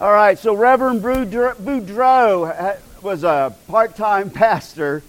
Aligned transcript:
All 0.00 0.12
right, 0.12 0.38
so 0.38 0.54
Reverend 0.54 1.02
Boudreau 1.02 2.78
was 3.02 3.24
a 3.24 3.52
part 3.66 3.96
time 3.96 4.30
pastor 4.30 5.02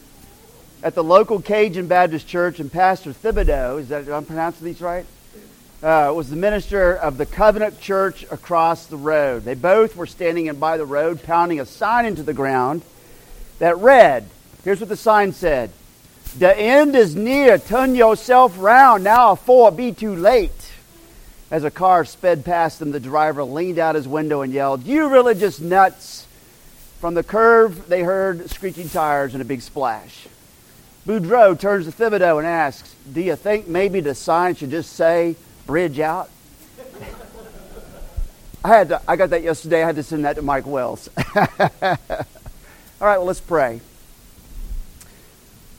at 0.82 0.96
the 0.96 1.04
local 1.04 1.40
Cajun 1.44 1.86
Baptist 1.86 2.28
Church, 2.28 2.60
and 2.60 2.72
Pastor 2.72 3.14
Thibodeau, 3.14 3.80
is 3.82 3.90
that, 3.90 4.10
I'm 4.10 4.26
pronouncing 4.26 4.66
these 4.66 4.82
right? 4.82 5.06
Uh, 5.84 6.12
was 6.16 6.32
the 6.32 6.36
minister 6.36 6.96
of 6.96 7.18
the 7.18 7.28
Covenant 7.28 7.80
Church 7.80 8.24
across 8.32 8.88
the 8.88 8.98
road. 8.98 9.44
They 9.44 9.54
both 9.54 9.96
were 9.96 10.08
standing 10.08 10.48
in 10.48 10.58
by 10.58 10.78
the 10.78 10.88
road, 10.88 11.22
pounding 11.22 11.60
a 11.60 11.68
sign 11.68 12.08
into 12.08 12.24
the 12.24 12.34
ground 12.34 12.82
that 13.60 13.78
read, 13.78 14.28
here's 14.64 14.80
what 14.80 14.90
the 14.90 14.98
sign 14.98 15.34
said 15.34 15.70
The 16.40 16.58
end 16.58 16.96
is 16.96 17.16
near, 17.16 17.60
turn 17.60 17.94
yourself 17.94 18.56
round, 18.58 19.04
now 19.04 19.34
it 19.68 19.78
be 19.78 19.92
too 19.92 20.16
late. 20.16 20.69
As 21.52 21.64
a 21.64 21.72
car 21.72 22.06
sped 22.06 22.46
past 22.46 22.78
them, 22.80 22.92
the 22.92 23.00
driver 23.00 23.44
leaned 23.44 23.80
out 23.80 23.96
his 23.96 24.08
window 24.08 24.42
and 24.42 24.54
yelled, 24.54 24.84
You 24.84 25.10
religious 25.10 25.60
nuts! 25.60 26.28
From 27.00 27.14
the 27.14 27.24
curve, 27.24 27.88
they 27.88 28.04
heard 28.04 28.50
screeching 28.50 28.90
tires 28.90 29.34
and 29.34 29.42
a 29.42 29.46
big 29.46 29.62
splash. 29.62 30.28
Boudreau 31.08 31.58
turns 31.58 31.86
to 31.86 31.92
Thibodeau 31.92 32.38
and 32.38 32.46
asks, 32.46 32.94
Do 33.12 33.22
you 33.22 33.36
think 33.36 33.68
maybe 33.68 34.00
the 34.00 34.14
sign 34.14 34.54
should 34.56 34.70
just 34.70 34.94
say, 34.94 35.36
Bridge 35.66 36.00
out? 36.00 36.30
I, 38.64 38.68
had 38.68 38.90
to, 38.90 39.02
I 39.08 39.16
got 39.16 39.32
that 39.32 39.42
yesterday. 39.42 39.82
I 39.82 39.88
had 39.88 39.96
to 39.96 40.04
send 40.04 40.26
that 40.26 40.36
to 40.36 40.42
Mike 40.42 40.68
Wells. 40.68 41.10
All 41.36 41.48
right, 43.08 43.18
well, 43.18 43.26
let's 43.26 43.40
pray. 43.40 43.82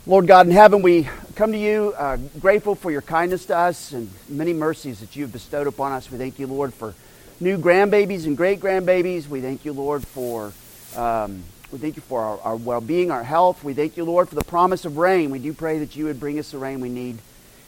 Lord 0.07 0.25
God 0.27 0.47
in 0.47 0.51
heaven, 0.51 0.81
we 0.81 1.07
come 1.41 1.51
to 1.51 1.57
you 1.57 1.91
uh, 1.97 2.17
grateful 2.39 2.75
for 2.75 2.91
your 2.91 3.01
kindness 3.01 3.47
to 3.47 3.57
us 3.57 3.93
and 3.93 4.07
many 4.29 4.53
mercies 4.53 4.99
that 4.99 5.15
you 5.15 5.23
have 5.23 5.31
bestowed 5.31 5.65
upon 5.65 5.91
us. 5.91 6.11
We 6.11 6.19
thank 6.19 6.37
you, 6.37 6.45
Lord, 6.45 6.71
for 6.71 6.93
new 7.39 7.57
grandbabies 7.57 8.27
and 8.27 8.37
great 8.37 8.59
grandbabies. 8.59 9.27
We 9.27 9.41
thank 9.41 9.65
you, 9.65 9.73
Lord, 9.73 10.05
for 10.05 10.53
um, 10.95 11.41
we 11.71 11.79
thank 11.79 11.95
you 11.95 12.03
for 12.03 12.21
our, 12.21 12.39
our 12.41 12.55
well-being, 12.55 13.09
our 13.09 13.23
health. 13.23 13.63
We 13.63 13.73
thank 13.73 13.97
you, 13.97 14.05
Lord, 14.05 14.29
for 14.29 14.35
the 14.35 14.43
promise 14.43 14.85
of 14.85 14.97
rain. 14.97 15.31
We 15.31 15.39
do 15.39 15.51
pray 15.51 15.79
that 15.79 15.95
you 15.95 16.05
would 16.05 16.19
bring 16.19 16.37
us 16.37 16.51
the 16.51 16.59
rain 16.59 16.79
we 16.79 16.89
need 16.89 17.17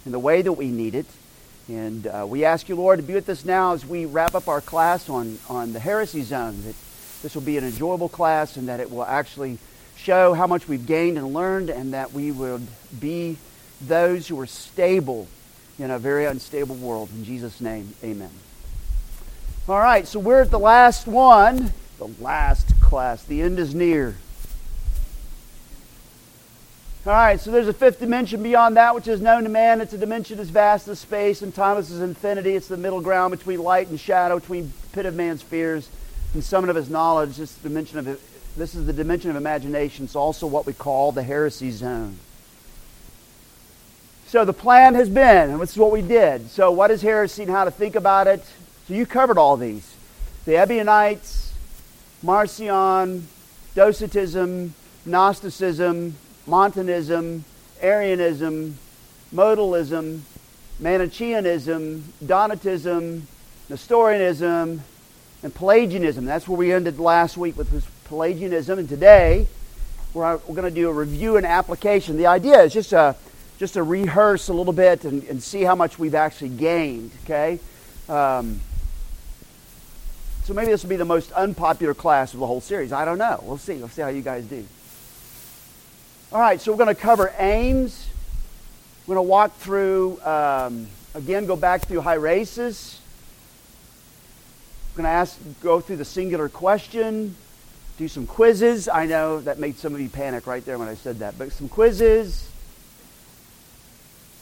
in 0.05 0.11
the 0.11 0.19
way 0.19 0.43
that 0.43 0.53
we 0.53 0.67
need 0.67 0.93
it. 0.93 1.07
And 1.67 2.05
uh, 2.05 2.27
we 2.29 2.45
ask 2.45 2.69
you, 2.69 2.75
Lord, 2.75 2.99
to 2.99 3.03
be 3.03 3.15
with 3.15 3.27
us 3.27 3.43
now 3.43 3.73
as 3.73 3.83
we 3.83 4.05
wrap 4.05 4.35
up 4.35 4.47
our 4.47 4.61
class 4.61 5.09
on, 5.09 5.39
on 5.49 5.73
the 5.73 5.79
heresy 5.79 6.21
zone. 6.21 6.61
That 6.61 6.75
this 7.23 7.33
will 7.33 7.41
be 7.41 7.57
an 7.57 7.63
enjoyable 7.63 8.07
class 8.07 8.55
and 8.55 8.67
that 8.67 8.79
it 8.79 8.91
will 8.91 9.03
actually 9.03 9.57
show 9.95 10.35
how 10.35 10.45
much 10.45 10.67
we've 10.67 10.85
gained 10.85 11.17
and 11.17 11.33
learned, 11.33 11.71
and 11.71 11.95
that 11.95 12.13
we 12.13 12.29
would 12.29 12.67
be 12.99 13.35
those 13.87 14.27
who 14.27 14.39
are 14.39 14.47
stable 14.47 15.27
in 15.79 15.91
a 15.91 15.99
very 15.99 16.25
unstable 16.25 16.75
world. 16.75 17.09
In 17.11 17.23
Jesus' 17.23 17.59
name, 17.61 17.93
amen. 18.03 18.31
All 19.67 19.79
right, 19.79 20.07
so 20.07 20.19
we're 20.19 20.41
at 20.41 20.51
the 20.51 20.59
last 20.59 21.07
one, 21.07 21.73
the 21.97 22.09
last 22.19 22.79
class. 22.81 23.23
The 23.23 23.41
end 23.41 23.59
is 23.59 23.73
near. 23.73 24.15
All 27.05 27.11
right, 27.11 27.39
so 27.39 27.51
there's 27.51 27.67
a 27.67 27.73
fifth 27.73 27.99
dimension 27.99 28.41
beyond 28.41 28.77
that 28.77 28.95
which 28.95 29.09
is 29.09 29.19
known 29.19 29.43
to 29.43 29.49
man. 29.49 29.81
It's 29.81 29.91
a 29.91 29.97
dimension 29.97 30.39
as 30.39 30.49
vast 30.49 30.87
as 30.87 30.99
space 30.99 31.41
and 31.41 31.53
time 31.53 31.77
as 31.77 31.91
infinity. 31.91 32.55
It's 32.55 32.69
the 32.69 32.77
middle 32.77 33.01
ground 33.01 33.31
between 33.31 33.61
light 33.61 33.89
and 33.89 33.99
shadow, 33.99 34.39
between 34.39 34.71
pit 34.93 35.05
of 35.05 35.13
man's 35.13 35.41
fears 35.41 35.89
and 36.33 36.41
summit 36.41 36.69
of 36.69 36.77
his 36.77 36.89
knowledge. 36.89 37.35
This 37.35 37.55
dimension 37.55 37.99
of 37.99 38.05
this 38.55 38.75
is 38.75 38.85
the 38.85 38.93
dimension 38.93 39.29
of 39.29 39.35
imagination. 39.35 40.05
It's 40.05 40.15
also 40.15 40.47
what 40.47 40.65
we 40.65 40.73
call 40.73 41.11
the 41.11 41.23
heresy 41.23 41.71
zone. 41.71 42.19
So 44.33 44.43
the 44.45 44.51
plan 44.51 44.95
has 44.95 45.09
been, 45.09 45.51
and 45.51 45.61
this 45.61 45.73
is 45.73 45.77
what 45.77 45.91
we 45.91 46.01
did. 46.01 46.49
So 46.49 46.71
what 46.71 46.89
is 46.89 47.03
heresy 47.03 47.43
and 47.43 47.51
how 47.51 47.65
to 47.65 47.69
think 47.69 47.93
about 47.93 48.25
it? 48.25 48.43
So 48.87 48.95
you 48.95 49.05
covered 49.05 49.37
all 49.37 49.57
these. 49.57 49.95
The 50.45 50.53
Ebionites, 50.53 51.53
Marcion, 52.23 53.27
Docetism, 53.75 54.73
Gnosticism, 55.05 56.15
Montanism, 56.47 57.45
Arianism, 57.79 58.79
Modalism, 59.31 60.21
Manichaeanism, 60.79 62.01
Donatism, 62.25 63.21
Nestorianism, 63.69 64.81
and 65.43 65.53
Pelagianism. 65.53 66.25
That's 66.25 66.47
where 66.47 66.57
we 66.57 66.73
ended 66.73 66.97
last 66.97 67.37
week 67.37 67.55
with 67.55 67.69
Pelagianism, 68.05 68.79
and 68.79 68.89
today 68.89 69.45
we're, 70.15 70.37
we're 70.37 70.55
going 70.55 70.63
to 70.63 70.71
do 70.71 70.89
a 70.89 70.93
review 70.93 71.37
and 71.37 71.45
application. 71.45 72.17
The 72.17 72.25
idea 72.25 72.63
is 72.63 72.73
just 72.73 72.93
a 72.93 73.15
just 73.59 73.75
to 73.75 73.83
rehearse 73.83 74.49
a 74.49 74.53
little 74.53 74.73
bit 74.73 75.05
and, 75.05 75.23
and 75.25 75.41
see 75.41 75.63
how 75.63 75.75
much 75.75 75.99
we've 75.99 76.15
actually 76.15 76.49
gained. 76.49 77.11
Okay, 77.23 77.59
um, 78.09 78.59
so 80.43 80.53
maybe 80.53 80.71
this 80.71 80.83
will 80.83 80.89
be 80.89 80.95
the 80.95 81.05
most 81.05 81.31
unpopular 81.31 81.93
class 81.93 82.33
of 82.33 82.39
the 82.39 82.47
whole 82.47 82.61
series. 82.61 82.91
I 82.91 83.05
don't 83.05 83.17
know. 83.17 83.41
We'll 83.43 83.57
see. 83.57 83.75
We'll 83.75 83.89
see 83.89 84.01
how 84.01 84.09
you 84.09 84.21
guys 84.21 84.45
do. 84.45 84.65
All 86.31 86.39
right, 86.39 86.59
so 86.59 86.71
we're 86.71 86.77
going 86.77 86.93
to 86.93 87.01
cover 87.01 87.33
aims. 87.37 88.07
We're 89.05 89.15
going 89.15 89.25
to 89.25 89.29
walk 89.29 89.55
through 89.57 90.19
um, 90.21 90.87
again. 91.13 91.45
Go 91.45 91.55
back 91.55 91.87
through 91.87 92.01
hairesis. 92.01 92.97
We're 94.91 95.03
going 95.03 95.11
to 95.11 95.17
ask, 95.17 95.37
go 95.61 95.79
through 95.79 95.97
the 95.97 96.05
singular 96.05 96.49
question 96.49 97.35
do 97.97 98.07
some 98.07 98.25
quizzes. 98.25 98.87
I 98.87 99.05
know 99.05 99.39
that 99.41 99.59
made 99.59 99.77
some 99.77 99.93
of 99.93 100.01
you 100.01 100.09
panic 100.09 100.47
right 100.47 100.65
there 100.65 100.77
when 100.77 100.87
I 100.87 100.95
said 100.95 101.19
that, 101.19 101.37
but 101.37 101.51
some 101.51 101.69
quizzes. 101.69 102.49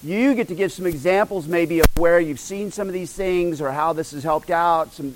You 0.04 0.34
get 0.34 0.48
to 0.48 0.56
give 0.56 0.72
some 0.72 0.88
examples 0.88 1.48
maybe 1.48 1.80
of 1.80 1.86
where 1.98 2.20
you've 2.20 2.40
seen 2.40 2.72
some 2.72 2.88
of 2.88 2.94
these 2.94 3.14
things 3.14 3.62
or 3.62 3.72
how 3.72 3.94
this 3.94 4.12
has 4.12 4.24
helped 4.24 4.50
out, 4.50 4.94
some 4.94 5.16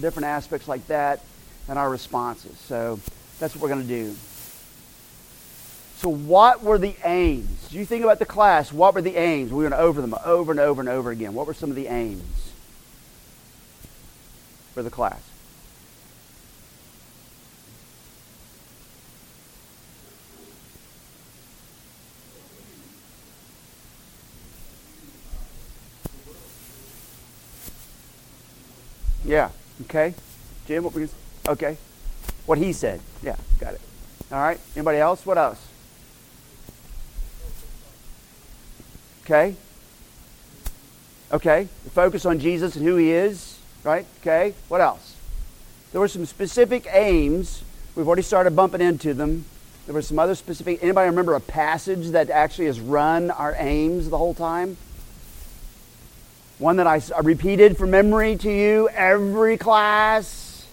different 0.00 0.26
aspects 0.26 0.68
like 0.68 0.86
that, 0.88 1.24
and 1.68 1.78
our 1.78 1.88
responses. 1.88 2.58
So 2.58 3.00
that's 3.38 3.54
what 3.54 3.62
we're 3.62 3.74
going 3.74 3.86
to 3.86 3.88
do. 3.88 4.14
So, 5.96 6.10
what 6.10 6.62
were 6.62 6.78
the 6.78 6.94
aims? 7.04 7.70
Do 7.70 7.76
you 7.76 7.84
think 7.84 8.04
about 8.04 8.20
the 8.20 8.26
class? 8.26 8.72
What 8.72 8.94
were 8.94 9.02
the 9.02 9.16
aims? 9.16 9.50
We're 9.50 9.68
going 9.68 9.72
to 9.72 9.78
over 9.78 10.00
them 10.00 10.14
over 10.24 10.52
and 10.52 10.60
over 10.60 10.80
and 10.80 10.88
over 10.88 11.10
again. 11.10 11.34
What 11.34 11.48
were 11.48 11.54
some 11.54 11.70
of 11.70 11.76
the 11.76 11.88
aims 11.88 12.52
for 14.74 14.84
the 14.84 14.90
class? 14.90 15.27
Yeah. 29.28 29.50
Okay. 29.82 30.14
Jim, 30.66 30.84
what 30.84 30.94
you? 30.96 31.08
Okay. 31.46 31.76
What 32.46 32.56
he 32.56 32.72
said. 32.72 33.00
Yeah. 33.22 33.36
Got 33.60 33.74
it. 33.74 33.80
All 34.32 34.38
right. 34.38 34.58
Anybody 34.74 34.98
else? 34.98 35.26
What 35.26 35.36
else? 35.36 35.62
Okay. 39.24 39.54
Okay. 41.30 41.68
The 41.84 41.90
focus 41.90 42.24
on 42.24 42.38
Jesus 42.38 42.74
and 42.74 42.86
who 42.86 42.96
he 42.96 43.12
is. 43.12 43.58
Right. 43.84 44.06
Okay. 44.22 44.54
What 44.68 44.80
else? 44.80 45.14
There 45.92 46.00
were 46.00 46.08
some 46.08 46.24
specific 46.24 46.86
aims. 46.90 47.62
We've 47.94 48.06
already 48.06 48.22
started 48.22 48.56
bumping 48.56 48.80
into 48.80 49.12
them. 49.12 49.44
There 49.84 49.94
were 49.94 50.02
some 50.02 50.18
other 50.18 50.36
specific. 50.36 50.82
Anybody 50.82 51.10
remember 51.10 51.34
a 51.34 51.40
passage 51.40 52.08
that 52.08 52.30
actually 52.30 52.66
has 52.66 52.80
run 52.80 53.30
our 53.30 53.54
aims 53.58 54.08
the 54.08 54.16
whole 54.16 54.34
time? 54.34 54.78
One 56.58 56.76
that 56.76 56.86
I 56.86 57.00
repeated 57.22 57.78
from 57.78 57.90
memory 57.90 58.36
to 58.36 58.50
you 58.50 58.88
every 58.88 59.56
class. 59.56 60.66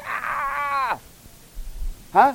Ah! 0.00 0.98
Huh? 2.12 2.34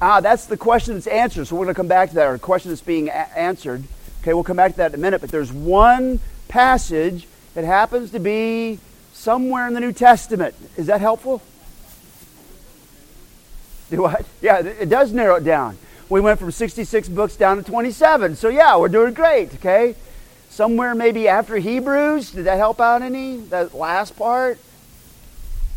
Ah, 0.00 0.20
that's 0.20 0.46
the 0.46 0.56
question 0.56 0.94
that's 0.94 1.06
answered. 1.06 1.46
So 1.46 1.56
we're 1.56 1.64
going 1.66 1.74
to 1.74 1.78
come 1.78 1.88
back 1.88 2.10
to 2.10 2.14
that, 2.14 2.26
or 2.26 2.38
question 2.38 2.70
that's 2.70 2.80
being 2.80 3.08
a- 3.08 3.12
answered. 3.12 3.84
Okay, 4.22 4.32
we'll 4.32 4.44
come 4.44 4.56
back 4.56 4.72
to 4.72 4.76
that 4.78 4.92
in 4.92 5.00
a 5.00 5.02
minute. 5.02 5.20
But 5.20 5.30
there's 5.30 5.52
one 5.52 6.20
passage 6.48 7.26
that 7.54 7.64
happens 7.64 8.10
to 8.12 8.20
be 8.20 8.78
somewhere 9.12 9.68
in 9.68 9.74
the 9.74 9.80
New 9.80 9.92
Testament. 9.92 10.54
Is 10.76 10.86
that 10.86 11.00
helpful? 11.02 11.42
Do 13.90 14.02
what? 14.02 14.24
Yeah, 14.40 14.60
it 14.60 14.88
does 14.88 15.12
narrow 15.12 15.36
it 15.36 15.44
down. 15.44 15.76
We 16.08 16.20
went 16.20 16.38
from 16.38 16.50
66 16.50 17.08
books 17.10 17.36
down 17.36 17.58
to 17.58 17.62
27. 17.62 18.36
So 18.36 18.48
yeah, 18.48 18.76
we're 18.76 18.88
doing 18.88 19.12
great, 19.12 19.54
okay? 19.56 19.94
Somewhere 20.56 20.94
maybe 20.94 21.28
after 21.28 21.56
Hebrews. 21.56 22.30
Did 22.30 22.46
that 22.46 22.56
help 22.56 22.80
out 22.80 23.02
any? 23.02 23.36
That 23.36 23.74
last 23.74 24.16
part? 24.16 24.58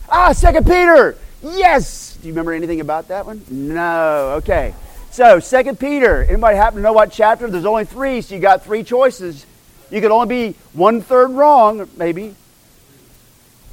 Ah, 0.08 0.32
Second 0.32 0.66
Peter. 0.66 1.18
Yes. 1.44 2.18
Do 2.22 2.28
you 2.30 2.34
remember 2.34 2.54
anything 2.54 2.80
about 2.80 3.10
that 3.10 3.26
one? 3.26 3.44
No. 3.50 4.36
Okay. 4.38 4.74
So 5.12 5.42
Second 5.42 5.82
Peter. 5.82 6.24
Anybody 6.24 6.56
happen 6.56 6.78
to 6.78 6.82
know 6.82 6.94
what 6.94 7.12
chapter? 7.12 7.50
There's 7.50 7.66
only 7.66 7.84
three, 7.84 8.22
so 8.22 8.36
you 8.36 8.42
got 8.42 8.64
three 8.64 8.84
choices. 8.84 9.46
You 9.92 10.00
could 10.00 10.12
only 10.12 10.28
be 10.28 10.58
one 10.72 11.02
third 11.02 11.32
wrong, 11.32 11.90
maybe. 11.98 12.36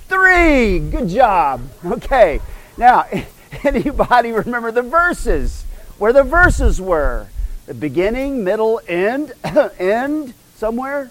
Three. 0.09 0.81
Good 0.81 1.09
job. 1.09 1.63
Okay. 1.85 2.41
Now, 2.77 3.07
anybody 3.63 4.33
remember 4.33 4.73
the 4.73 4.83
verses? 4.83 5.63
Where 5.99 6.13
the 6.13 6.25
verses 6.25 6.81
were? 6.81 7.29
The 7.67 7.75
beginning, 7.75 8.43
middle, 8.43 8.81
end, 8.89 9.33
end 9.79 10.35
somewhere? 10.57 11.11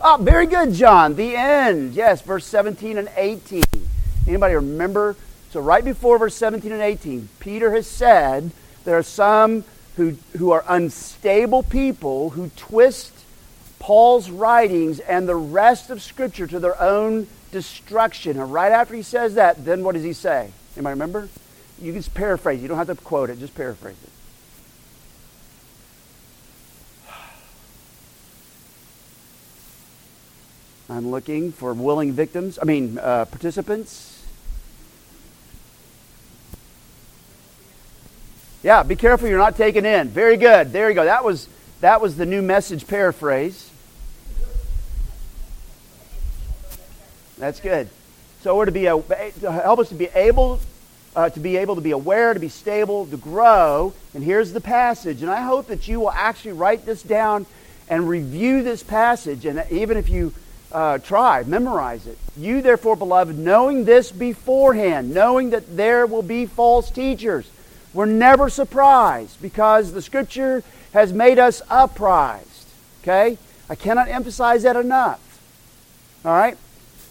Oh, 0.00 0.18
very 0.20 0.46
good, 0.46 0.72
John. 0.74 1.16
The 1.16 1.34
end. 1.34 1.94
Yes, 1.94 2.22
verse 2.22 2.46
17 2.46 2.98
and 2.98 3.10
18. 3.16 3.64
Anybody 4.26 4.54
remember? 4.54 5.16
So 5.50 5.60
right 5.60 5.84
before 5.84 6.18
verse 6.18 6.36
17 6.36 6.70
and 6.70 6.82
18, 6.82 7.28
Peter 7.40 7.72
has 7.72 7.86
said 7.86 8.50
there 8.84 8.96
are 8.96 9.02
some 9.02 9.64
who, 9.96 10.16
who 10.36 10.52
are 10.52 10.64
unstable 10.68 11.62
people 11.62 12.30
who 12.30 12.50
twist 12.56 13.12
Paul's 13.78 14.30
writings 14.30 15.00
and 15.00 15.28
the 15.28 15.34
rest 15.34 15.90
of 15.90 16.02
Scripture 16.02 16.46
to 16.46 16.60
their 16.60 16.80
own 16.80 17.26
destruction. 17.50 18.38
And 18.38 18.52
right 18.52 18.70
after 18.70 18.94
he 18.94 19.02
says 19.02 19.34
that, 19.34 19.64
then 19.64 19.82
what 19.82 19.94
does 19.94 20.04
he 20.04 20.12
say? 20.12 20.52
Anybody 20.76 20.92
remember? 20.92 21.28
You 21.80 21.92
can 21.92 22.00
just 22.00 22.14
paraphrase. 22.14 22.60
You 22.60 22.68
don't 22.68 22.76
have 22.76 22.88
to 22.88 22.94
quote 22.94 23.30
it. 23.30 23.38
Just 23.38 23.54
paraphrase 23.54 23.96
it. 24.02 24.10
I'm 30.90 31.10
looking 31.10 31.52
for 31.52 31.74
willing 31.74 32.12
victims. 32.12 32.58
I 32.60 32.64
mean, 32.64 32.98
uh, 32.98 33.26
participants. 33.26 34.24
Yeah, 38.62 38.82
be 38.82 38.96
careful 38.96 39.28
you're 39.28 39.38
not 39.38 39.56
taken 39.56 39.84
in. 39.84 40.08
Very 40.08 40.36
good. 40.36 40.72
There 40.72 40.88
you 40.88 40.94
go. 40.94 41.04
That 41.04 41.24
was 41.24 41.48
that 41.80 42.00
was 42.00 42.16
the 42.16 42.26
new 42.26 42.42
message 42.42 42.86
paraphrase. 42.86 43.70
That's 47.36 47.60
good. 47.60 47.88
So 48.40 48.56
we're 48.56 48.64
to 48.64 48.72
be 48.72 48.86
a, 48.86 49.00
to 49.40 49.52
help 49.52 49.78
us 49.78 49.90
to 49.90 49.94
be 49.94 50.06
able 50.06 50.58
uh, 51.14 51.28
to 51.30 51.40
be 51.40 51.56
able 51.58 51.74
to 51.74 51.80
be 51.80 51.90
aware, 51.90 52.32
to 52.32 52.40
be 52.40 52.48
stable, 52.48 53.06
to 53.06 53.16
grow. 53.16 53.92
And 54.14 54.24
here's 54.24 54.52
the 54.52 54.60
passage. 54.60 55.22
And 55.22 55.30
I 55.30 55.42
hope 55.42 55.66
that 55.66 55.86
you 55.86 56.00
will 56.00 56.10
actually 56.10 56.52
write 56.52 56.86
this 56.86 57.02
down 57.02 57.46
and 57.88 58.08
review 58.08 58.62
this 58.62 58.82
passage. 58.82 59.44
And 59.44 59.64
even 59.70 59.96
if 59.96 60.08
you 60.08 60.32
uh, 60.72 60.98
try, 60.98 61.42
memorize 61.44 62.06
it. 62.06 62.18
You, 62.36 62.62
therefore, 62.62 62.96
beloved, 62.96 63.38
knowing 63.38 63.84
this 63.84 64.12
beforehand, 64.12 65.14
knowing 65.14 65.50
that 65.50 65.76
there 65.76 66.06
will 66.06 66.22
be 66.22 66.46
false 66.46 66.90
teachers, 66.90 67.50
we're 67.94 68.06
never 68.06 68.50
surprised 68.50 69.40
because 69.40 69.92
the 69.92 70.02
Scripture 70.02 70.62
has 70.92 71.12
made 71.12 71.38
us 71.38 71.62
apprised. 71.70 72.68
Okay? 73.02 73.38
I 73.68 73.74
cannot 73.74 74.08
emphasize 74.08 74.62
that 74.62 74.76
enough. 74.76 75.20
All 76.24 76.32
right? 76.32 76.56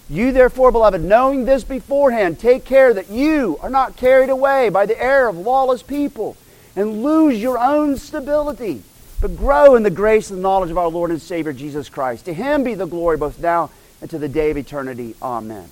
You, 0.10 0.32
therefore, 0.32 0.72
beloved, 0.72 1.02
knowing 1.02 1.46
this 1.46 1.64
beforehand, 1.64 2.40
take 2.40 2.64
care 2.64 2.94
that 2.94 3.10
you 3.10 3.58
are 3.62 3.70
not 3.70 3.98
carried 3.98 4.30
away 4.30 4.70
by 4.70 4.86
the 4.86 5.02
error 5.02 5.28
of 5.28 5.38
lawless 5.38 5.84
people 5.84 6.38
and 6.76 7.04
lose 7.04 7.42
your 7.42 7.58
own 7.58 7.98
stability, 7.98 8.84
but 9.20 9.36
grow 9.36 9.76
in 9.76 9.84
the 9.84 9.90
grace 9.90 10.30
and 10.30 10.42
knowledge 10.42 10.72
of 10.72 10.78
our 10.78 10.88
Lord 10.88 11.12
and 11.12 11.22
Savior 11.22 11.54
Jesus 11.54 11.90
Christ. 11.90 12.26
To 12.26 12.34
him 12.34 12.64
be 12.64 12.76
the 12.76 12.86
glory 12.86 13.18
both 13.18 13.40
now 13.40 13.72
and 14.02 14.10
to 14.10 14.20
the 14.20 14.30
day 14.30 14.52
of 14.52 14.58
eternity. 14.58 15.16
Amen. 15.22 15.68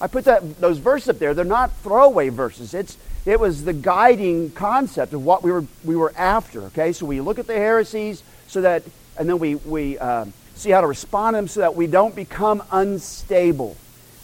I 0.00 0.08
put 0.08 0.24
that, 0.24 0.60
those 0.60 0.78
verses 0.78 1.10
up 1.10 1.18
there. 1.20 1.32
They're 1.32 1.44
not 1.44 1.72
throwaway 1.76 2.28
verses. 2.28 2.74
It's, 2.74 2.98
it 3.24 3.38
was 3.38 3.64
the 3.64 3.72
guiding 3.72 4.50
concept 4.50 5.12
of 5.12 5.24
what 5.24 5.44
we 5.44 5.52
were, 5.52 5.64
we 5.84 5.94
were 5.94 6.12
after. 6.16 6.62
Okay, 6.62 6.92
so 6.92 7.06
we 7.06 7.20
look 7.20 7.38
at 7.38 7.46
the 7.46 7.54
heresies 7.54 8.24
so 8.48 8.62
that, 8.62 8.82
and 9.16 9.28
then 9.28 9.38
we, 9.38 9.54
we 9.54 9.98
uh, 9.98 10.24
see 10.54 10.70
how 10.70 10.80
to 10.80 10.88
respond 10.88 11.34
to 11.34 11.38
them 11.38 11.48
so 11.48 11.60
that 11.60 11.76
we 11.76 11.86
don't 11.86 12.16
become 12.16 12.62
unstable. 12.72 13.76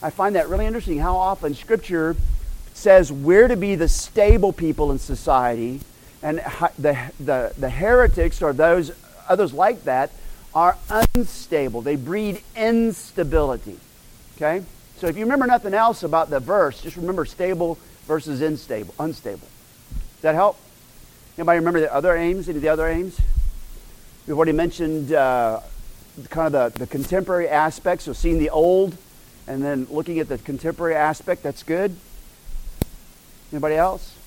I 0.02 0.10
find 0.10 0.34
that 0.34 0.48
really 0.48 0.66
interesting 0.66 0.98
how 0.98 1.16
often 1.16 1.54
Scripture 1.54 2.16
says 2.74 3.10
we're 3.10 3.48
to 3.48 3.56
be 3.56 3.74
the 3.74 3.88
stable 3.88 4.52
people 4.52 4.90
in 4.92 4.98
society, 4.98 5.80
and 6.22 6.38
the, 6.78 6.98
the, 7.20 7.52
the 7.58 7.70
heretics 7.70 8.42
or 8.42 8.52
those 8.52 8.92
others 9.28 9.52
like 9.52 9.84
that 9.84 10.10
are 10.54 10.76
unstable. 10.90 11.82
They 11.82 11.96
breed 11.96 12.42
instability. 12.56 13.78
Okay? 14.36 14.64
So 14.96 15.06
if 15.06 15.16
you 15.16 15.24
remember 15.24 15.46
nothing 15.46 15.74
else 15.74 16.02
about 16.02 16.30
the 16.30 16.40
verse, 16.40 16.80
just 16.80 16.96
remember 16.96 17.24
stable 17.24 17.78
versus 18.06 18.40
unstable. 18.40 18.94
Unstable. 18.98 19.46
Does 20.16 20.22
that 20.22 20.34
help? 20.34 20.58
Anybody 21.36 21.60
remember 21.60 21.80
the 21.80 21.94
other 21.94 22.16
aims? 22.16 22.48
Any 22.48 22.56
of 22.56 22.62
the 22.62 22.68
other 22.68 22.88
aims? 22.88 23.20
We've 24.26 24.36
already 24.36 24.52
mentioned 24.52 25.12
uh, 25.12 25.60
kind 26.30 26.52
of 26.52 26.72
the, 26.72 26.80
the 26.80 26.86
contemporary 26.86 27.48
aspects, 27.48 28.04
so 28.04 28.12
seeing 28.12 28.38
the 28.38 28.50
old 28.50 28.96
and 29.46 29.62
then 29.62 29.86
looking 29.88 30.18
at 30.18 30.28
the 30.28 30.36
contemporary 30.36 30.94
aspect, 30.94 31.42
that's 31.42 31.62
good. 31.62 31.96
Anybody 33.50 33.76
else? 33.76 34.17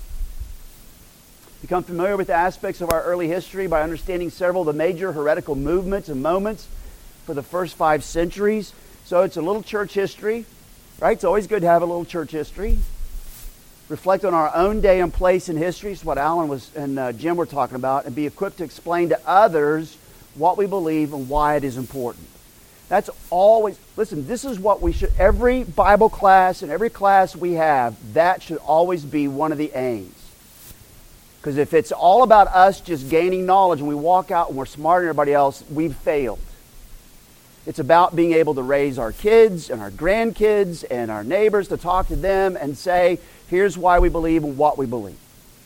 Become 1.62 1.84
familiar 1.84 2.18
with 2.18 2.28
the 2.28 2.34
aspects 2.34 2.82
of 2.82 2.90
our 2.90 3.04
early 3.04 3.28
history 3.28 3.68
by 3.68 3.84
understanding 3.84 4.32
several 4.32 4.64
of 4.64 4.68
the 4.68 4.74
major 4.74 5.12
heretical 5.12 5.56
movements 5.56 6.10
and 6.10 6.22
moments 6.22 6.68
for 7.26 7.36
the 7.36 7.44
first 7.44 7.76
five 7.76 8.04
centuries. 8.04 8.74
So 9.06 9.22
it's 9.22 9.38
a 9.38 9.42
little 9.42 9.62
church 9.62 9.94
history, 9.94 10.46
right? 11.00 11.14
It's 11.14 11.24
always 11.24 11.46
good 11.46 11.62
to 11.62 11.68
have 11.68 11.84
a 11.84 11.86
little 11.86 12.04
church 12.04 12.32
history. 12.32 12.80
Reflect 13.90 14.26
on 14.26 14.34
our 14.34 14.54
own 14.56 14.82
day 14.82 15.02
and 15.02 15.14
place 15.14 15.50
in 15.50 15.58
history. 15.58 15.92
It's 15.92 16.04
what 16.04 16.18
Alan 16.18 16.48
was 16.48 16.76
and 16.76 16.98
uh, 16.98 17.12
Jim 17.12 17.38
were 17.38 17.46
talking 17.46 17.76
about, 17.76 18.06
and 18.06 18.16
be 18.16 18.26
equipped 18.26 18.58
to 18.58 18.64
explain 18.64 19.10
to 19.10 19.20
others 19.26 19.98
what 20.34 20.58
we 20.58 20.66
believe 20.66 21.14
and 21.14 21.30
why 21.30 21.58
it 21.58 21.64
is 21.64 21.78
important. 21.78 22.26
That's 22.90 23.10
always, 23.30 23.78
listen, 23.96 24.28
this 24.28 24.46
is 24.46 24.60
what 24.60 24.82
we 24.82 24.94
should, 24.94 25.14
every 25.20 25.64
Bible 25.64 26.10
class 26.10 26.64
and 26.64 26.72
every 26.72 26.90
class 26.90 27.36
we 27.36 27.54
have, 27.54 27.96
that 28.14 28.42
should 28.42 28.58
always 28.58 29.06
be 29.06 29.28
one 29.28 29.52
of 29.52 29.58
the 29.58 29.72
aims. 29.74 30.21
Because 31.42 31.58
if 31.58 31.74
it's 31.74 31.92
all 31.92 32.22
about 32.22 32.48
us 32.50 32.80
just 32.82 33.10
gaining 33.10 33.48
knowledge 33.48 33.80
and 33.80 33.88
we 33.90 33.96
walk 33.96 34.30
out 34.30 34.50
and 34.50 34.58
we're 34.58 34.68
smarter 34.68 35.06
than 35.06 35.10
everybody 35.10 35.34
else, 35.34 35.64
we've 35.72 35.96
failed. 35.96 36.40
It's 37.66 37.80
about 37.80 38.16
being 38.16 38.34
able 38.34 38.54
to 38.54 38.62
raise 38.62 39.00
our 39.00 39.12
kids 39.12 39.72
and 39.72 39.82
our 39.82 39.90
grandkids 39.90 40.84
and 40.90 41.10
our 41.10 41.24
neighbors 41.24 41.68
to 41.70 41.78
talk 41.78 42.08
to 42.10 42.16
them 42.16 42.56
and 42.56 42.78
say, 42.78 43.18
here's 43.48 43.76
why 43.76 43.98
we 43.98 44.08
believe 44.08 44.44
and 44.44 44.56
what 44.56 44.78
we 44.78 44.86
believe. 44.86 45.18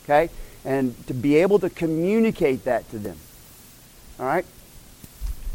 Okay? 0.04 0.30
And 0.64 1.06
to 1.08 1.14
be 1.14 1.36
able 1.36 1.58
to 1.58 1.68
communicate 1.68 2.64
that 2.64 2.88
to 2.90 2.98
them. 2.98 3.18
All 4.18 4.24
right? 4.24 4.46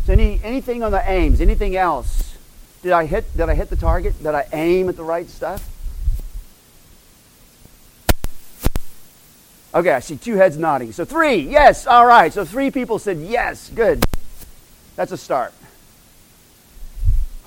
So 0.06 0.14
any, 0.14 0.40
anything 0.44 0.84
on 0.84 0.92
the 0.92 1.02
aims, 1.10 1.42
anything 1.42 1.76
else? 1.76 2.36
Did 2.84 2.92
I 2.92 3.06
hit 3.06 3.26
did 3.36 3.50
I 3.50 3.56
hit 3.56 3.70
the 3.70 3.76
target? 3.76 4.18
Did 4.18 4.36
I 4.36 4.48
aim 4.54 4.90
at 4.90 4.98
the 4.98 5.04
right 5.04 5.30
stuff? 5.30 5.68
Okay, 9.74 9.92
I 9.92 10.00
see 10.02 10.18
two 10.18 10.36
heads 10.36 10.58
nodding. 10.58 10.92
So 10.92 11.06
three, 11.06 11.38
yes, 11.38 11.88
all 11.88 12.06
right. 12.06 12.32
So 12.34 12.44
three 12.44 12.72
people 12.72 13.00
said 13.00 13.18
yes, 13.18 13.72
good. 13.74 14.04
That's 14.96 15.12
a 15.12 15.18
start. 15.18 15.54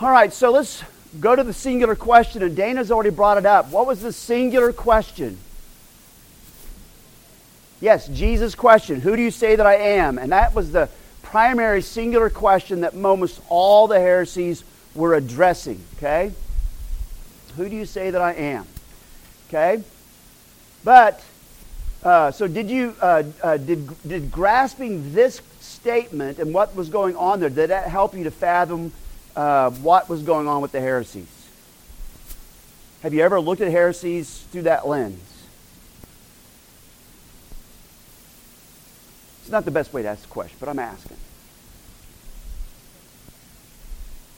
All 0.00 0.10
right, 0.10 0.32
so 0.32 0.50
let's 0.50 0.82
go 1.20 1.36
to 1.36 1.44
the 1.44 1.52
singular 1.52 1.94
question, 1.94 2.42
and 2.42 2.56
Dana's 2.56 2.90
already 2.90 3.10
brought 3.10 3.38
it 3.38 3.46
up. 3.46 3.70
What 3.70 3.86
was 3.86 4.00
the 4.00 4.12
singular 4.12 4.72
question? 4.72 5.38
Yes, 7.80 8.08
Jesus' 8.08 8.54
question. 8.54 9.00
Who 9.00 9.14
do 9.14 9.22
you 9.22 9.30
say 9.30 9.56
that 9.56 9.66
I 9.66 9.74
am? 9.74 10.18
And 10.18 10.32
that 10.32 10.54
was 10.54 10.72
the 10.72 10.88
primary 11.22 11.82
singular 11.82 12.30
question 12.30 12.80
that 12.80 12.94
almost 12.94 13.40
all 13.48 13.86
the 13.86 14.00
heresies 14.00 14.64
were 14.94 15.14
addressing. 15.14 15.80
Okay? 15.98 16.32
Who 17.56 17.68
do 17.68 17.76
you 17.76 17.84
say 17.84 18.10
that 18.10 18.20
I 18.20 18.32
am? 18.32 18.66
Okay? 19.48 19.82
But, 20.82 21.22
uh, 22.04 22.30
so 22.30 22.46
did 22.46 22.68
you, 22.68 22.94
uh, 23.00 23.22
uh, 23.42 23.56
did, 23.56 23.88
did 24.06 24.30
grasping 24.30 25.14
this 25.14 25.40
statement 25.60 26.38
and 26.38 26.52
what 26.52 26.74
was 26.76 26.88
going 26.88 27.16
on 27.16 27.40
there, 27.40 27.48
did 27.48 27.70
that 27.70 27.88
help 27.88 28.14
you 28.14 28.24
to 28.24 28.30
fathom 28.30 28.92
uh, 29.34 29.70
what 29.70 30.08
was 30.08 30.22
going 30.22 30.46
on 30.46 30.60
with 30.60 30.72
the 30.72 30.80
heresies? 30.80 31.26
Have 33.02 33.12
you 33.12 33.22
ever 33.22 33.40
looked 33.40 33.60
at 33.60 33.70
heresies 33.70 34.44
through 34.50 34.62
that 34.62 34.86
lens? 34.86 35.20
It's 39.42 39.50
not 39.50 39.66
the 39.66 39.70
best 39.70 39.92
way 39.92 40.02
to 40.02 40.08
ask 40.08 40.22
the 40.22 40.28
question, 40.28 40.56
but 40.58 40.70
I'm 40.70 40.78
asking. 40.78 41.18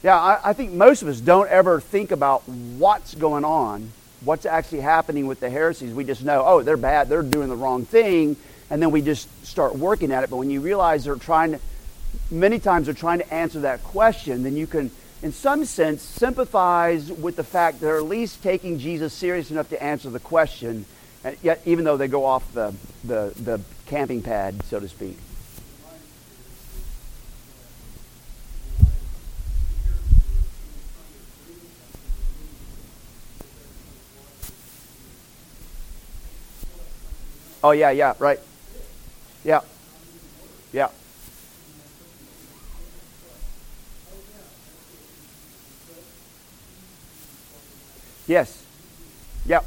Yeah, 0.03 0.17
I, 0.17 0.49
I, 0.49 0.53
think 0.53 0.73
most 0.73 1.01
of 1.01 1.07
us 1.07 1.21
don't 1.21 1.49
ever 1.49 1.79
think 1.79 2.11
about 2.11 2.47
what's 2.47 3.15
going 3.15 3.45
on, 3.45 3.91
what's 4.21 4.45
actually 4.45 4.81
happening 4.81 5.27
with 5.27 5.39
the 5.39 5.49
heresies. 5.49 5.93
We 5.93 6.03
just 6.03 6.23
know, 6.23 6.43
oh, 6.45 6.61
they're 6.61 6.77
bad, 6.77 7.09
they're 7.09 7.21
doing 7.21 7.49
the 7.49 7.55
wrong 7.55 7.85
thing, 7.85 8.35
and 8.69 8.81
then 8.81 8.91
we 8.91 9.01
just 9.01 9.27
start 9.45 9.75
working 9.75 10.11
at 10.11 10.23
it. 10.23 10.29
But 10.29 10.37
when 10.37 10.49
you 10.49 10.61
realize 10.61 11.03
they're 11.03 11.15
trying 11.15 11.53
to, 11.53 11.59
many 12.31 12.59
times 12.59 12.85
they're 12.87 12.95
trying 12.95 13.19
to 13.19 13.33
answer 13.33 13.61
that 13.61 13.83
question, 13.83 14.43
then 14.43 14.55
you 14.55 14.67
can, 14.67 14.91
in 15.21 15.31
some 15.31 15.65
sense, 15.65 16.01
sympathize 16.01 17.11
with 17.11 17.35
the 17.35 17.43
fact 17.43 17.79
they're 17.79 17.97
at 17.97 18.05
least 18.05 18.43
taking 18.43 18.79
Jesus 18.79 19.13
serious 19.13 19.51
enough 19.51 19.69
to 19.69 19.81
answer 19.81 20.09
the 20.09 20.19
question, 20.19 20.85
and 21.23 21.37
yet 21.41 21.61
even 21.65 21.85
though 21.85 21.97
they 21.97 22.07
go 22.07 22.25
off 22.25 22.51
the, 22.53 22.73
the, 23.03 23.33
the 23.35 23.61
camping 23.85 24.21
pad, 24.21 24.63
so 24.63 24.79
to 24.79 24.87
speak. 24.87 25.17
Oh, 37.63 37.71
yeah, 37.71 37.91
yeah, 37.91 38.13
right. 38.19 38.39
Yeah. 39.43 39.61
Yeah. 40.71 40.89
Yes. 48.27 48.63
Yeah. 49.45 49.61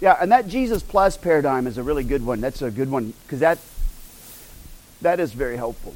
Yeah, 0.00 0.16
and 0.20 0.32
that 0.32 0.48
Jesus 0.48 0.82
plus 0.82 1.16
paradigm 1.16 1.68
is 1.68 1.78
a 1.78 1.82
really 1.82 2.02
good 2.02 2.26
one. 2.26 2.40
That's 2.40 2.60
a 2.60 2.72
good 2.72 2.90
one 2.90 3.14
because 3.22 3.38
that 3.38 3.58
that 5.00 5.20
is 5.20 5.32
very 5.32 5.56
helpful. 5.56 5.94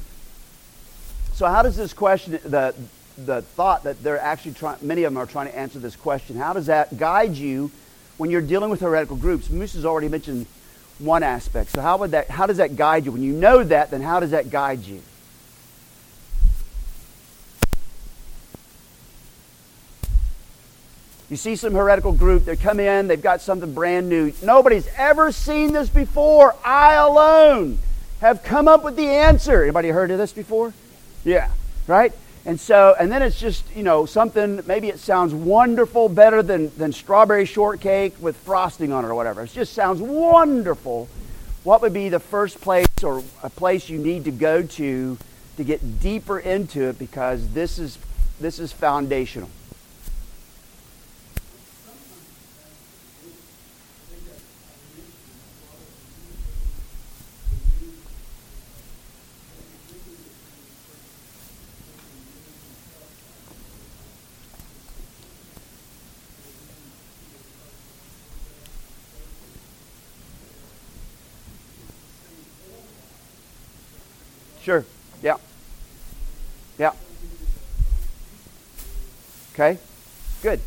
So 1.33 1.45
how 1.47 1.61
does 1.61 1.75
this 1.75 1.91
question 1.93 2.39
the 2.45 2.73
the 3.17 3.41
thought 3.41 3.83
that 3.83 4.01
they're 4.01 4.19
actually 4.19 4.53
trying 4.53 4.77
many 4.81 5.03
of 5.03 5.11
them 5.11 5.17
are 5.21 5.25
trying 5.25 5.47
to 5.47 5.57
answer 5.57 5.79
this 5.79 5.97
question, 5.97 6.37
how 6.37 6.53
does 6.53 6.67
that 6.67 6.97
guide 6.97 7.35
you 7.35 7.69
when 8.17 8.29
you're 8.29 8.41
dealing 8.41 8.69
with 8.69 8.81
heretical 8.81 9.17
groups? 9.17 9.49
Moose 9.49 9.73
has 9.73 9.85
already 9.85 10.09
mentioned 10.09 10.45
one 10.99 11.23
aspect. 11.23 11.71
So 11.71 11.81
how 11.81 11.97
would 11.97 12.11
that 12.11 12.29
how 12.29 12.45
does 12.45 12.57
that 12.57 12.75
guide 12.75 13.05
you? 13.05 13.11
When 13.11 13.23
you 13.23 13.33
know 13.33 13.63
that, 13.63 13.91
then 13.91 14.01
how 14.01 14.19
does 14.19 14.31
that 14.31 14.49
guide 14.49 14.79
you? 14.79 15.01
You 21.29 21.35
see 21.35 21.57
some 21.57 21.73
heretical 21.73 22.13
group, 22.13 22.45
they 22.45 22.55
come 22.55 22.79
in, 22.79 23.07
they've 23.07 23.21
got 23.21 23.41
something 23.41 23.73
brand 23.73 24.07
new. 24.07 24.31
Nobody's 24.41 24.87
ever 24.95 25.33
seen 25.33 25.73
this 25.73 25.89
before. 25.89 26.55
I 26.63 26.93
alone 26.93 27.79
have 28.21 28.43
come 28.43 28.69
up 28.69 28.83
with 28.83 28.95
the 28.95 29.07
answer. 29.07 29.63
Anybody 29.63 29.89
heard 29.89 30.09
of 30.09 30.17
this 30.17 30.31
before? 30.31 30.73
Yeah, 31.25 31.49
right? 31.85 32.13
And 32.47 32.57
so, 32.57 32.95
and 32.97 33.11
then 33.11 33.21
it's 33.21 33.37
just, 33.37 33.65
you 33.75 33.83
know, 33.83 34.05
something, 34.05 34.61
maybe 34.65 34.87
it 34.87 34.99
sounds 34.99 35.33
wonderful, 35.33 36.07
better 36.07 36.41
than, 36.41 36.73
than 36.77 36.93
strawberry 36.93 37.43
shortcake 37.43 38.13
with 38.21 38.37
frosting 38.37 38.93
on 38.93 39.03
it 39.03 39.09
or 39.09 39.15
whatever. 39.15 39.43
It 39.43 39.51
just 39.51 39.73
sounds 39.73 40.01
wonderful. 40.01 41.09
What 41.65 41.81
would 41.81 41.91
be 41.91 42.07
the 42.07 42.21
first 42.21 42.61
place 42.61 42.87
or 43.03 43.21
a 43.43 43.49
place 43.49 43.89
you 43.89 43.99
need 43.99 44.23
to 44.23 44.31
go 44.31 44.63
to 44.63 45.17
to 45.57 45.63
get 45.65 45.99
deeper 45.99 46.39
into 46.39 46.83
it 46.83 46.97
because 46.97 47.49
this 47.49 47.79
is, 47.79 47.97
this 48.39 48.59
is 48.59 48.71
foundational? 48.71 49.49
Sure. 74.67 74.83
Yeah. 75.23 75.37
Yeah. 76.77 76.93
Okay. 79.53 79.79
Good. 80.43 80.59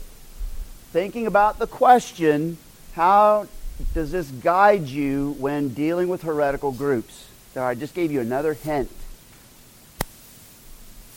Thinking 0.93 1.27
about 1.29 1.59
the 1.61 1.69
question, 1.69 2.59
how 2.95 3.47
does 3.95 4.11
this 4.11 4.29
guide 4.29 4.89
you 4.89 5.37
when 5.39 5.69
dealing 5.69 6.09
with 6.09 6.23
heretical 6.23 6.73
groups? 6.73 7.29
So 7.55 7.63
I 7.63 7.75
just 7.75 7.95
gave 7.95 8.11
you 8.11 8.21
another 8.21 8.55
hint. 8.55 8.91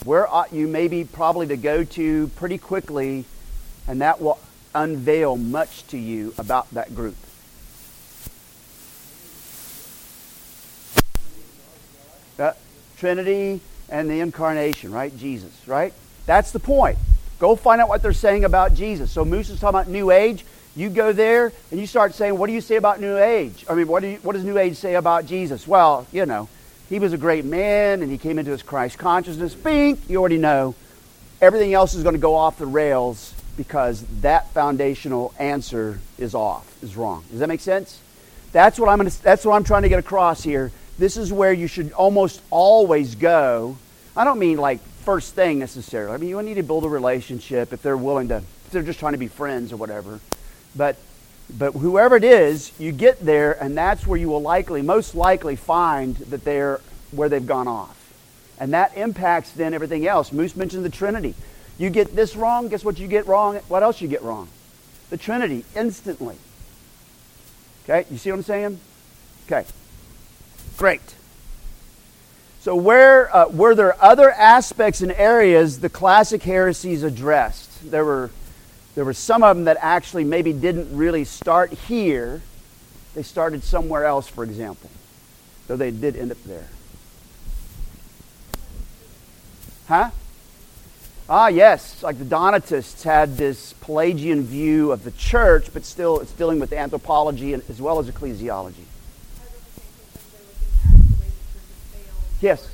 Where 0.05 0.27
ought 0.27 0.53
you 0.53 0.67
maybe 0.67 1.03
probably 1.03 1.47
to 1.47 1.57
go 1.57 1.83
to 1.83 2.27
pretty 2.35 2.57
quickly, 2.57 3.25
and 3.87 4.01
that 4.01 4.21
will 4.21 4.37
unveil 4.75 5.37
much 5.37 5.87
to 5.87 5.97
you 5.97 6.33
about 6.37 6.69
that 6.71 6.93
group. 6.93 7.15
Uh, 12.37 12.53
Trinity 12.97 13.61
and 13.93 14.09
the 14.09 14.19
incarnation, 14.21 14.91
right? 14.91 15.15
Jesus, 15.15 15.51
right? 15.67 15.93
That's 16.25 16.51
the 16.51 16.59
point. 16.59 16.97
Go 17.37 17.55
find 17.55 17.79
out 17.79 17.89
what 17.89 18.01
they're 18.01 18.11
saying 18.11 18.43
about 18.43 18.73
Jesus. 18.73 19.11
So 19.11 19.23
Moose 19.23 19.51
is 19.51 19.59
talking 19.59 19.79
about 19.79 19.87
New 19.87 20.09
Age. 20.09 20.43
You 20.75 20.89
go 20.89 21.13
there 21.13 21.53
and 21.69 21.79
you 21.79 21.85
start 21.85 22.15
saying, 22.15 22.35
what 22.35 22.47
do 22.47 22.53
you 22.53 22.61
say 22.61 22.75
about 22.75 22.99
New 22.99 23.17
Age? 23.17 23.63
I 23.69 23.75
mean, 23.75 23.87
what, 23.87 24.01
do 24.01 24.07
you, 24.07 24.17
what 24.17 24.33
does 24.33 24.43
New 24.43 24.57
Age 24.57 24.77
say 24.77 24.95
about 24.95 25.27
Jesus? 25.27 25.67
Well, 25.67 26.07
you 26.11 26.25
know, 26.25 26.49
he 26.89 26.97
was 26.97 27.13
a 27.13 27.19
great 27.19 27.45
man 27.45 28.01
and 28.01 28.11
he 28.11 28.17
came 28.17 28.39
into 28.39 28.49
his 28.49 28.63
Christ 28.63 28.97
consciousness. 28.97 29.53
Bink, 29.53 29.99
you 30.09 30.19
already 30.19 30.39
know. 30.39 30.73
Everything 31.39 31.75
else 31.75 31.93
is 31.93 32.01
going 32.01 32.15
to 32.15 32.21
go 32.21 32.35
off 32.35 32.57
the 32.57 32.65
rails 32.65 33.31
because 33.57 34.03
that 34.21 34.49
foundational 34.53 35.35
answer 35.37 35.99
is 36.17 36.33
off, 36.33 36.81
is 36.81 36.95
wrong. 36.95 37.23
Does 37.29 37.41
that 37.41 37.47
make 37.47 37.61
sense? 37.61 37.99
That's 38.53 38.79
what 38.79 38.89
I'm, 38.89 39.07
to, 39.07 39.23
that's 39.23 39.45
what 39.45 39.53
I'm 39.53 39.63
trying 39.63 39.83
to 39.83 39.89
get 39.89 39.99
across 39.99 40.41
here 40.41 40.71
this 40.97 41.17
is 41.17 41.33
where 41.33 41.51
you 41.51 41.67
should 41.67 41.91
almost 41.93 42.41
always 42.49 43.15
go. 43.15 43.77
I 44.15 44.23
don't 44.23 44.39
mean 44.39 44.57
like 44.57 44.79
first 45.03 45.33
thing 45.33 45.59
necessarily. 45.59 46.13
I 46.13 46.17
mean, 46.17 46.29
you 46.29 46.41
need 46.41 46.55
to 46.55 46.63
build 46.63 46.85
a 46.85 46.89
relationship 46.89 47.73
if 47.73 47.81
they're 47.81 47.97
willing 47.97 48.27
to, 48.29 48.37
if 48.37 48.69
they're 48.71 48.83
just 48.83 48.99
trying 48.99 49.13
to 49.13 49.19
be 49.19 49.27
friends 49.27 49.73
or 49.73 49.77
whatever. 49.77 50.19
But, 50.75 50.97
but 51.55 51.73
whoever 51.73 52.15
it 52.15 52.23
is, 52.23 52.71
you 52.79 52.91
get 52.91 53.23
there, 53.25 53.61
and 53.61 53.77
that's 53.77 54.07
where 54.07 54.19
you 54.19 54.29
will 54.29 54.41
likely, 54.41 54.81
most 54.81 55.15
likely, 55.15 55.55
find 55.55 56.15
that 56.17 56.43
they're 56.43 56.79
where 57.11 57.29
they've 57.29 57.45
gone 57.45 57.67
off. 57.67 57.99
And 58.59 58.73
that 58.73 58.95
impacts 58.95 59.51
then 59.51 59.73
everything 59.73 60.07
else. 60.07 60.31
Moose 60.31 60.55
mentioned 60.55 60.85
the 60.85 60.89
Trinity. 60.89 61.35
You 61.77 61.89
get 61.89 62.15
this 62.15 62.35
wrong, 62.35 62.67
guess 62.69 62.85
what 62.85 62.99
you 62.99 63.07
get 63.07 63.27
wrong? 63.27 63.57
What 63.67 63.83
else 63.83 63.99
you 63.99 64.07
get 64.07 64.21
wrong? 64.21 64.47
The 65.09 65.17
Trinity, 65.17 65.65
instantly. 65.75 66.37
Okay, 67.83 68.05
you 68.09 68.17
see 68.17 68.31
what 68.31 68.37
I'm 68.37 68.43
saying? 68.43 68.79
Okay. 69.47 69.65
Great. 70.77 71.15
So, 72.63 72.77
where 72.77 73.35
uh, 73.35 73.49
were 73.49 73.75
there 73.75 74.01
other 74.01 74.31
aspects 74.31 75.01
and 75.01 75.11
areas 75.11 75.81
the 75.81 75.89
classic 75.89 76.43
heresies 76.43 77.03
addressed? 77.03 77.91
There 77.91 78.05
were, 78.05 78.31
there 78.95 79.03
were 79.03 79.13
some 79.13 79.43
of 79.43 79.57
them 79.57 79.65
that 79.65 79.75
actually 79.81 80.23
maybe 80.23 80.53
didn't 80.53 80.95
really 80.95 81.25
start 81.25 81.73
here. 81.73 82.41
They 83.15 83.23
started 83.23 83.65
somewhere 83.65 84.05
else, 84.05 84.29
for 84.29 84.45
example. 84.45 84.89
Though 85.67 85.75
they 85.75 85.91
did 85.91 86.15
end 86.15 86.31
up 86.31 86.41
there. 86.45 86.69
Huh? 89.89 90.11
Ah, 91.27 91.49
yes. 91.49 92.01
Like 92.01 92.17
the 92.17 92.23
Donatists 92.23 93.03
had 93.03 93.35
this 93.35 93.73
Pelagian 93.81 94.41
view 94.41 94.93
of 94.93 95.03
the 95.03 95.11
church, 95.11 95.67
but 95.73 95.83
still 95.83 96.21
it's 96.21 96.31
dealing 96.31 96.61
with 96.61 96.71
anthropology 96.71 97.53
as 97.55 97.81
well 97.81 97.99
as 97.99 98.09
ecclesiology. 98.09 98.85
Yes. 102.43 102.69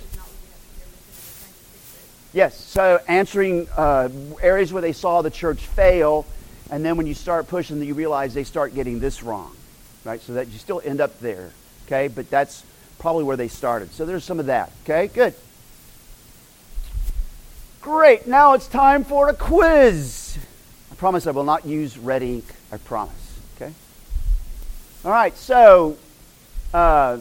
Yes. 2.33 2.59
So 2.59 2.99
answering 3.07 3.67
uh, 3.77 4.09
areas 4.41 4.73
where 4.73 4.81
they 4.81 4.93
saw 4.93 5.21
the 5.21 5.29
church 5.29 5.59
fail, 5.59 6.25
and 6.71 6.83
then 6.83 6.97
when 6.97 7.05
you 7.05 7.13
start 7.13 7.47
pushing, 7.47 7.79
you 7.83 7.93
realize 7.93 8.33
they 8.33 8.43
start 8.43 8.73
getting 8.73 8.99
this 8.99 9.21
wrong, 9.21 9.55
right? 10.03 10.19
So 10.21 10.33
that 10.33 10.47
you 10.47 10.57
still 10.57 10.81
end 10.83 10.99
up 10.99 11.19
there, 11.19 11.51
okay? 11.85 12.07
But 12.07 12.31
that's 12.31 12.63
probably 12.97 13.25
where 13.25 13.37
they 13.37 13.47
started. 13.47 13.91
So 13.91 14.07
there's 14.07 14.23
some 14.23 14.39
of 14.39 14.47
that. 14.47 14.71
Okay, 14.85 15.05
good. 15.05 15.35
Great. 17.79 18.25
Now 18.25 18.53
it's 18.53 18.67
time 18.67 19.03
for 19.03 19.29
a 19.29 19.35
quiz. 19.35 20.39
I 20.91 20.95
promise 20.95 21.27
I 21.27 21.31
will 21.31 21.43
not 21.43 21.67
use 21.67 21.95
red 21.95 22.23
ink. 22.23 22.45
I 22.71 22.77
promise. 22.77 23.39
Okay. 23.55 23.71
All 25.05 25.11
right. 25.11 25.37
So 25.37 25.95
uh, 26.73 27.19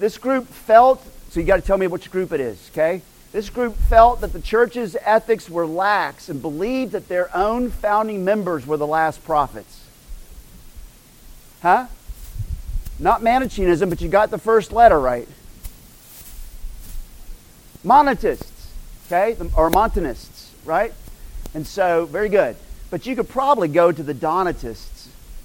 this 0.00 0.18
group 0.18 0.48
felt 0.48 1.04
so 1.30 1.40
you 1.40 1.46
got 1.46 1.56
to 1.56 1.62
tell 1.62 1.78
me 1.78 1.86
which 1.86 2.10
group 2.10 2.32
it 2.32 2.40
is, 2.40 2.70
okay? 2.72 3.02
This 3.32 3.50
group 3.50 3.76
felt 3.76 4.22
that 4.22 4.32
the 4.32 4.40
church's 4.40 4.96
ethics 5.02 5.50
were 5.50 5.66
lax 5.66 6.28
and 6.28 6.40
believed 6.40 6.92
that 6.92 7.08
their 7.08 7.34
own 7.36 7.70
founding 7.70 8.24
members 8.24 8.66
were 8.66 8.78
the 8.78 8.86
last 8.86 9.22
prophets. 9.24 9.84
Huh? 11.60 11.86
Not 12.98 13.22
Manichaeism, 13.22 13.90
but 13.90 14.00
you 14.00 14.08
got 14.08 14.30
the 14.30 14.38
first 14.38 14.72
letter 14.72 14.98
right. 14.98 15.28
Monetists, 17.84 18.66
okay? 19.06 19.36
Or 19.56 19.70
Montanists, 19.70 20.52
right? 20.64 20.92
And 21.54 21.66
so, 21.66 22.06
very 22.06 22.28
good. 22.28 22.56
But 22.90 23.06
you 23.06 23.14
could 23.14 23.28
probably 23.28 23.68
go 23.68 23.92
to 23.92 24.02
the 24.02 24.14
Donatists 24.14 24.97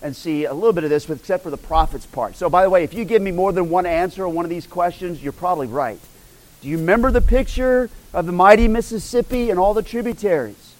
and 0.03 0.15
see 0.15 0.45
a 0.45 0.53
little 0.53 0.73
bit 0.73 0.83
of 0.83 0.89
this, 0.89 1.09
except 1.09 1.43
for 1.43 1.49
the 1.49 1.57
prophets 1.57 2.05
part. 2.05 2.35
So, 2.35 2.49
by 2.49 2.61
the 2.61 2.69
way, 2.69 2.83
if 2.83 2.93
you 2.93 3.05
give 3.05 3.21
me 3.21 3.31
more 3.31 3.53
than 3.53 3.69
one 3.69 3.85
answer 3.85 4.27
on 4.27 4.35
one 4.35 4.45
of 4.45 4.49
these 4.49 4.67
questions, 4.67 5.23
you're 5.23 5.31
probably 5.31 5.67
right. 5.67 5.99
Do 6.61 6.67
you 6.67 6.77
remember 6.77 7.09
the 7.09 7.21
picture 7.21 7.89
of 8.13 8.25
the 8.25 8.31
mighty 8.31 8.67
Mississippi 8.67 9.49
and 9.49 9.57
all 9.57 9.73
the 9.73 9.81
tributaries? 9.81 10.75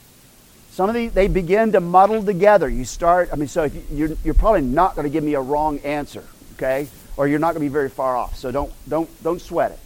Some 0.72 0.90
of 0.90 0.96
these, 0.96 1.14
they 1.14 1.28
begin 1.28 1.72
to 1.72 1.80
muddle 1.80 2.24
together. 2.24 2.68
You 2.68 2.84
start, 2.84 3.30
I 3.32 3.36
mean, 3.36 3.48
so 3.48 3.64
you, 3.64 3.84
you're, 3.92 4.10
you're 4.24 4.34
probably 4.34 4.62
not 4.62 4.96
going 4.96 5.06
to 5.06 5.10
give 5.10 5.24
me 5.24 5.36
a 5.36 5.42
wrong 5.42 5.80
answer, 5.80 6.24
okay? 6.56 6.88
Or 7.16 7.28
you're 7.28 7.40
not 7.40 7.54
going 7.54 7.64
to 7.64 7.70
be 7.70 7.74
very 7.74 7.90
far 7.90 8.18
off. 8.18 8.38
So 8.38 8.52
don't, 8.52 8.74
don't, 8.90 9.24
don't 9.24 9.40
sweat 9.40 9.72
it. 9.72 9.80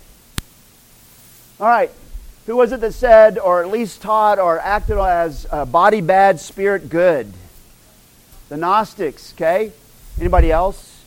All 1.59 1.67
right. 1.67 1.91
Who 2.45 2.55
was 2.55 2.71
it 2.71 2.79
that 2.79 2.93
said, 2.93 3.37
or 3.37 3.61
at 3.61 3.69
least 3.69 4.01
taught, 4.01 4.39
or 4.39 4.59
acted 4.59 4.97
as 4.97 5.45
uh, 5.51 5.65
body 5.65 6.01
bad, 6.01 6.39
spirit 6.39 6.89
good? 6.89 7.33
The 8.49 8.57
Gnostics, 8.57 9.33
okay? 9.33 9.71
Anybody 10.19 10.51
else? 10.51 10.97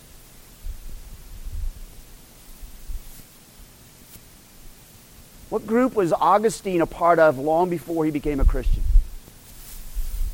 What 5.48 5.66
group 5.66 5.94
was 5.94 6.12
Augustine 6.12 6.80
a 6.80 6.86
part 6.86 7.18
of 7.18 7.38
long 7.38 7.70
before 7.70 8.04
he 8.04 8.10
became 8.10 8.38
a 8.38 8.44
Christian? 8.44 8.82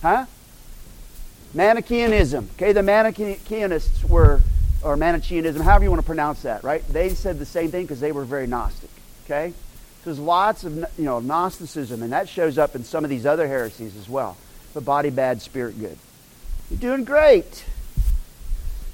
Huh? 0.02 0.26
Manichaeanism. 1.54 2.50
Okay, 2.56 2.72
the 2.72 2.82
Manichaeanists 2.82 4.04
were, 4.04 4.42
or 4.82 4.96
Manichaeanism, 4.96 5.62
however 5.62 5.84
you 5.84 5.90
want 5.90 6.02
to 6.02 6.06
pronounce 6.06 6.42
that, 6.42 6.62
right? 6.62 6.86
They 6.88 7.10
said 7.10 7.38
the 7.38 7.46
same 7.46 7.70
thing 7.70 7.84
because 7.84 8.00
they 8.00 8.12
were 8.12 8.26
very 8.26 8.46
Gnostic. 8.46 8.90
Okay? 9.24 9.54
So 10.04 10.10
there's 10.10 10.18
lots 10.18 10.64
of 10.64 10.76
you 10.76 11.04
know 11.04 11.18
Gnosticism, 11.18 12.02
and 12.02 12.12
that 12.12 12.28
shows 12.28 12.58
up 12.58 12.76
in 12.76 12.84
some 12.84 13.02
of 13.02 13.10
these 13.10 13.24
other 13.24 13.48
heresies 13.48 13.96
as 13.96 14.08
well. 14.08 14.36
But 14.74 14.84
body 14.84 15.08
bad, 15.08 15.40
spirit 15.40 15.80
good. 15.80 15.98
You're 16.70 16.80
doing 16.80 17.04
great. 17.04 17.64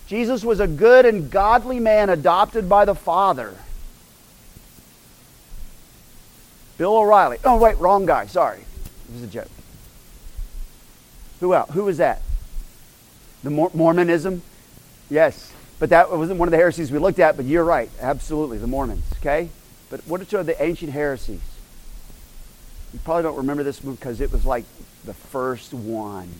Jesus 0.06 0.44
was 0.44 0.60
a 0.60 0.66
good 0.66 1.06
and 1.06 1.30
godly 1.30 1.80
man 1.80 2.10
adopted 2.10 2.68
by 2.68 2.84
the 2.84 2.94
Father. 2.94 3.54
Bill 6.76 6.96
O'Reilly. 6.96 7.38
Oh, 7.44 7.56
wait, 7.56 7.78
wrong 7.78 8.06
guy. 8.06 8.26
Sorry. 8.26 8.58
It 8.58 9.14
was 9.14 9.22
a 9.22 9.26
joke. 9.26 9.50
Who 11.40 11.54
else? 11.54 11.70
Who 11.70 11.84
was 11.84 11.98
that? 11.98 12.22
The 13.42 13.50
Mormonism? 13.50 14.42
Yes. 15.08 15.52
But 15.78 15.90
that 15.90 16.10
wasn't 16.10 16.38
one 16.38 16.48
of 16.48 16.50
the 16.50 16.58
heresies 16.58 16.92
we 16.92 16.98
looked 16.98 17.18
at, 17.18 17.36
but 17.36 17.44
you're 17.44 17.64
right. 17.64 17.90
Absolutely. 18.00 18.58
The 18.58 18.66
Mormons. 18.66 19.04
Okay? 19.18 19.48
But 19.90 20.00
what 20.06 20.32
are 20.32 20.42
the 20.42 20.62
ancient 20.62 20.92
heresies? 20.92 21.40
You 22.92 22.98
probably 23.04 23.22
don't 23.22 23.36
remember 23.36 23.62
this 23.62 23.80
because 23.80 24.20
it 24.20 24.30
was 24.30 24.44
like 24.44 24.64
the 25.04 25.14
first 25.14 25.72
one. 25.72 26.32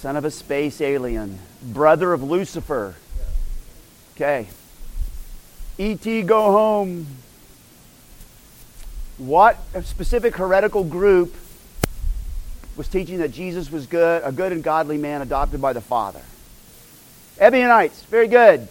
Son 0.00 0.16
of 0.16 0.24
a 0.24 0.30
space 0.30 0.80
alien, 0.80 1.38
brother 1.62 2.14
of 2.14 2.22
Lucifer. 2.22 2.94
Okay. 4.16 4.48
E.T. 5.76 6.22
go 6.22 6.52
home. 6.52 7.06
What 9.18 9.58
specific 9.84 10.36
heretical 10.36 10.84
group 10.84 11.36
was 12.78 12.88
teaching 12.88 13.18
that 13.18 13.32
Jesus 13.32 13.70
was 13.70 13.86
good, 13.86 14.22
a 14.24 14.32
good 14.32 14.52
and 14.52 14.64
godly 14.64 14.96
man 14.96 15.20
adopted 15.20 15.60
by 15.60 15.74
the 15.74 15.82
Father? 15.82 16.22
Ebionites, 17.38 18.04
very 18.04 18.26
good. 18.26 18.68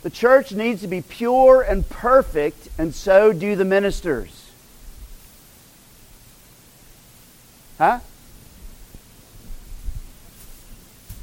The 0.00 0.08
church 0.08 0.52
needs 0.52 0.80
to 0.80 0.88
be 0.88 1.02
pure 1.02 1.60
and 1.60 1.86
perfect, 1.86 2.70
and 2.78 2.94
so 2.94 3.34
do 3.34 3.56
the 3.56 3.66
ministers. 3.66 4.43
Huh? 7.78 8.00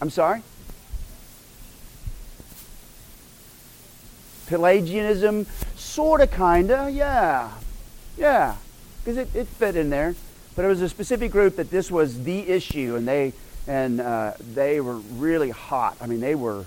I'm 0.01 0.10
sorry? 0.10 0.41
Pelagianism, 4.48 5.46
sort 5.75 6.22
of, 6.22 6.31
kind 6.31 6.72
of, 6.72 6.93
yeah. 6.93 7.51
Yeah, 8.17 8.55
because 9.00 9.17
it, 9.17 9.34
it 9.36 9.48
fit 9.48 9.75
in 9.75 9.89
there. 9.89 10.15
But 10.55 10.65
it 10.65 10.67
was 10.67 10.81
a 10.81 10.89
specific 10.89 11.31
group 11.31 11.55
that 11.55 11.72
this 11.72 11.89
was 11.89 12.24
the 12.24 12.39
issue, 12.50 12.96
and 12.96 13.08
they 13.08 13.34
and 13.67 14.01
uh, 14.01 14.34
they 14.53 14.81
were 14.81 14.98
really 14.98 15.50
hot. 15.50 15.96
I 16.01 16.08
mean, 16.08 16.20
they 16.20 16.36
were, 16.36 16.65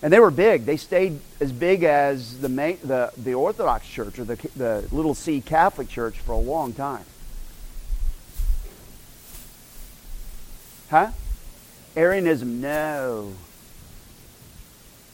and 0.00 0.10
they 0.12 0.20
were 0.20 0.30
big. 0.30 0.64
They 0.64 0.78
stayed 0.78 1.20
as 1.38 1.52
big 1.52 1.82
as 1.82 2.40
the 2.40 2.48
main, 2.48 2.78
the 2.82 3.12
the 3.18 3.34
Orthodox 3.34 3.86
Church 3.86 4.18
or 4.18 4.24
the 4.24 4.36
the 4.56 4.88
Little 4.90 5.14
C 5.14 5.42
Catholic 5.42 5.88
Church 5.88 6.18
for 6.18 6.32
a 6.32 6.38
long 6.38 6.72
time. 6.72 7.04
Huh? 10.90 11.10
Arianism, 11.96 12.60
no. 12.60 13.32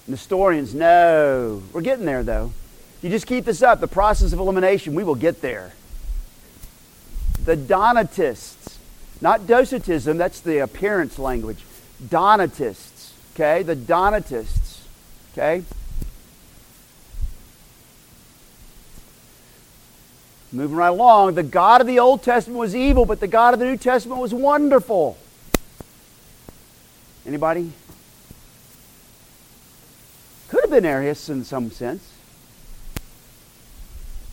Nestorians, 0.06 0.74
no. 0.74 1.62
We're 1.72 1.80
getting 1.80 2.04
there, 2.04 2.22
though. 2.22 2.52
You 3.02 3.10
just 3.10 3.26
keep 3.26 3.44
this 3.44 3.62
up, 3.62 3.80
the 3.80 3.88
process 3.88 4.32
of 4.32 4.38
elimination, 4.38 4.94
we 4.94 5.04
will 5.04 5.14
get 5.14 5.40
there. 5.40 5.72
The 7.44 7.56
Donatists, 7.56 8.78
not 9.20 9.46
Docetism, 9.46 10.18
that's 10.18 10.40
the 10.40 10.58
appearance 10.58 11.18
language. 11.18 11.64
Donatists, 12.08 13.12
okay? 13.34 13.62
The 13.62 13.74
Donatists, 13.74 14.84
okay? 15.32 15.64
Moving 20.52 20.76
right 20.76 20.88
along, 20.88 21.34
the 21.34 21.42
God 21.42 21.80
of 21.80 21.86
the 21.86 21.98
Old 21.98 22.22
Testament 22.22 22.58
was 22.58 22.76
evil, 22.76 23.06
but 23.06 23.20
the 23.20 23.26
God 23.26 23.54
of 23.54 23.60
the 23.60 23.66
New 23.66 23.78
Testament 23.78 24.20
was 24.20 24.34
wonderful. 24.34 25.16
Anybody? 27.26 27.72
Could 30.48 30.62
have 30.62 30.70
been 30.70 30.84
Arius 30.84 31.28
in 31.28 31.44
some 31.44 31.70
sense. 31.70 32.08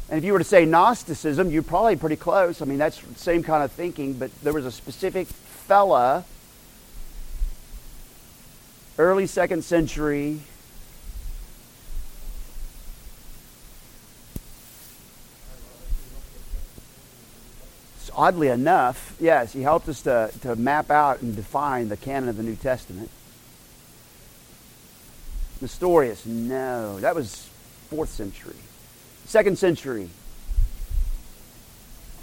And 0.09 0.17
if 0.17 0.23
you 0.23 0.33
were 0.33 0.39
to 0.39 0.45
say 0.45 0.65
Gnosticism, 0.65 1.51
you're 1.51 1.61
probably 1.61 1.95
pretty 1.95 2.15
close. 2.15 2.61
I 2.61 2.65
mean, 2.65 2.79
that's 2.79 2.99
the 2.99 3.13
same 3.15 3.43
kind 3.43 3.63
of 3.63 3.71
thinking, 3.71 4.13
but 4.13 4.31
there 4.41 4.53
was 4.53 4.65
a 4.65 4.71
specific 4.71 5.27
fella, 5.27 6.25
early 8.97 9.27
second 9.27 9.63
century, 9.63 10.41
oddly 18.19 18.49
enough, 18.49 19.15
yes, 19.17 19.53
he 19.53 19.61
helped 19.61 19.87
us 19.87 20.01
to, 20.01 20.29
to 20.41 20.53
map 20.57 20.91
out 20.91 21.21
and 21.21 21.37
define 21.37 21.87
the 21.87 21.95
canon 21.95 22.27
of 22.27 22.35
the 22.35 22.43
New 22.43 22.57
Testament. 22.57 23.09
Nestorius, 25.61 26.25
no, 26.25 26.99
that 26.99 27.15
was 27.15 27.49
fourth 27.89 28.09
century. 28.09 28.57
Second 29.25 29.57
century. 29.57 30.09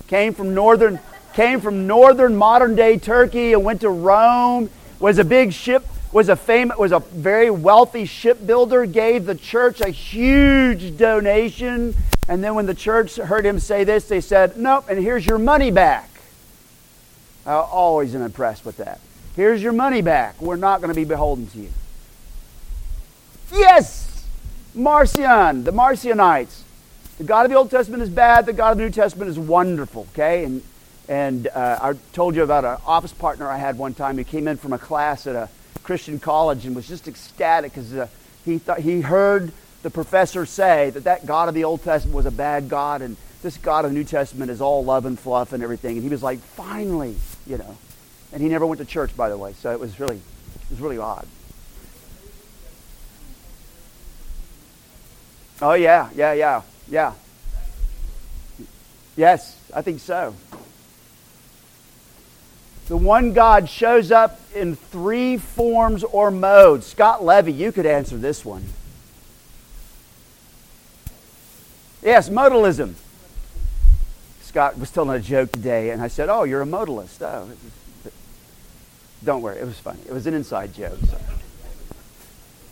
Came 0.06 0.34
from 0.34 0.52
northern 0.52 1.00
came 1.32 1.62
from 1.62 1.86
northern 1.86 2.36
modern 2.36 2.76
day 2.76 2.98
Turkey 2.98 3.54
and 3.54 3.64
went 3.64 3.80
to 3.80 3.88
Rome, 3.88 4.68
was 5.00 5.18
a 5.18 5.24
big 5.24 5.54
ship, 5.54 5.82
was 6.12 6.28
a 6.28 6.36
famous 6.36 6.76
was 6.76 6.92
a 6.92 6.98
very 6.98 7.48
wealthy 7.48 8.04
shipbuilder, 8.04 8.84
gave 8.84 9.24
the 9.24 9.34
church 9.34 9.80
a 9.80 9.88
huge 9.88 10.98
donation 10.98 11.94
and 12.28 12.42
then 12.42 12.54
when 12.54 12.66
the 12.66 12.74
church 12.74 13.16
heard 13.16 13.46
him 13.46 13.58
say 13.58 13.84
this, 13.84 14.08
they 14.08 14.20
said, 14.20 14.56
Nope, 14.56 14.86
and 14.88 14.98
here's 14.98 15.24
your 15.24 15.38
money 15.38 15.70
back. 15.70 16.10
I 17.44 17.54
always 17.54 18.14
am 18.14 18.22
impressed 18.22 18.64
with 18.64 18.78
that. 18.78 19.00
Here's 19.36 19.62
your 19.62 19.72
money 19.72 20.02
back. 20.02 20.40
We're 20.40 20.56
not 20.56 20.80
going 20.80 20.92
to 20.92 20.96
be 20.98 21.04
beholden 21.04 21.46
to 21.48 21.58
you. 21.58 21.70
Yes! 23.52 24.26
Marcion, 24.74 25.64
the 25.64 25.72
Marcionites. 25.72 26.62
The 27.18 27.24
God 27.24 27.46
of 27.46 27.50
the 27.50 27.56
Old 27.56 27.70
Testament 27.70 28.02
is 28.02 28.10
bad, 28.10 28.44
the 28.44 28.52
God 28.52 28.72
of 28.72 28.78
the 28.78 28.84
New 28.84 28.90
Testament 28.90 29.30
is 29.30 29.38
wonderful, 29.38 30.06
okay? 30.12 30.44
And, 30.44 30.62
and 31.08 31.46
uh, 31.46 31.78
I 31.80 31.94
told 32.12 32.34
you 32.34 32.42
about 32.42 32.64
an 32.64 32.76
office 32.84 33.12
partner 33.12 33.48
I 33.48 33.56
had 33.56 33.78
one 33.78 33.94
time 33.94 34.16
who 34.16 34.24
came 34.24 34.48
in 34.48 34.56
from 34.58 34.72
a 34.72 34.78
class 34.78 35.26
at 35.26 35.34
a 35.34 35.48
Christian 35.82 36.18
college 36.18 36.66
and 36.66 36.76
was 36.76 36.88
just 36.88 37.08
ecstatic 37.08 37.72
because 37.72 37.94
uh, 37.94 38.08
he, 38.44 38.58
thought, 38.58 38.80
he 38.80 39.00
heard 39.00 39.52
the 39.86 39.90
professors 39.90 40.50
say 40.50 40.90
that 40.90 41.04
that 41.04 41.26
God 41.26 41.48
of 41.48 41.54
the 41.54 41.62
Old 41.62 41.80
Testament 41.84 42.16
was 42.16 42.26
a 42.26 42.32
bad 42.32 42.68
God 42.68 43.02
and 43.02 43.16
this 43.40 43.56
God 43.56 43.84
of 43.84 43.92
the 43.92 43.96
New 43.96 44.02
Testament 44.02 44.50
is 44.50 44.60
all 44.60 44.84
love 44.84 45.06
and 45.06 45.16
fluff 45.16 45.52
and 45.52 45.62
everything. 45.62 45.92
And 45.92 46.02
he 46.02 46.08
was 46.08 46.24
like, 46.24 46.40
finally, 46.40 47.14
you 47.46 47.56
know. 47.56 47.78
And 48.32 48.42
he 48.42 48.48
never 48.48 48.66
went 48.66 48.80
to 48.80 48.84
church, 48.84 49.16
by 49.16 49.28
the 49.28 49.38
way, 49.38 49.52
so 49.52 49.70
it 49.70 49.78
was 49.78 50.00
really, 50.00 50.16
it 50.16 50.70
was 50.70 50.80
really 50.80 50.98
odd. 50.98 51.28
Oh 55.62 55.74
yeah, 55.74 56.10
yeah, 56.16 56.32
yeah, 56.32 56.62
yeah. 56.88 57.12
Yes, 59.16 59.56
I 59.72 59.82
think 59.82 60.00
so. 60.00 60.34
The 62.88 62.96
one 62.96 63.34
God 63.34 63.68
shows 63.68 64.10
up 64.10 64.40
in 64.52 64.74
three 64.74 65.36
forms 65.36 66.02
or 66.02 66.32
modes. 66.32 66.86
Scott 66.86 67.22
Levy, 67.22 67.52
you 67.52 67.70
could 67.70 67.86
answer 67.86 68.16
this 68.16 68.44
one. 68.44 68.64
Yes, 72.06 72.28
modalism. 72.28 72.94
Scott 74.42 74.78
was 74.78 74.92
telling 74.92 75.18
a 75.18 75.20
joke 75.20 75.50
today, 75.50 75.90
and 75.90 76.00
I 76.00 76.06
said, 76.06 76.28
Oh, 76.28 76.44
you're 76.44 76.62
a 76.62 76.64
modalist. 76.64 77.20
Oh, 77.20 77.50
don't 79.24 79.42
worry, 79.42 79.58
it 79.58 79.64
was 79.64 79.80
funny. 79.80 79.98
It 80.06 80.12
was 80.12 80.24
an 80.28 80.34
inside 80.34 80.72
joke. 80.72 81.00
So. 81.10 81.18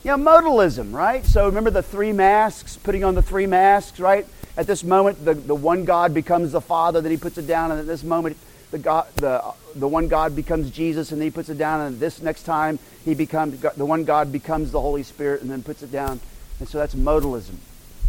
Yeah, 0.05 0.15
modalism, 0.15 0.95
right? 0.95 1.27
So 1.27 1.47
remember 1.47 1.71
the 1.71 1.83
three 1.83 2.13
masks, 2.13 2.77
putting 2.77 3.03
on 3.03 3.17
the 3.17 3.23
three 3.23 3.49
masks, 3.49 3.99
right? 3.99 4.25
At 4.57 4.69
this 4.69 4.85
moment, 4.85 5.25
the, 5.25 5.35
the 5.35 5.55
one 5.57 5.85
God 5.85 6.15
becomes 6.15 6.53
the 6.53 6.61
Father, 6.61 7.01
then 7.01 7.11
he 7.11 7.19
puts 7.19 7.37
it 7.37 7.49
down, 7.49 7.73
and 7.73 7.81
at 7.81 7.89
this 7.89 8.05
moment, 8.05 8.37
the, 8.71 8.79
God, 8.79 9.09
the, 9.17 9.43
the 9.75 9.89
one 9.89 10.07
God 10.07 10.37
becomes 10.37 10.71
Jesus, 10.71 11.11
and 11.11 11.21
then 11.21 11.27
he 11.27 11.33
puts 11.33 11.49
it 11.49 11.59
down, 11.59 11.81
and 11.81 11.99
this 11.99 12.23
next 12.23 12.45
time, 12.45 12.79
he 13.05 13.17
becomes, 13.17 13.61
the 13.61 13.85
one 13.85 14.05
God 14.05 14.31
becomes 14.31 14.71
the 14.71 14.81
Holy 14.81 15.03
Spirit, 15.03 15.43
and 15.43 15.51
then 15.51 15.65
puts 15.65 15.83
it 15.83 15.91
down. 15.91 16.21
And 16.61 16.69
so 16.69 16.79
that's 16.79 16.95
modalism. 16.95 17.57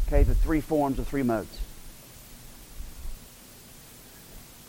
Okay, 0.07 0.23
the 0.23 0.35
three 0.35 0.61
forms, 0.61 0.97
the 0.97 1.05
three 1.05 1.23
modes. 1.23 1.57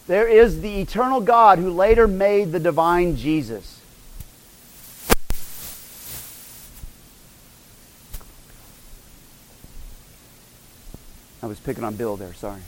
There 0.07 0.29
is 0.29 0.61
the 0.61 0.81
eternal 0.81 1.20
God 1.20 1.59
who 1.59 1.70
later 1.70 2.07
made 2.07 2.53
the 2.53 2.61
divine 2.61 3.16
Jesus. 3.16 3.81
I 11.42 11.46
was 11.46 11.61
picking 11.61 11.85
on 11.85 11.96
Bill 11.96 12.16
there, 12.16 12.35
sorry. 12.35 12.61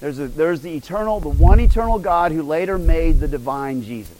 There's, 0.00 0.18
a, 0.18 0.28
there's 0.28 0.62
the 0.62 0.74
eternal, 0.74 1.20
the 1.20 1.28
one 1.28 1.60
eternal 1.60 1.98
God 1.98 2.32
who 2.32 2.42
later 2.42 2.78
made 2.78 3.20
the 3.20 3.28
divine 3.28 3.82
Jesus. 3.82 4.19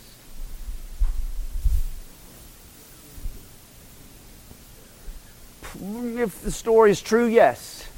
If 5.74 6.42
the 6.42 6.50
story 6.50 6.90
is 6.90 7.00
true, 7.00 7.26
yes. 7.26 7.88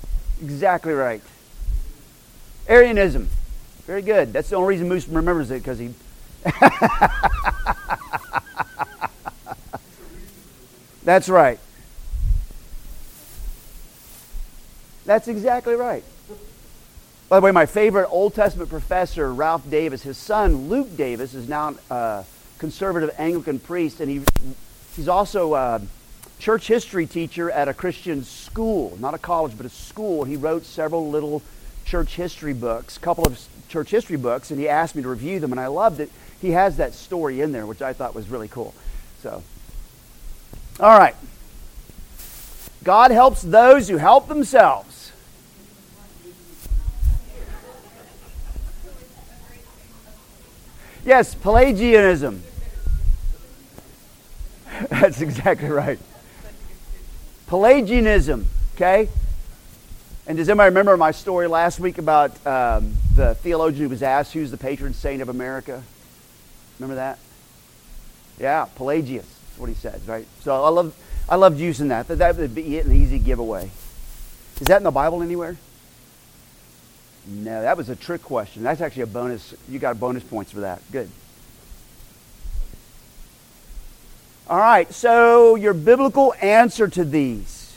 Exactly 0.43 0.93
right. 0.93 1.23
Arianism. 2.69 3.29
Very 3.87 4.03
good. 4.03 4.33
That's 4.33 4.49
the 4.49 4.57
only 4.57 4.69
reason 4.71 4.89
Moose 4.89 5.09
remembers 5.09 5.51
it 5.51 5.63
because 5.63 5.79
he. 5.79 5.95
That's 11.05 11.29
right. 11.29 11.59
That's 15.05 15.27
exactly 15.27 15.75
right. 15.75 16.05
By 17.29 17.41
the 17.41 17.45
way, 17.47 17.51
my 17.51 17.67
favorite 17.67 18.09
Old 18.09 18.35
Testament 18.35 18.71
professor, 18.71 19.33
Ralph 19.33 19.69
Davis, 19.69 20.03
his 20.03 20.19
son, 20.19 20.69
Luke 20.69 20.97
Davis, 20.97 21.35
is 21.35 21.49
now 21.49 21.75
a 21.91 22.25
conservative 22.59 23.11
Anglican 23.19 23.59
priest, 23.59 24.01
and 24.01 24.11
he, 24.11 24.23
he's 24.95 25.09
also 25.09 25.55
a 25.55 25.81
church 26.43 26.67
history 26.67 27.07
teacher 27.07 27.53
at 27.53 27.69
a 27.69 27.75
Christian 27.75 28.25
school, 28.25 28.99
not 28.99 29.15
a 29.15 29.19
college, 29.19 29.57
but 29.57 29.65
a 29.65 29.69
school. 29.69 30.25
He 30.25 30.35
wrote 30.35 30.65
several 30.65 31.09
little 31.09 31.41
church 31.85 32.17
history 32.17 32.53
books, 32.53 32.97
a 32.97 33.01
couple 33.01 33.25
of 33.25 33.41
church 33.69 33.91
history 33.91 34.17
books, 34.17 34.51
and 34.51 34.59
he 34.59 34.69
asked 34.69 34.97
me 34.97 35.03
to 35.03 35.09
review 35.09 35.39
them, 35.39 35.53
and 35.53 35.61
I 35.61 35.69
loved 35.69 36.01
it. 36.01 36.11
He 36.41 36.51
has 36.51 36.79
that 36.79 36.95
story 36.95 37.41
in 37.41 37.53
there, 37.53 37.65
which 37.65 37.81
I 37.81 37.93
thought 37.93 38.13
was 38.13 38.29
really 38.29 38.49
cool. 38.49 38.75
So, 39.23 39.45
all 40.81 40.99
right. 40.99 41.15
God 42.83 43.13
helps 43.13 43.43
those 43.43 43.89
who 43.89 43.99
help 43.99 44.27
themselves. 44.27 45.13
Yes, 51.05 51.37
Pelagianism. 51.37 52.43
That's 54.91 55.21
exactly 55.21 55.69
right. 55.69 56.01
Pelagianism, 57.53 58.47
okay? 58.75 59.11
And 60.27 60.39
does 60.39 60.49
anybody 60.49 60.71
remember 60.71 60.97
my 60.97 61.11
story 61.11 61.49
last 61.49 61.79
week 61.79 61.99
about 61.99 62.31
um, 62.47 62.95
the 63.15 63.35
theologian 63.35 63.83
who 63.83 63.89
was 63.91 64.03
asked 64.03 64.33
who's 64.33 64.51
the 64.51 64.57
patron 64.57 64.95
saint 64.95 65.21
of 65.21 65.29
America? 65.29 65.83
Remember 66.79 66.95
that? 66.95 67.19
Yeah, 68.41 68.65
Pelagius. 68.75 69.27
That's 69.27 69.59
what 69.59 69.69
he 69.69 69.75
says, 69.75 70.01
right? 70.09 70.27
So 70.41 70.65
I 70.65 70.71
love, 70.71 70.97
I 71.29 71.37
loved 71.37 71.61
using 71.61 71.89
that. 71.89 72.09
That 72.09 72.39
would 72.39 72.55
be 72.55 72.79
an 72.79 72.91
easy 72.91 73.19
giveaway. 73.19 73.71
Is 74.59 74.69
that 74.69 74.79
in 74.79 74.85
the 74.85 74.91
Bible 74.91 75.23
anywhere? 75.23 75.59
No, 77.27 77.61
that 77.61 77.77
was 77.77 77.91
a 77.91 77.97
trick 77.97 78.23
question. 78.23 78.63
That's 78.63 78.81
actually 78.81 79.03
a 79.03 79.09
bonus. 79.09 79.55
You 79.69 79.79
got 79.79 80.01
bonus 80.01 80.25
points 80.25 80.53
for 80.53 80.61
that. 80.61 80.81
Good. 80.91 81.11
All 84.53 84.59
right, 84.59 84.93
so 84.93 85.55
your 85.55 85.73
biblical 85.73 86.35
answer 86.43 86.87
to 86.87 87.07
these. 87.07 87.75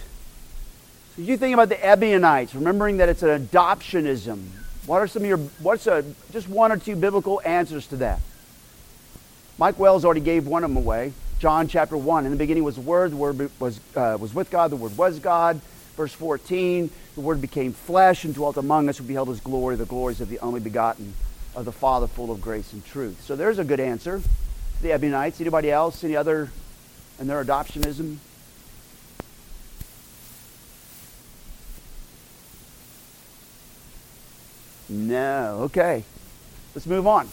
So 1.15 1.21
you 1.21 1.37
think 1.37 1.53
about 1.53 1.69
the 1.69 1.77
Ebionites, 1.77 2.53
remembering 2.53 2.97
that 2.97 3.07
it's 3.07 3.23
an 3.23 3.47
adoptionism. 3.47 4.43
What 4.85 4.97
are 4.97 5.07
some 5.07 5.21
of 5.21 5.29
your, 5.29 5.37
what's 5.37 5.87
a, 5.87 6.03
just 6.33 6.49
one 6.49 6.73
or 6.73 6.77
two 6.77 6.97
biblical 6.97 7.41
answers 7.45 7.87
to 7.87 7.95
that? 7.95 8.19
Mike 9.57 9.79
Wells 9.79 10.03
already 10.03 10.19
gave 10.19 10.47
one 10.47 10.65
of 10.65 10.69
them 10.69 10.75
away. 10.75 11.13
John 11.39 11.69
chapter 11.69 11.95
1. 11.95 12.25
In 12.25 12.31
the 12.31 12.37
beginning 12.37 12.65
was 12.65 12.75
the 12.75 12.81
Word, 12.81 13.13
the 13.13 13.15
Word 13.15 13.49
was, 13.57 13.79
uh, 13.95 14.17
was 14.19 14.33
with 14.33 14.51
God, 14.51 14.69
the 14.69 14.75
Word 14.75 14.97
was 14.97 15.19
God. 15.19 15.61
Verse 15.95 16.11
14, 16.11 16.89
the 17.15 17.21
Word 17.21 17.39
became 17.39 17.71
flesh 17.71 18.25
and 18.25 18.35
dwelt 18.35 18.57
among 18.57 18.89
us. 18.89 18.99
We 18.99 19.07
beheld 19.07 19.29
His 19.29 19.39
glory, 19.39 19.77
the 19.77 19.85
glories 19.85 20.19
of 20.19 20.27
the 20.27 20.39
only 20.39 20.59
begotten 20.59 21.13
of 21.55 21.63
the 21.63 21.71
Father, 21.71 22.07
full 22.07 22.31
of 22.31 22.41
grace 22.41 22.73
and 22.73 22.85
truth. 22.85 23.23
So 23.23 23.37
there's 23.37 23.59
a 23.59 23.63
good 23.63 23.79
answer. 23.79 24.21
The 24.81 24.91
Ebionites. 24.91 25.39
Anybody 25.39 25.71
else? 25.71 26.03
Any 26.03 26.17
other 26.17 26.49
in 27.19 27.27
their 27.27 27.43
adoptionism? 27.43 28.17
No. 34.89 35.59
Okay. 35.63 36.03
Let's 36.73 36.85
move 36.85 37.07
on. 37.07 37.27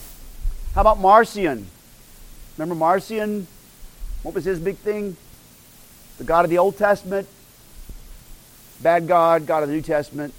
How 0.73 0.81
about 0.81 0.99
Marcion? 0.99 1.67
Remember 2.57 2.75
Marcion? 2.75 3.47
What 4.23 4.33
was 4.33 4.45
his 4.45 4.59
big 4.59 4.77
thing? 4.77 5.17
The 6.17 6.23
God 6.23 6.45
of 6.45 6.49
the 6.49 6.57
Old 6.59 6.77
Testament, 6.77 7.27
bad 8.81 9.07
God, 9.07 9.45
God 9.45 9.63
of 9.63 9.69
the 9.69 9.75
New 9.75 9.81
Testament. 9.81 10.33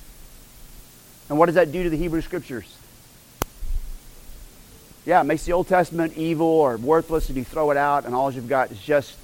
And 1.28 1.38
what 1.38 1.46
does 1.46 1.56
that 1.56 1.72
do 1.72 1.82
to 1.82 1.90
the 1.90 1.96
Hebrew 1.96 2.20
Scriptures? 2.20 2.76
Yeah, 5.04 5.20
it 5.20 5.24
makes 5.24 5.44
the 5.44 5.52
Old 5.52 5.68
Testament 5.68 6.14
evil 6.16 6.46
or 6.46 6.76
worthless, 6.76 7.28
and 7.28 7.36
you 7.36 7.44
throw 7.44 7.70
it 7.70 7.76
out, 7.76 8.06
and 8.06 8.14
all 8.14 8.30
you've 8.30 8.48
got 8.48 8.70
is 8.70 8.78
just 8.78 9.16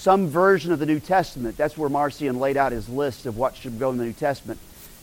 some 0.00 0.28
version 0.28 0.72
of 0.72 0.78
the 0.78 0.86
New 0.86 0.98
Testament. 0.98 1.58
That's 1.58 1.76
where 1.76 1.90
Marcion 1.90 2.40
laid 2.40 2.56
out 2.56 2.72
his 2.72 2.88
list 2.88 3.26
of 3.26 3.36
what 3.36 3.54
should 3.54 3.78
go 3.78 3.90
in 3.90 3.98
the 3.98 4.04
New 4.04 4.14
Testament. 4.14 4.58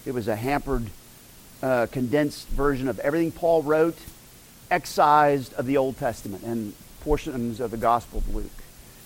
It 0.07 0.13
was 0.13 0.27
a 0.27 0.35
hampered, 0.35 0.87
uh, 1.61 1.85
condensed 1.91 2.47
version 2.47 2.87
of 2.87 2.97
everything 2.99 3.31
Paul 3.31 3.61
wrote, 3.61 3.97
excised 4.71 5.53
of 5.53 5.67
the 5.67 5.77
Old 5.77 5.99
Testament 5.99 6.41
and 6.43 6.73
portions 7.01 7.59
of 7.59 7.69
the 7.69 7.77
Gospel 7.77 8.19
of 8.19 8.33
Luke. 8.33 8.49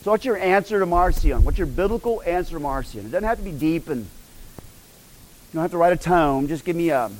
So, 0.02 0.12
what's 0.12 0.24
your 0.24 0.38
answer 0.38 0.80
to 0.80 0.86
Marcion? 0.86 1.44
What's 1.44 1.58
your 1.58 1.68
biblical 1.68 2.24
answer 2.26 2.54
to 2.54 2.60
Marcion? 2.62 3.02
It 3.02 3.12
doesn't 3.12 3.28
have 3.28 3.40
to 3.40 3.44
be 3.44 3.52
deep 3.52 3.90
and 3.90 4.04
you 4.04 5.56
don't 5.56 5.62
have 5.62 5.72
to 5.72 5.78
write 5.78 5.92
a 5.92 5.98
tome. 5.98 6.48
Just 6.48 6.64
give 6.64 6.78
me 6.78 6.90
a. 6.92 7.12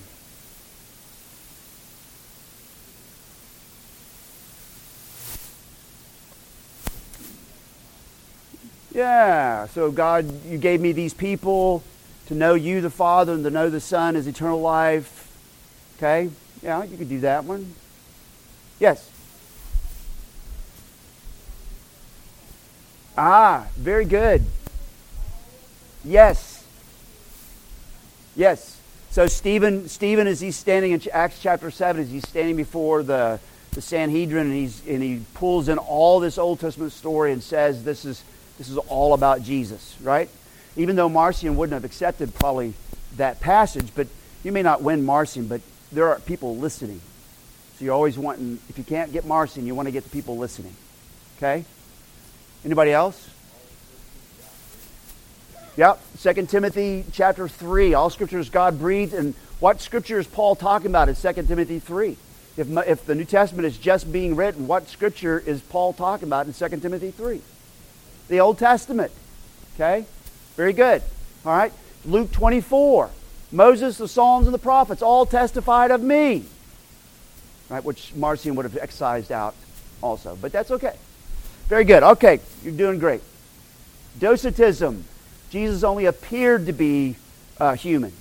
Yeah, 8.94 9.68
so 9.68 9.90
God, 9.92 10.46
you 10.46 10.58
gave 10.58 10.82
me 10.82 10.92
these 10.92 11.14
people 11.14 11.84
to 12.28 12.36
know 12.36 12.54
you, 12.54 12.82
the 12.82 12.90
Father, 12.90 13.34
and 13.34 13.44
to 13.44 13.50
know 13.50 13.70
the 13.70 13.80
Son 13.80 14.16
as 14.16 14.28
eternal 14.28 14.60
life. 14.60 15.32
Okay? 15.98 16.30
Yeah, 16.62 16.84
you 16.84 16.98
could 16.98 17.10
do 17.10 17.22
that 17.22 17.46
one. 17.46 17.74
Yes. 18.80 19.10
Ah, 23.18 23.68
very 23.78 24.06
good. 24.06 24.44
Yes. 26.04 26.64
Yes. 28.36 28.78
So 29.12 29.28
Stephen, 29.28 29.90
Stephen, 29.90 30.26
as 30.28 30.40
he's 30.40 30.56
standing 30.56 30.92
in 30.92 31.02
Acts 31.12 31.40
chapter 31.42 31.70
seven, 31.70 32.02
as 32.02 32.10
he's 32.10 32.28
standing 32.28 32.56
before 32.56 33.04
the, 33.04 33.40
the 33.72 33.82
Sanhedrin, 33.82 34.48
and 34.48 34.56
he's 34.56 34.82
and 34.88 35.04
he 35.04 35.22
pulls 35.34 35.68
in 35.68 35.78
all 35.78 36.20
this 36.20 36.38
Old 36.38 36.62
Testament 36.62 36.94
story 36.94 37.34
and 37.34 37.44
says 37.44 37.84
this 37.84 38.06
is 38.06 38.24
this 38.62 38.70
is 38.70 38.78
all 38.78 39.16
about 39.16 39.42
Jesus, 39.42 39.96
right? 40.04 40.30
Even 40.76 40.96
though 40.96 41.10
Marcion 41.10 41.56
wouldn't 41.56 41.74
have 41.74 41.84
accepted 41.84 42.32
probably 42.36 42.76
that 43.18 43.40
passage, 43.40 43.88
but 43.96 44.06
you 44.44 44.52
may 44.52 44.62
not 44.62 44.84
win 44.84 45.04
Marcion, 45.04 45.48
but 45.48 45.62
there 45.92 46.08
are 46.10 46.20
people 46.20 46.56
listening. 46.58 47.02
So 47.80 47.86
you're 47.86 47.94
always 47.96 48.20
wanting, 48.20 48.60
if 48.70 48.78
you 48.78 48.84
can't 48.84 49.12
get 49.12 49.26
Marcion, 49.26 49.66
you 49.66 49.74
want 49.74 49.88
to 49.88 49.92
get 49.92 50.04
the 50.04 50.12
people 50.12 50.38
listening. 50.38 50.76
Okay? 51.38 51.66
Anybody 52.64 52.92
else? 52.92 53.32
Yep. 55.76 56.00
2 56.22 56.46
Timothy 56.46 57.04
chapter 57.12 57.48
3. 57.48 57.96
All 57.96 58.12
scripture 58.12 58.38
is 58.38 58.52
God 58.52 58.78
breathed. 58.78 59.16
And 59.16 59.34
what 59.60 59.82
scripture 59.82 60.20
is 60.20 60.28
Paul 60.28 60.56
talking 60.56 60.86
about 60.86 61.10
in 61.10 61.16
2 61.16 61.34
Timothy 61.48 61.80
3? 61.80 62.16
If, 62.58 62.70
if 62.88 63.06
the 63.08 63.16
New 63.16 63.26
Testament 63.26 63.66
is 63.66 63.76
just 63.76 64.12
being 64.12 64.36
written, 64.36 64.68
what 64.68 64.88
scripture 64.88 65.40
is 65.40 65.62
Paul 65.62 65.94
talking 65.94 66.28
about 66.28 66.46
in 66.46 66.54
2 66.54 66.78
Timothy 66.78 67.10
3? 67.10 67.42
The 68.32 68.40
Old 68.40 68.58
Testament. 68.58 69.12
Okay? 69.76 70.06
Very 70.56 70.72
good. 70.72 71.04
All 71.46 71.52
right. 71.54 71.74
Luke 72.06 72.32
24. 72.32 73.10
Moses, 73.52 73.98
the 73.98 74.08
Psalms, 74.08 74.48
and 74.48 74.54
the 74.54 74.60
prophets 74.60 75.02
all 75.02 75.26
testified 75.26 75.92
of 75.92 76.02
me. 76.02 76.46
Right, 77.68 77.84
which 77.84 78.16
Marcion 78.16 78.56
would 78.56 78.64
have 78.64 78.78
excised 78.78 79.34
out 79.34 79.54
also. 80.02 80.38
But 80.42 80.54
that's 80.54 80.72
okay. 80.72 80.96
Very 81.68 81.84
good. 81.84 82.04
Okay, 82.04 82.40
you're 82.64 82.74
doing 82.74 83.00
great. 83.00 83.22
Docetism. 84.18 85.04
Jesus 85.50 85.84
only 85.84 86.06
appeared 86.06 86.68
to 86.68 86.74
be 86.74 87.18
uh, 87.60 87.76
human. 87.76 88.14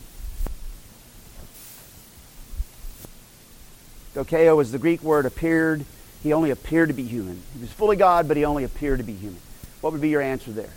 Dokeo 4.17 4.61
is 4.61 4.73
the 4.73 4.79
Greek 4.79 5.05
word 5.05 5.25
appeared. 5.25 5.85
He 6.21 6.33
only 6.33 6.51
appeared 6.51 6.89
to 6.89 6.95
be 6.95 7.05
human. 7.05 7.41
He 7.55 7.61
was 7.61 7.71
fully 7.71 7.95
God, 7.95 8.27
but 8.27 8.37
he 8.37 8.45
only 8.45 8.65
appeared 8.65 8.99
to 8.99 9.05
be 9.05 9.15
human. 9.15 9.41
What 9.81 9.93
would 9.93 10.03
be 10.03 10.11
your 10.11 10.21
answer 10.21 10.53
there? 10.53 10.71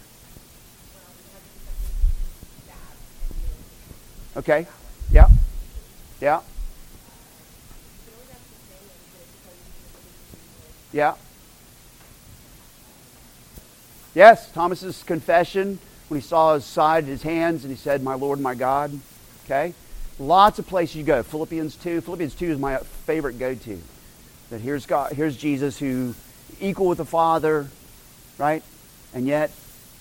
Okay. 4.35 4.65
Yeah. 5.11 5.27
Yeah. 6.19 6.41
Yeah. 10.91 11.15
Yes, 14.15 14.51
Thomas's 14.51 15.03
confession 15.03 15.79
when 16.07 16.21
he 16.21 16.25
saw 16.25 16.53
his 16.53 16.65
side, 16.65 17.05
his 17.05 17.23
hands, 17.23 17.63
and 17.63 17.71
he 17.71 17.77
said, 17.77 18.03
My 18.03 18.13
Lord, 18.13 18.39
my 18.39 18.53
God. 18.53 18.99
Okay? 19.45 19.73
Lots 20.19 20.59
of 20.59 20.67
places 20.67 20.95
you 20.95 21.03
go. 21.03 21.23
Philippians 21.23 21.75
2. 21.77 22.01
Philippians 22.01 22.35
2 22.35 22.51
is 22.51 22.59
my 22.59 22.77
favorite 22.77 23.39
go 23.39 23.55
to. 23.55 23.81
That 24.51 24.61
here's 24.61 24.85
God, 24.85 25.13
here's 25.13 25.35
Jesus 25.35 25.79
who 25.79 26.13
equal 26.61 26.85
with 26.85 26.99
the 26.99 27.05
Father, 27.05 27.67
right? 28.37 28.63
And 29.13 29.27
yet, 29.27 29.51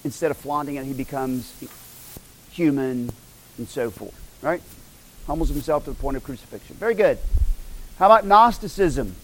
instead 0.05 0.31
of 0.31 0.37
flaunting 0.37 0.77
it, 0.77 0.85
he 0.85 0.93
becomes 0.93 1.53
human 2.51 3.11
and 3.59 3.69
so 3.69 3.91
forth, 3.91 4.15
right? 4.41 4.63
Humbles 5.27 5.51
himself 5.51 5.85
to 5.85 5.91
the 5.91 5.97
point 5.97 6.17
of 6.17 6.25
crucifixion. 6.25 6.77
Very 6.77 6.95
good. 6.95 7.19
How 7.99 8.07
about 8.07 8.27
Gnosticism? 8.27 9.15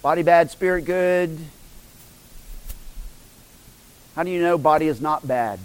Body 0.00 0.22
bad, 0.22 0.50
spirit 0.50 0.84
good. 0.84 1.38
How 4.16 4.24
do 4.24 4.30
you 4.30 4.42
know 4.42 4.58
body 4.58 4.88
is 4.88 5.00
not 5.00 5.26
bad? 5.26 5.60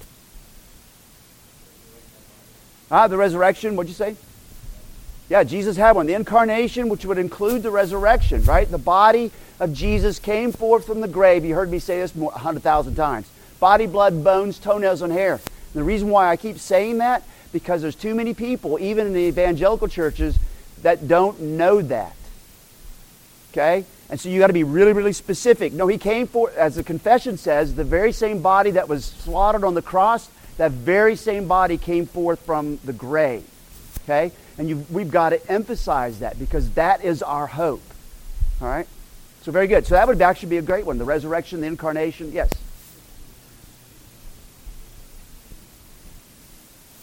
Ah, 2.89 3.08
the 3.08 3.17
resurrection, 3.17 3.76
what'd 3.76 3.89
you 3.89 3.95
say? 3.95 4.15
Yeah, 5.29 5.43
Jesus 5.43 5.75
had 5.75 5.95
one. 5.95 6.05
The 6.05 6.13
incarnation, 6.13 6.87
which 6.87 7.05
would 7.05 7.17
include 7.17 7.63
the 7.63 7.71
resurrection, 7.71 8.43
right? 8.45 8.69
The 8.69 8.77
body 8.77 9.31
of 9.59 9.73
Jesus 9.73 10.19
came 10.19 10.51
forth 10.51 10.85
from 10.85 11.01
the 11.01 11.07
grave. 11.07 11.43
You 11.43 11.55
heard 11.55 11.69
me 11.69 11.79
say 11.79 11.99
this 11.99 12.15
a 12.15 12.19
100,000 12.19 12.95
times. 12.95 13.29
Body, 13.59 13.87
blood, 13.87 14.23
bones, 14.23 14.59
toenails, 14.59 15.01
and 15.01 15.11
hair. 15.11 15.33
And 15.33 15.41
the 15.73 15.83
reason 15.83 16.09
why 16.09 16.29
I 16.29 16.37
keep 16.37 16.59
saying 16.59 16.99
that, 16.99 17.23
because 17.51 17.81
there's 17.81 17.95
too 17.95 18.15
many 18.15 18.33
people, 18.33 18.79
even 18.79 19.07
in 19.07 19.13
the 19.13 19.27
evangelical 19.27 19.87
churches, 19.87 20.37
that 20.83 21.07
don't 21.07 21.39
know 21.41 21.81
that. 21.81 22.15
Okay? 23.51 23.83
And 24.09 24.19
so 24.19 24.29
you 24.29 24.39
got 24.39 24.47
to 24.47 24.53
be 24.53 24.63
really, 24.63 24.93
really 24.93 25.11
specific. 25.11 25.73
No, 25.73 25.87
he 25.87 25.97
came 25.97 26.27
for, 26.27 26.51
as 26.51 26.75
the 26.75 26.83
confession 26.83 27.37
says, 27.37 27.75
the 27.75 27.83
very 27.83 28.13
same 28.13 28.41
body 28.41 28.71
that 28.71 28.87
was 28.87 29.03
slaughtered 29.03 29.65
on 29.65 29.73
the 29.73 29.81
cross, 29.81 30.29
that 30.57 30.71
very 30.71 31.15
same 31.15 31.47
body 31.47 31.77
came 31.77 32.05
forth 32.05 32.39
from 32.39 32.79
the 32.85 32.93
grave. 32.93 33.43
Okay? 34.03 34.31
And 34.57 34.89
we've 34.89 35.11
got 35.11 35.29
to 35.29 35.51
emphasize 35.51 36.19
that 36.19 36.39
because 36.39 36.71
that 36.71 37.03
is 37.03 37.21
our 37.21 37.47
hope. 37.47 37.83
All 38.61 38.67
right? 38.67 38.87
So 39.43 39.51
very 39.51 39.67
good. 39.67 39.85
So 39.85 39.95
that 39.95 40.07
would 40.07 40.21
actually 40.21 40.49
be 40.49 40.57
a 40.57 40.61
great 40.61 40.85
one. 40.85 40.97
The 40.97 41.05
resurrection, 41.05 41.61
the 41.61 41.67
incarnation. 41.67 42.31
Yes. 42.31 42.51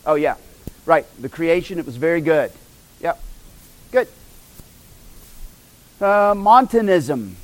Oh, 0.04 0.16
yeah. 0.16 0.36
Right. 0.84 1.06
The 1.20 1.28
creation, 1.28 1.78
it 1.78 1.86
was 1.86 1.96
very 1.96 2.20
good. 2.20 2.52
Yep. 3.00 3.22
Good. 3.92 4.08
Uh, 6.00 6.34
Montanism. 6.36 7.36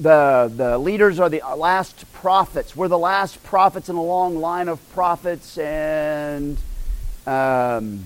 The, 0.00 0.52
the 0.54 0.78
leaders 0.78 1.18
are 1.18 1.28
the 1.28 1.42
last 1.56 2.12
prophets. 2.12 2.76
We're 2.76 2.88
the 2.88 2.98
last 2.98 3.42
prophets 3.42 3.88
in 3.88 3.96
a 3.96 4.02
long 4.02 4.36
line 4.36 4.68
of 4.68 4.78
prophets, 4.92 5.58
and 5.58 6.56
um, 7.26 8.04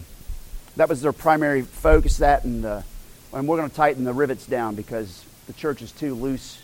that 0.76 0.88
was 0.88 1.02
their 1.02 1.12
primary 1.12 1.62
focus. 1.62 2.18
That 2.18 2.44
and 2.44 2.64
the, 2.64 2.84
and 3.32 3.46
we're 3.46 3.56
going 3.56 3.70
to 3.70 3.76
tighten 3.76 4.04
the 4.04 4.12
rivets 4.12 4.46
down 4.46 4.74
because 4.74 5.24
the 5.46 5.52
church 5.52 5.82
is 5.82 5.92
too 5.92 6.14
loose. 6.14 6.60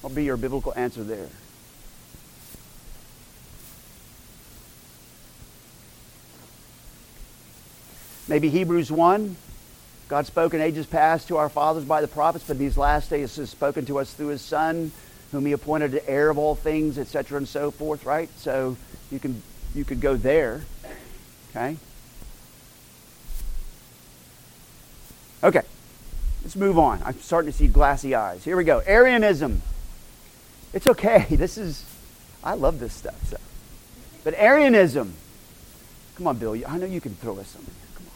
What'll 0.00 0.14
be 0.14 0.24
your 0.24 0.36
biblical 0.36 0.72
answer 0.76 1.02
there? 1.02 1.28
Maybe 8.28 8.50
Hebrews 8.50 8.92
1. 8.92 9.36
God 10.08 10.26
spoke 10.26 10.54
in 10.54 10.60
ages 10.60 10.86
past 10.86 11.28
to 11.28 11.38
our 11.38 11.48
fathers 11.48 11.84
by 11.84 12.00
the 12.00 12.08
prophets, 12.08 12.44
but 12.46 12.54
in 12.54 12.58
these 12.60 12.76
last 12.76 13.10
days 13.10 13.36
has 13.36 13.50
spoken 13.50 13.86
to 13.86 13.98
us 13.98 14.12
through 14.12 14.28
his 14.28 14.42
Son, 14.42 14.92
whom 15.32 15.46
he 15.46 15.52
appointed 15.52 16.02
heir 16.06 16.30
of 16.30 16.38
all 16.38 16.54
things, 16.54 16.98
etc., 16.98 17.38
and 17.38 17.48
so 17.48 17.70
forth, 17.70 18.04
right? 18.04 18.28
So 18.36 18.76
you 19.10 19.18
can 19.18 19.42
you 19.74 19.84
could 19.84 20.00
go 20.00 20.16
there. 20.16 20.62
Okay? 21.50 21.76
Okay. 25.42 25.62
Let's 26.42 26.56
move 26.56 26.78
on. 26.78 27.02
I'm 27.04 27.18
starting 27.20 27.50
to 27.50 27.56
see 27.56 27.68
glassy 27.68 28.14
eyes. 28.14 28.44
Here 28.44 28.56
we 28.56 28.64
go. 28.64 28.78
Arianism. 28.86 29.62
It's 30.72 30.86
okay. 30.86 31.26
This 31.30 31.58
is 31.58 31.84
I 32.42 32.54
love 32.54 32.78
this 32.78 32.92
stuff. 32.92 33.22
So. 33.28 33.36
But 34.24 34.34
Arianism. 34.34 35.14
Come 36.16 36.26
on, 36.26 36.38
Bill. 36.38 36.54
I 36.66 36.78
know 36.78 36.86
you 36.86 37.00
can 37.00 37.14
throw 37.14 37.38
us 37.38 37.48
something. 37.48 37.74
Here. 37.74 37.88
Come 37.94 38.06
on. 38.06 38.12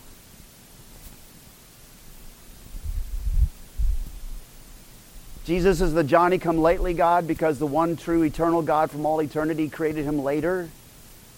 Jesus 5.44 5.80
is 5.80 5.92
the 5.92 6.04
Johnny 6.04 6.38
come 6.38 6.58
lately 6.58 6.94
God 6.94 7.26
because 7.26 7.58
the 7.58 7.66
one 7.66 7.96
true 7.96 8.22
eternal 8.22 8.62
God 8.62 8.90
from 8.90 9.06
all 9.06 9.20
eternity 9.20 9.68
created 9.68 10.04
him 10.04 10.22
later. 10.22 10.68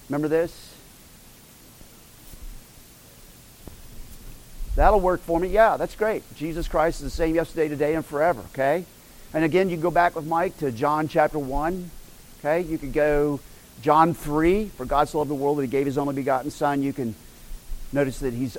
Remember 0.08 0.28
this? 0.28 0.73
That'll 4.76 5.00
work 5.00 5.20
for 5.20 5.38
me. 5.38 5.48
Yeah, 5.48 5.76
that's 5.76 5.94
great. 5.94 6.22
Jesus 6.36 6.66
Christ 6.68 7.00
is 7.00 7.04
the 7.04 7.16
same 7.16 7.34
yesterday, 7.34 7.68
today, 7.68 7.94
and 7.94 8.04
forever. 8.04 8.40
Okay? 8.52 8.84
And 9.32 9.44
again, 9.44 9.70
you 9.70 9.76
go 9.76 9.90
back 9.90 10.16
with 10.16 10.26
Mike 10.26 10.56
to 10.58 10.72
John 10.72 11.08
chapter 11.08 11.38
1. 11.38 11.90
Okay? 12.40 12.62
You 12.62 12.78
could 12.78 12.92
go 12.92 13.40
John 13.82 14.14
3. 14.14 14.66
For 14.68 14.84
God 14.84 15.08
so 15.08 15.18
loved 15.18 15.30
the 15.30 15.34
world 15.34 15.58
that 15.58 15.62
he 15.62 15.68
gave 15.68 15.86
his 15.86 15.98
only 15.98 16.14
begotten 16.14 16.50
Son. 16.50 16.82
You 16.82 16.92
can 16.92 17.14
notice 17.92 18.18
that 18.18 18.34
he's, 18.34 18.56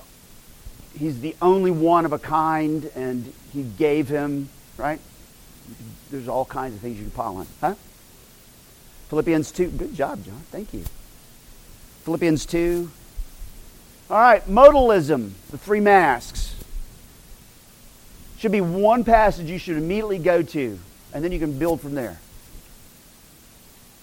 he's 0.97 1.19
the 1.19 1.36
only 1.41 1.71
one 1.71 2.06
of 2.06 2.13
a 2.13 2.19
kind, 2.19 2.89
and 2.95 3.34
he 3.51 3.63
gave 3.63 4.08
him, 4.08 4.49
right? 4.78 4.99
there's 6.12 6.28
all 6.28 6.45
kinds 6.45 6.75
of 6.75 6.82
things 6.82 6.97
you 6.97 7.04
can 7.04 7.12
pile 7.12 7.38
on. 7.38 7.47
Huh? 7.62 7.75
Philippians 9.10 9.51
2. 9.51 9.69
Good 9.71 9.95
job, 9.95 10.23
John. 10.23 10.41
Thank 10.51 10.73
you. 10.73 10.84
Philippians 12.04 12.45
2. 12.45 12.89
All 14.10 14.18
right, 14.18 14.46
modalism, 14.48 15.32
the 15.50 15.58
three 15.58 15.80
masks. 15.80 16.54
Should 18.38 18.52
be 18.52 18.62
one 18.62 19.04
passage 19.04 19.50
you 19.50 19.58
should 19.58 19.78
immediately 19.78 20.20
go 20.20 20.44
to, 20.44 20.80
and 21.13 21.24
then 21.24 21.32
you 21.32 21.39
can 21.39 21.58
build 21.58 21.82
from 21.82 21.96
there. 21.96 22.20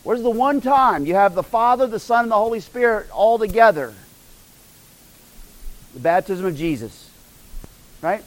Where's 0.02 0.22
the 0.22 0.30
one 0.30 0.60
time 0.60 1.06
you 1.06 1.14
have 1.14 1.34
the 1.34 1.44
Father, 1.44 1.86
the 1.86 2.00
Son, 2.00 2.24
and 2.24 2.32
the 2.32 2.36
Holy 2.36 2.58
Spirit 2.58 3.08
all 3.12 3.38
together? 3.38 3.94
The 5.94 6.00
baptism 6.00 6.46
of 6.46 6.56
Jesus. 6.56 7.10
Right? 8.00 8.24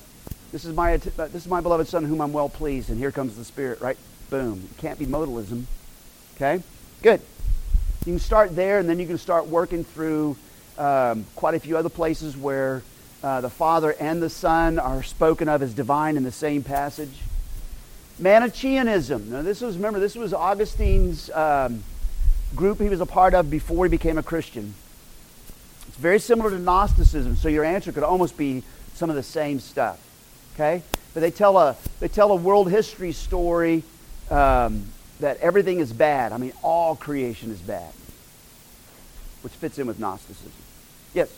This 0.53 0.63
is 0.63 0.73
my 0.73 0.95
this 0.95 1.35
is 1.35 1.47
my 1.47 1.59
beloved 1.59 1.89
son 1.89 2.05
whom 2.05 2.21
I'm 2.21 2.31
well 2.31 2.47
pleased, 2.47 2.89
and 2.89 2.97
here 2.97 3.11
comes 3.11 3.35
the 3.35 3.43
Spirit, 3.43 3.81
right? 3.81 3.97
Boom. 4.29 4.69
It 4.71 4.77
can't 4.77 4.97
be 4.97 5.05
modalism. 5.05 5.63
Okay? 6.35 6.63
Good. 7.01 7.19
You 8.05 8.13
can 8.13 8.19
start 8.19 8.55
there, 8.55 8.79
and 8.79 8.87
then 8.87 8.99
you 8.99 9.07
can 9.07 9.17
start 9.17 9.47
working 9.47 9.83
through 9.83 10.37
um, 10.77 11.25
quite 11.35 11.55
a 11.55 11.59
few 11.59 11.77
other 11.77 11.89
places 11.89 12.35
where 12.35 12.83
uh, 13.23 13.41
the 13.41 13.49
Father 13.49 13.95
and 13.99 14.21
the 14.21 14.29
Son 14.29 14.77
are 14.79 15.01
spoken 15.03 15.49
of 15.49 15.61
as 15.61 15.73
divine 15.73 16.17
in 16.17 16.23
the 16.23 16.31
same 16.31 16.63
passage. 16.63 17.21
Manichaeanism. 18.19 19.29
Now, 19.29 19.41
this 19.41 19.61
was, 19.61 19.75
remember, 19.75 19.99
this 19.99 20.15
was 20.15 20.33
Augustine's 20.33 21.29
um, 21.31 21.83
group 22.55 22.79
he 22.79 22.89
was 22.89 23.01
a 23.01 23.05
part 23.05 23.33
of 23.33 23.49
before 23.49 23.85
he 23.85 23.89
became 23.89 24.17
a 24.17 24.23
Christian. 24.23 24.73
It's 25.87 25.97
very 25.97 26.19
similar 26.19 26.49
to 26.49 26.59
Gnosticism, 26.59 27.35
so 27.35 27.49
your 27.49 27.65
answer 27.65 27.91
could 27.91 28.03
almost 28.03 28.37
be 28.37 28.63
some 28.93 29.09
of 29.09 29.15
the 29.15 29.23
same 29.23 29.59
stuff. 29.59 29.99
Okay? 30.53 30.81
But 31.13 31.21
they 31.21 31.31
tell 31.31 31.57
a, 31.57 31.75
they 31.99 32.07
tell 32.07 32.31
a 32.31 32.35
world 32.35 32.69
history 32.69 33.11
story 33.11 33.83
um, 34.29 34.85
that 35.19 35.37
everything 35.37 35.79
is 35.79 35.91
bad. 35.91 36.31
I 36.31 36.37
mean, 36.37 36.53
all 36.61 36.95
creation 36.95 37.51
is 37.51 37.59
bad, 37.59 37.91
which 39.45 39.53
fits 39.53 39.77
in 39.77 39.85
with 39.85 39.99
Gnosticism. 39.99 40.51
Yes? 41.13 41.31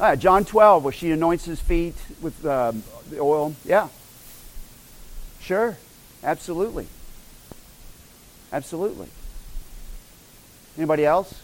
All 0.00 0.08
right, 0.08 0.18
John 0.18 0.46
12, 0.46 0.82
where 0.82 0.94
she 0.94 1.10
anoints 1.10 1.44
his 1.44 1.60
feet 1.60 1.94
with 2.22 2.46
um, 2.46 2.82
the 3.10 3.20
oil. 3.20 3.54
Yeah. 3.66 3.88
Sure. 5.42 5.76
Absolutely. 6.24 6.86
Absolutely. 8.50 9.08
Anybody 10.78 11.04
else? 11.04 11.34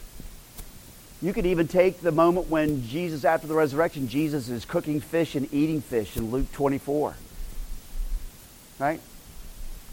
You 1.20 1.34
could 1.34 1.44
even 1.44 1.68
take 1.68 2.00
the 2.00 2.12
moment 2.12 2.48
when 2.48 2.82
Jesus, 2.88 3.26
after 3.26 3.46
the 3.46 3.54
resurrection, 3.54 4.08
Jesus 4.08 4.48
is 4.48 4.64
cooking 4.64 5.02
fish 5.02 5.34
and 5.34 5.52
eating 5.52 5.82
fish 5.82 6.16
in 6.16 6.30
Luke 6.30 6.50
24. 6.52 7.14
Right? 8.78 9.00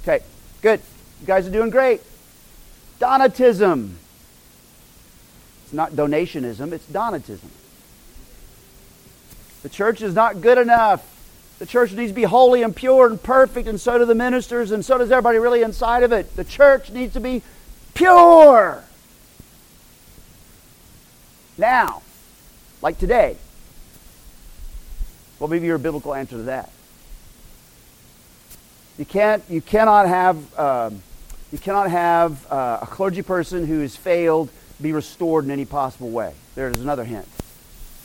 Okay, 0.04 0.24
good. 0.62 0.80
You 1.22 1.28
guys 1.28 1.48
are 1.48 1.52
doing 1.52 1.70
great. 1.70 2.02
Donatism. 3.00 3.94
It's 5.64 5.74
not 5.74 5.92
donationism, 5.92 6.72
it's 6.72 6.86
Donatism. 6.88 7.50
The 9.62 9.70
church 9.70 10.02
is 10.02 10.16
not 10.16 10.42
good 10.42 10.58
enough. 10.58 11.06
The 11.60 11.66
church 11.66 11.92
needs 11.92 12.12
to 12.12 12.16
be 12.16 12.24
holy 12.24 12.64
and 12.64 12.74
pure 12.74 13.08
and 13.08 13.22
perfect, 13.22 13.68
and 13.68 13.80
so 13.80 13.98
do 13.98 14.06
the 14.06 14.16
ministers, 14.16 14.72
and 14.72 14.84
so 14.84 14.98
does 14.98 15.12
everybody 15.12 15.38
really 15.38 15.62
inside 15.62 16.04
of 16.04 16.14
it. 16.14 16.36
The 16.36 16.46
church 16.46 16.90
needs 16.90 17.14
to 17.14 17.20
be 17.20 17.44
pure. 17.94 18.84
Now, 21.58 22.02
like 22.82 22.98
today, 22.98 23.36
what 25.38 25.50
would 25.50 25.62
be 25.62 25.68
your 25.68 25.78
biblical 25.78 26.14
answer 26.14 26.38
to 26.38 26.44
that? 26.44 26.72
You 28.98 29.06
can't. 29.06 29.44
You 29.50 29.62
cannot 29.62 30.08
have. 30.08 30.60
Um, 30.60 31.04
you 31.52 31.58
cannot 31.58 31.90
have 31.90 32.52
uh, 32.52 32.80
a 32.82 32.88
clergy 32.88 33.22
person 33.22 33.66
who 33.66 33.80
has 33.80 33.96
failed 33.96 34.50
be 34.82 34.92
restored 34.94 35.46
in 35.46 35.52
any 35.52 35.66
possible 35.66 36.10
way. 36.10 36.34
There's 36.56 36.80
another 36.80 37.04
hint. 37.04 37.28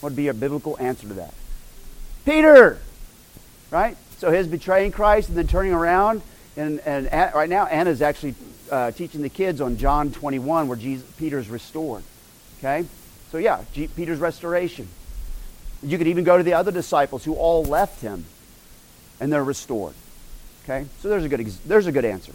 What 0.00 0.10
would 0.10 0.16
be 0.16 0.28
a 0.28 0.34
biblical 0.34 0.76
answer 0.80 1.06
to 1.08 1.14
that? 1.14 1.34
Peter, 2.24 2.78
right? 3.70 3.96
So 4.18 4.30
his 4.30 4.46
betraying 4.46 4.92
Christ 4.92 5.28
and 5.28 5.36
then 5.36 5.46
turning 5.46 5.72
around, 5.72 6.22
and 6.56 6.80
and 6.80 7.10
right 7.34 7.48
now 7.48 7.66
Anna's 7.66 8.00
actually 8.00 8.34
uh, 8.70 8.90
teaching 8.92 9.22
the 9.22 9.28
kids 9.28 9.60
on 9.60 9.76
John 9.76 10.10
21 10.10 10.68
where 10.68 10.76
Jesus, 10.76 11.06
Peter's 11.18 11.48
restored. 11.48 12.02
Okay, 12.58 12.86
so 13.30 13.38
yeah, 13.38 13.62
G, 13.72 13.88
Peter's 13.88 14.20
restoration. 14.20 14.88
You 15.82 15.98
could 15.98 16.06
even 16.06 16.24
go 16.24 16.38
to 16.38 16.42
the 16.42 16.54
other 16.54 16.70
disciples 16.70 17.24
who 17.24 17.34
all 17.34 17.64
left 17.64 18.00
him, 18.00 18.24
and 19.20 19.32
they're 19.32 19.44
restored. 19.44 19.94
Okay, 20.64 20.86
so 21.00 21.08
there's 21.08 21.24
a 21.24 21.28
good 21.28 21.44
there's 21.66 21.86
a 21.86 21.92
good 21.92 22.06
answer. 22.06 22.32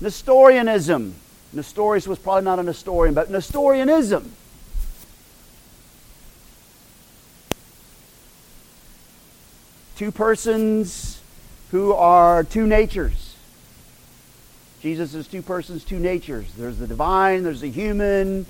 Nestorianism. 0.00 1.14
Nestorius 1.52 2.06
was 2.06 2.18
probably 2.18 2.44
not 2.44 2.58
a 2.58 2.62
Nestorian, 2.62 3.14
but 3.14 3.30
Nestorianism. 3.30 4.32
Two 9.96 10.10
persons 10.10 11.20
who 11.70 11.92
are 11.92 12.42
two 12.44 12.66
natures. 12.66 13.36
Jesus 14.80 15.14
is 15.14 15.28
two 15.28 15.42
persons, 15.42 15.84
two 15.84 15.98
natures. 15.98 16.46
There's 16.56 16.78
the 16.78 16.86
divine, 16.86 17.42
there's 17.42 17.60
the 17.60 17.70
human, 17.70 18.46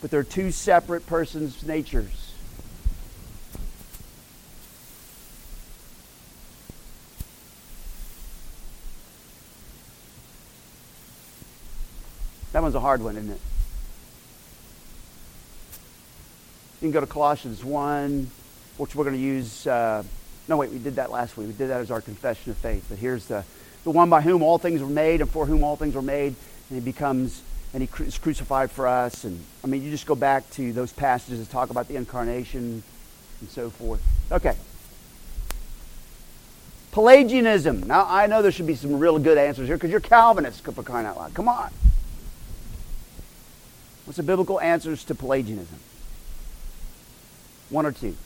but 0.00 0.10
they're 0.10 0.24
two 0.24 0.50
separate 0.50 1.06
persons' 1.06 1.62
natures. 1.66 2.24
That 12.52 12.62
one's 12.74 12.82
a 12.82 12.86
hard 12.86 13.02
one, 13.02 13.16
isn't 13.16 13.30
it? 13.30 13.40
You 16.80 16.86
can 16.86 16.90
go 16.90 17.00
to 17.00 17.06
Colossians 17.06 17.64
1, 17.64 18.28
which 18.78 18.96
we're 18.96 19.04
going 19.04 19.14
to 19.14 19.22
use. 19.22 19.66
Uh, 19.66 20.02
no, 20.48 20.56
wait, 20.56 20.70
we 20.70 20.78
did 20.78 20.96
that 20.96 21.12
last 21.12 21.36
week. 21.36 21.46
We 21.46 21.52
did 21.52 21.70
that 21.70 21.80
as 21.80 21.92
our 21.92 22.00
confession 22.00 22.50
of 22.50 22.58
faith. 22.58 22.84
But 22.88 22.98
here's 22.98 23.26
the, 23.26 23.44
the 23.84 23.92
one 23.92 24.10
by 24.10 24.22
whom 24.22 24.42
all 24.42 24.58
things 24.58 24.82
were 24.82 24.88
made 24.88 25.20
and 25.20 25.30
for 25.30 25.46
whom 25.46 25.62
all 25.62 25.76
things 25.76 25.94
were 25.94 26.02
made. 26.02 26.34
And 26.68 26.78
he 26.78 26.80
becomes, 26.80 27.42
and 27.72 27.82
he 27.82 28.04
is 28.04 28.18
crucified 28.18 28.72
for 28.72 28.88
us. 28.88 29.22
And 29.22 29.42
I 29.62 29.68
mean, 29.68 29.82
you 29.82 29.90
just 29.92 30.06
go 30.06 30.16
back 30.16 30.50
to 30.52 30.72
those 30.72 30.92
passages 30.92 31.38
that 31.38 31.52
talk 31.52 31.70
about 31.70 31.86
the 31.86 31.94
incarnation 31.94 32.82
and 33.40 33.48
so 33.50 33.70
forth. 33.70 34.02
Okay. 34.32 34.56
Pelagianism. 36.90 37.86
Now, 37.86 38.06
I 38.08 38.26
know 38.26 38.42
there 38.42 38.52
should 38.52 38.66
be 38.66 38.74
some 38.74 38.98
real 38.98 39.18
good 39.20 39.38
answers 39.38 39.68
here 39.68 39.76
because 39.76 39.90
you're 39.90 40.00
Calvinists, 40.00 40.60
for 40.60 40.82
crying 40.82 41.06
out 41.06 41.16
loud. 41.16 41.34
Come 41.34 41.48
on. 41.48 41.70
What's 44.04 44.16
the 44.18 44.22
biblical 44.22 44.60
answers 44.60 45.04
to 45.04 45.14
Pelagianism? 45.14 45.78
One 47.70 47.86
or 47.86 47.92
two. 47.92 48.16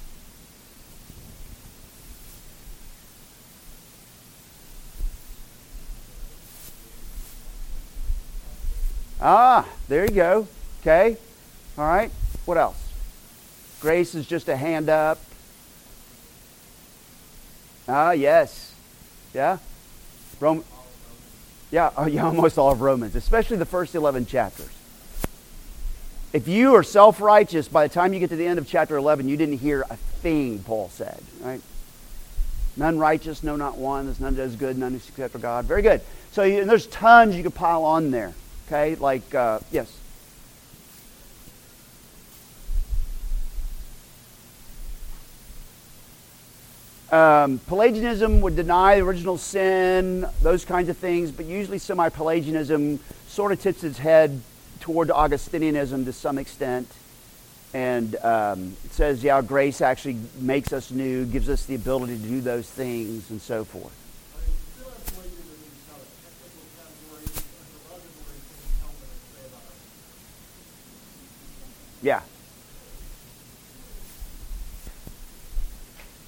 Ah, 9.20 9.66
there 9.88 10.04
you 10.04 10.10
go. 10.10 10.48
Okay. 10.80 11.16
All 11.76 11.84
right. 11.84 12.10
What 12.44 12.56
else? 12.56 12.82
Grace 13.80 14.14
is 14.14 14.26
just 14.26 14.48
a 14.48 14.56
hand 14.56 14.88
up. 14.88 15.18
Ah, 17.88 18.12
yes. 18.12 18.72
Yeah. 19.34 19.58
Rome. 20.40 20.64
Yeah, 21.70 21.90
oh, 21.96 22.06
yeah, 22.06 22.24
almost 22.26 22.58
all 22.58 22.70
of 22.70 22.80
Romans, 22.80 23.14
especially 23.14 23.56
the 23.56 23.66
first 23.66 23.94
11 23.94 24.26
chapters. 24.26 24.77
If 26.32 26.46
you 26.46 26.74
are 26.74 26.82
self 26.82 27.20
righteous, 27.20 27.68
by 27.68 27.86
the 27.86 27.94
time 27.94 28.12
you 28.12 28.20
get 28.20 28.30
to 28.30 28.36
the 28.36 28.46
end 28.46 28.58
of 28.58 28.68
chapter 28.68 28.96
11, 28.96 29.28
you 29.28 29.36
didn't 29.36 29.58
hear 29.58 29.84
a 29.88 29.96
thing 29.96 30.58
Paul 30.58 30.90
said, 30.90 31.22
right? 31.40 31.62
None 32.76 32.98
righteous, 32.98 33.42
no, 33.42 33.56
not 33.56 33.78
one. 33.78 34.04
There's 34.04 34.20
none 34.20 34.34
does 34.34 34.54
good, 34.54 34.76
none 34.76 34.92
who 34.92 34.98
seeks 34.98 35.18
after 35.18 35.38
God. 35.38 35.64
Very 35.64 35.82
good. 35.82 36.02
So 36.32 36.42
you, 36.42 36.60
and 36.60 36.68
there's 36.70 36.86
tons 36.86 37.34
you 37.34 37.42
could 37.42 37.54
pile 37.54 37.82
on 37.82 38.10
there. 38.10 38.34
Okay, 38.66 38.94
like 38.96 39.34
uh, 39.34 39.60
yes. 39.72 39.92
Um, 47.10 47.58
Pelagianism 47.66 48.42
would 48.42 48.54
deny 48.54 48.96
the 48.96 49.00
original 49.00 49.38
sin, 49.38 50.26
those 50.42 50.66
kinds 50.66 50.90
of 50.90 50.98
things, 50.98 51.30
but 51.30 51.46
usually 51.46 51.78
semi 51.78 52.10
Pelagianism 52.10 53.00
sort 53.28 53.50
of 53.50 53.62
tips 53.62 53.82
its 53.82 53.96
head 53.96 54.42
toward 54.80 55.08
Augustinianism 55.08 56.04
to 56.04 56.12
some 56.12 56.38
extent. 56.38 56.88
And 57.74 58.16
um, 58.16 58.76
it 58.84 58.92
says, 58.92 59.22
yeah, 59.22 59.42
grace 59.42 59.80
actually 59.80 60.18
makes 60.40 60.72
us 60.72 60.90
new, 60.90 61.26
gives 61.26 61.48
us 61.48 61.66
the 61.66 61.74
ability 61.74 62.16
to 62.16 62.22
do 62.22 62.40
those 62.40 62.68
things, 62.68 63.28
and 63.30 63.42
so 63.42 63.64
forth. 63.64 63.92
Yeah. 72.02 72.22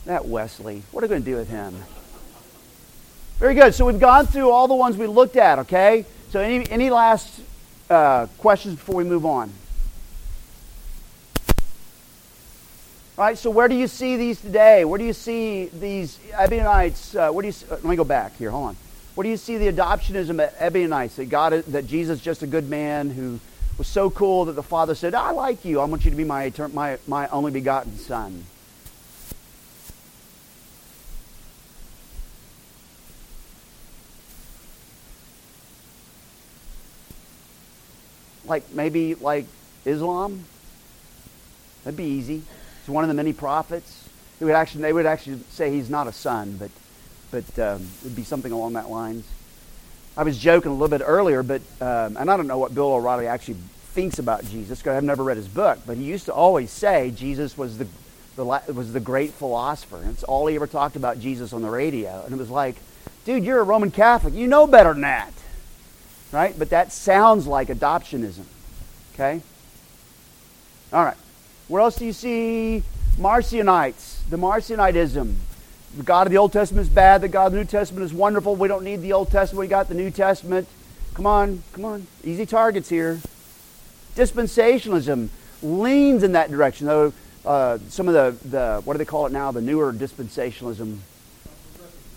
That 0.05 0.27
Wesley. 0.27 0.83
What 0.91 1.05
are 1.05 1.07
we 1.07 1.09
going 1.09 1.23
to 1.23 1.31
do 1.31 1.37
with 1.37 1.49
him? 1.49 1.75
Very 3.39 3.55
good. 3.55 3.75
So 3.75 3.87
we've 3.87 4.01
gone 4.01 4.27
through 4.27 4.51
all 4.51 4.69
the 4.69 4.75
ones 4.75 4.97
we 4.97 5.07
looked 5.07 5.37
at, 5.37 5.61
okay? 5.61 6.05
So 6.31 6.41
any, 6.41 6.69
any 6.71 6.91
last 6.91 7.41
uh, 7.91 8.27
questions 8.39 8.77
before 8.77 8.95
we 8.97 9.05
move 9.05 9.27
on? 9.27 9.53
All 13.19 13.27
right, 13.27 13.37
so 13.37 13.51
where 13.51 13.69
do 13.69 13.75
you 13.75 13.87
see 13.87 14.17
these 14.17 14.41
today? 14.41 14.85
Where 14.87 14.99
do 14.99 15.05
you 15.05 15.13
see 15.13 15.67
these 15.67 16.19
Ebionites? 16.33 17.15
Uh, 17.15 17.31
where 17.31 17.43
do 17.43 17.49
you 17.49 17.53
see, 17.53 17.67
uh, 17.67 17.75
let 17.75 17.85
me 17.85 17.97
go 17.97 18.05
back 18.05 18.37
here. 18.39 18.51
Hold 18.51 18.69
on. 18.69 18.77
Where 19.15 19.25
do 19.25 19.29
you 19.29 19.37
see 19.37 19.59
the 19.59 19.71
adoptionism 19.71 20.43
at 20.43 20.59
Ebionites? 20.59 21.17
That 21.17 21.27
God, 21.27 21.53
that 21.53 21.87
Jesus 21.87 22.21
is 22.21 22.25
just 22.25 22.43
a 22.43 22.47
good 22.47 22.71
man 22.71 23.11
who 23.11 23.39
was 23.77 23.89
so 23.89 24.09
cool 24.09 24.47
that 24.47 24.53
the 24.53 24.63
Father 24.63 24.95
said, 24.95 25.15
"I 25.15 25.33
like 25.33 25.65
you. 25.67 25.81
I 25.81 25.85
want 25.85 26.05
you 26.05 26.11
to 26.11 26.17
be 26.17 26.25
my 26.25 26.51
my 26.73 26.97
my 27.07 27.29
only 27.29 27.51
begotten 27.51 27.99
Son." 27.99 28.45
Like 38.51 38.71
maybe 38.73 39.15
like 39.15 39.47
Islam. 39.87 40.45
That'd 41.85 41.97
be 41.97 42.05
easy. 42.05 42.43
He's 42.81 42.89
one 42.89 43.05
of 43.05 43.09
the 43.09 43.15
many 43.15 43.33
prophets. 43.33 44.09
It 44.41 44.45
would 44.45 44.55
actually, 44.55 44.83
they 44.83 44.93
would 44.93 45.07
actually 45.07 45.41
say 45.51 45.71
he's 45.71 45.89
not 45.89 46.07
a 46.07 46.13
son, 46.13 46.59
but, 46.59 46.71
but 47.31 47.59
um, 47.59 47.83
it 48.01 48.05
would 48.05 48.17
be 48.17 48.25
something 48.25 48.53
along 48.53 48.75
that 48.75 48.91
lines. 48.91 49.25
I 50.17 50.25
was 50.25 50.37
joking 50.37 50.71
a 50.71 50.75
little 50.75 50.89
bit 50.89 51.03
earlier, 51.07 51.43
but 51.43 51.63
um, 51.81 52.17
and 52.19 52.31
I 52.31 52.37
don't 52.37 52.47
know 52.47 52.59
what 52.59 52.75
Bill 52.75 52.93
O'Reilly 52.93 53.27
actually 53.27 53.57
thinks 53.95 54.19
about 54.19 54.45
Jesus 54.45 54.81
because 54.81 54.97
I've 54.97 55.05
never 55.05 55.25
read 55.25 55.37
his 55.37 55.49
book, 55.49 55.79
but 55.87 55.97
he 55.97 56.05
used 56.05 56.27
to 56.27 56.35
always 56.35 56.71
say 56.71 57.13
Jesus 57.13 57.57
was 57.57 57.79
the, 57.79 57.87
the 58.37 58.45
was 58.45 58.93
the 58.93 59.01
great 59.01 59.31
philosopher. 59.31 59.97
And 59.97 60.11
it's 60.11 60.25
all 60.25 60.47
he 60.49 60.57
ever 60.57 60.67
talked 60.67 60.97
about 60.97 61.21
Jesus 61.21 61.53
on 61.53 61.63
the 61.63 61.71
radio, 61.71 62.23
and 62.25 62.35
it 62.35 62.39
was 62.39 62.51
like, 62.51 62.77
dude, 63.25 63.45
you're 63.45 63.61
a 63.61 63.65
Roman 63.65 63.91
Catholic, 63.91 64.35
you 64.35 64.49
know 64.49 64.67
better 64.67 64.93
than 64.93 65.03
that 65.03 65.33
right? 66.33 66.59
But 66.59 66.71
that 66.71 66.93
sounds 66.93 67.47
like 67.47 67.69
adoptionism. 67.69 68.45
Okay? 69.15 69.41
All 70.93 71.05
right. 71.05 71.17
Where 71.69 71.83
else 71.83 71.97
do 71.97 72.05
you 72.05 72.13
see 72.13 72.83
Marcionites? 73.19 74.29
The 74.29 74.37
Marcionitism. 74.37 75.35
The 75.97 76.03
God 76.03 76.27
of 76.27 76.31
the 76.31 76.39
Old 76.39 76.53
Testament 76.53 76.87
is 76.87 76.93
bad. 76.93 77.21
The 77.21 77.29
God 77.29 77.47
of 77.47 77.53
the 77.53 77.59
New 77.59 77.65
Testament 77.65 78.05
is 78.05 78.13
wonderful. 78.13 78.57
We 78.57 78.69
don't 78.69 78.85
need 78.85 79.03
the 79.03 79.13
Old 79.13 79.31
Testament. 79.31 79.61
We 79.61 79.69
got 79.69 79.89
the 79.89 79.95
New 79.95 80.11
Testament. 80.11 80.69
Come 81.15 81.27
on, 81.27 81.63
come 81.73 81.85
on. 81.85 82.07
Easy 82.25 82.47
targets 82.47 82.89
here. 82.89 83.21
Dispensationalism 84.15 85.29
leans 85.63 86.23
in 86.23 86.33
that 86.33 86.51
direction, 86.51 86.87
though 86.87 87.13
uh, 87.45 87.79
some 87.89 88.09
of 88.09 88.15
the, 88.15 88.49
the, 88.49 88.83
what 88.85 88.95
do 88.95 88.99
they 88.99 89.05
call 89.05 89.27
it 89.27 89.33
now, 89.33 89.51
the 89.51 89.61
newer 89.61 89.93
dispensationalism 89.93 90.99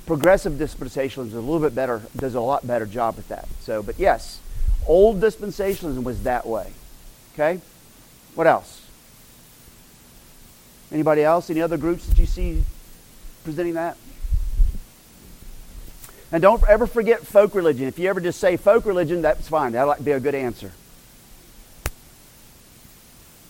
progressive 0.05 0.53
dispensationalism 0.53 1.27
is 1.27 1.33
a 1.33 1.39
little 1.39 1.59
bit 1.59 1.75
better, 1.75 2.01
does 2.17 2.35
a 2.35 2.41
lot 2.41 2.65
better 2.65 2.85
job 2.85 3.15
with 3.15 3.27
that. 3.29 3.47
So, 3.61 3.81
but 3.81 3.99
yes, 3.99 4.39
old 4.87 5.21
dispensationalism 5.21 6.03
was 6.03 6.23
that 6.23 6.45
way. 6.45 6.71
Okay? 7.33 7.59
What 8.35 8.47
else? 8.47 8.81
Anybody 10.91 11.23
else? 11.23 11.49
Any 11.49 11.61
other 11.61 11.77
groups 11.77 12.05
that 12.07 12.17
you 12.17 12.25
see 12.25 12.63
presenting 13.43 13.73
that? 13.73 13.97
And 16.31 16.41
don't 16.41 16.63
ever 16.67 16.87
forget 16.87 17.25
folk 17.25 17.53
religion. 17.53 17.87
If 17.87 17.99
you 17.99 18.09
ever 18.09 18.19
just 18.19 18.39
say 18.39 18.57
folk 18.57 18.85
religion, 18.85 19.21
that's 19.21 19.47
fine. 19.47 19.73
That'll 19.73 19.95
be 20.03 20.11
a 20.11 20.19
good 20.19 20.35
answer. 20.35 20.71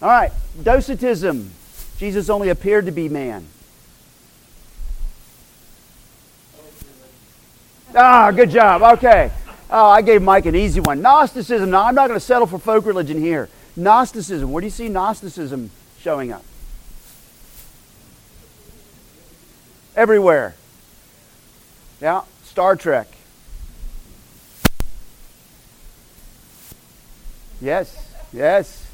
All 0.01 0.10
right, 0.10 0.34
docetism. 0.62 1.51
Jesus 1.97 2.30
only 2.30 2.49
appeared 2.49 2.86
to 2.88 2.91
be 2.91 3.08
man. 3.08 3.47
Ah, 7.96 8.32
good 8.32 8.50
job. 8.50 8.82
Okay. 8.98 9.32
Oh, 9.70 9.88
I 9.88 10.02
gave 10.02 10.22
Mike 10.22 10.46
an 10.46 10.56
easy 10.56 10.80
one. 10.80 11.02
Gnosticism. 11.02 11.70
Now, 11.70 11.86
I'm 11.86 11.96
not 11.96 12.08
going 12.08 12.20
to 12.20 12.26
settle 12.26 12.48
for 12.48 12.60
folk 12.60 12.86
religion 12.86 13.20
here. 13.20 13.50
Gnosticism. 13.76 14.52
Where 14.52 14.62
do 14.62 14.68
you 14.68 14.72
see 14.72 14.89
Gnosticism 14.89 15.72
showing 16.00 16.32
up? 16.32 16.44
Everywhere. 19.96 20.56
Yeah, 22.02 22.24
Star 22.44 22.76
Trek. 22.76 23.08
Yes, 27.62 27.96
yes. 28.34 28.86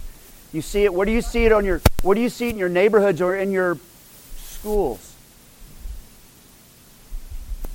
You 0.52 0.62
see 0.62 0.84
it. 0.84 0.93
Where 0.93 1.06
do 1.06 1.12
you 1.12 1.22
see 1.22 1.45
it 1.45 1.52
on 1.52 1.66
your? 1.66 1.82
Where 2.04 2.16
do 2.16 2.22
you 2.22 2.30
see 2.30 2.47
it 2.47 2.52
in 2.52 2.58
your 2.58 2.70
neighborhoods 2.70 3.22
or 3.22 3.36
in 3.36 3.52
your 3.52 3.78
schools? 4.38 5.09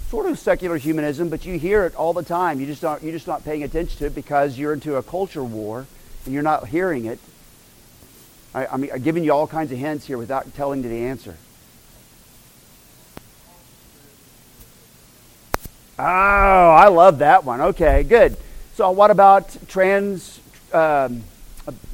Sort 0.09 0.27
of 0.27 0.39
secular 0.39 0.77
humanism, 0.77 1.29
but 1.29 1.45
you 1.45 1.59
hear 1.59 1.85
it 1.85 1.95
all 1.97 2.13
the 2.13 2.23
time. 2.23 2.61
You 2.61 2.67
just 2.67 2.85
aren't. 2.85 3.03
You're 3.03 3.13
just 3.13 3.27
not 3.27 3.45
paying 3.45 3.63
attention 3.63 3.99
to 3.99 4.07
it 4.07 4.15
because 4.15 4.59
you're 4.59 4.73
into 4.73 4.97
a 4.97 5.03
culture 5.03 5.43
war 5.43 5.87
and 6.25 6.35
you're 6.35 6.43
not 6.43 6.69
hearing 6.69 7.07
it. 7.07 7.19
I, 8.55 8.67
I'm 8.67 8.87
giving 9.03 9.25
you 9.25 9.33
all 9.33 9.47
kinds 9.47 9.73
of 9.73 9.79
hints 9.79 10.07
here 10.07 10.19
without 10.19 10.55
telling 10.55 10.83
you 10.83 10.89
the 10.89 11.07
answer. 11.07 11.37
Oh, 15.99 16.03
I 16.03 16.89
love 16.89 17.19
that 17.19 17.45
one. 17.45 17.61
Okay, 17.61 18.03
good. 18.03 18.37
So, 18.75 18.91
what 18.91 19.13
about 19.13 19.57
trans, 19.69 20.41
um, 20.73 21.23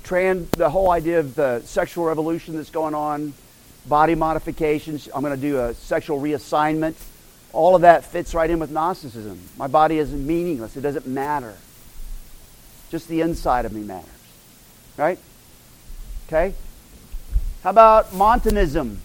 trans, 0.03 0.49
the 0.51 0.71
whole 0.71 0.91
idea 0.91 1.21
of 1.21 1.35
the 1.35 1.61
sexual 1.67 2.07
revolution 2.07 2.57
that's 2.57 2.71
going 2.71 2.95
on, 2.95 3.35
body 3.87 4.15
modifications? 4.15 5.09
I'm 5.15 5.21
going 5.21 5.35
to 5.35 5.41
do 5.41 5.61
a 5.61 5.75
sexual 5.75 6.19
reassignment. 6.19 6.95
All 7.53 7.75
of 7.75 7.83
that 7.83 8.05
fits 8.05 8.35
right 8.35 8.49
in 8.49 8.59
with 8.59 8.71
Gnosticism. 8.71 9.41
My 9.57 9.67
body 9.67 9.99
is 9.99 10.13
meaningless, 10.13 10.77
it 10.77 10.83
doesn't 10.83 11.07
matter. 11.07 11.55
Just 12.91 13.09
the 13.09 13.21
inside 13.21 13.65
of 13.65 13.73
me 13.73 13.83
matters. 13.83 14.09
Right? 14.97 15.19
Okay? 16.27 16.55
How 17.63 17.71
about 17.71 18.15
Montanism? 18.15 19.01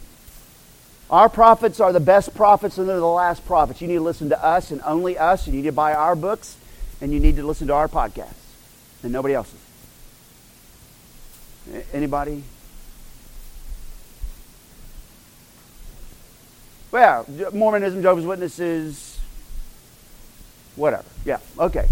Our 1.09 1.29
prophets 1.29 1.79
are 1.79 1.93
the 1.93 1.99
best 1.99 2.33
prophets 2.33 2.77
and 2.77 2.89
they're 2.89 2.99
the 2.99 3.05
last 3.05 3.45
prophets. 3.45 3.81
You 3.81 3.87
need 3.87 3.95
to 3.95 4.01
listen 4.01 4.29
to 4.29 4.43
us 4.43 4.71
and 4.71 4.81
only 4.85 5.17
us. 5.17 5.45
And 5.45 5.55
you 5.55 5.61
need 5.61 5.67
to 5.67 5.73
buy 5.73 5.93
our 5.93 6.15
books 6.15 6.57
and 6.99 7.11
you 7.13 7.19
need 7.19 7.35
to 7.35 7.43
listen 7.45 7.67
to 7.67 7.73
our 7.73 7.87
podcasts 7.87 8.33
and 9.03 9.11
nobody 9.11 9.35
else's. 9.35 9.59
Anybody? 11.93 12.43
Well, 16.95 17.25
Mormonism, 17.51 18.01
Jehovah's 18.01 18.25
Witnesses, 18.25 19.19
whatever. 20.77 21.03
Yeah, 21.25 21.39
okay. 21.59 21.89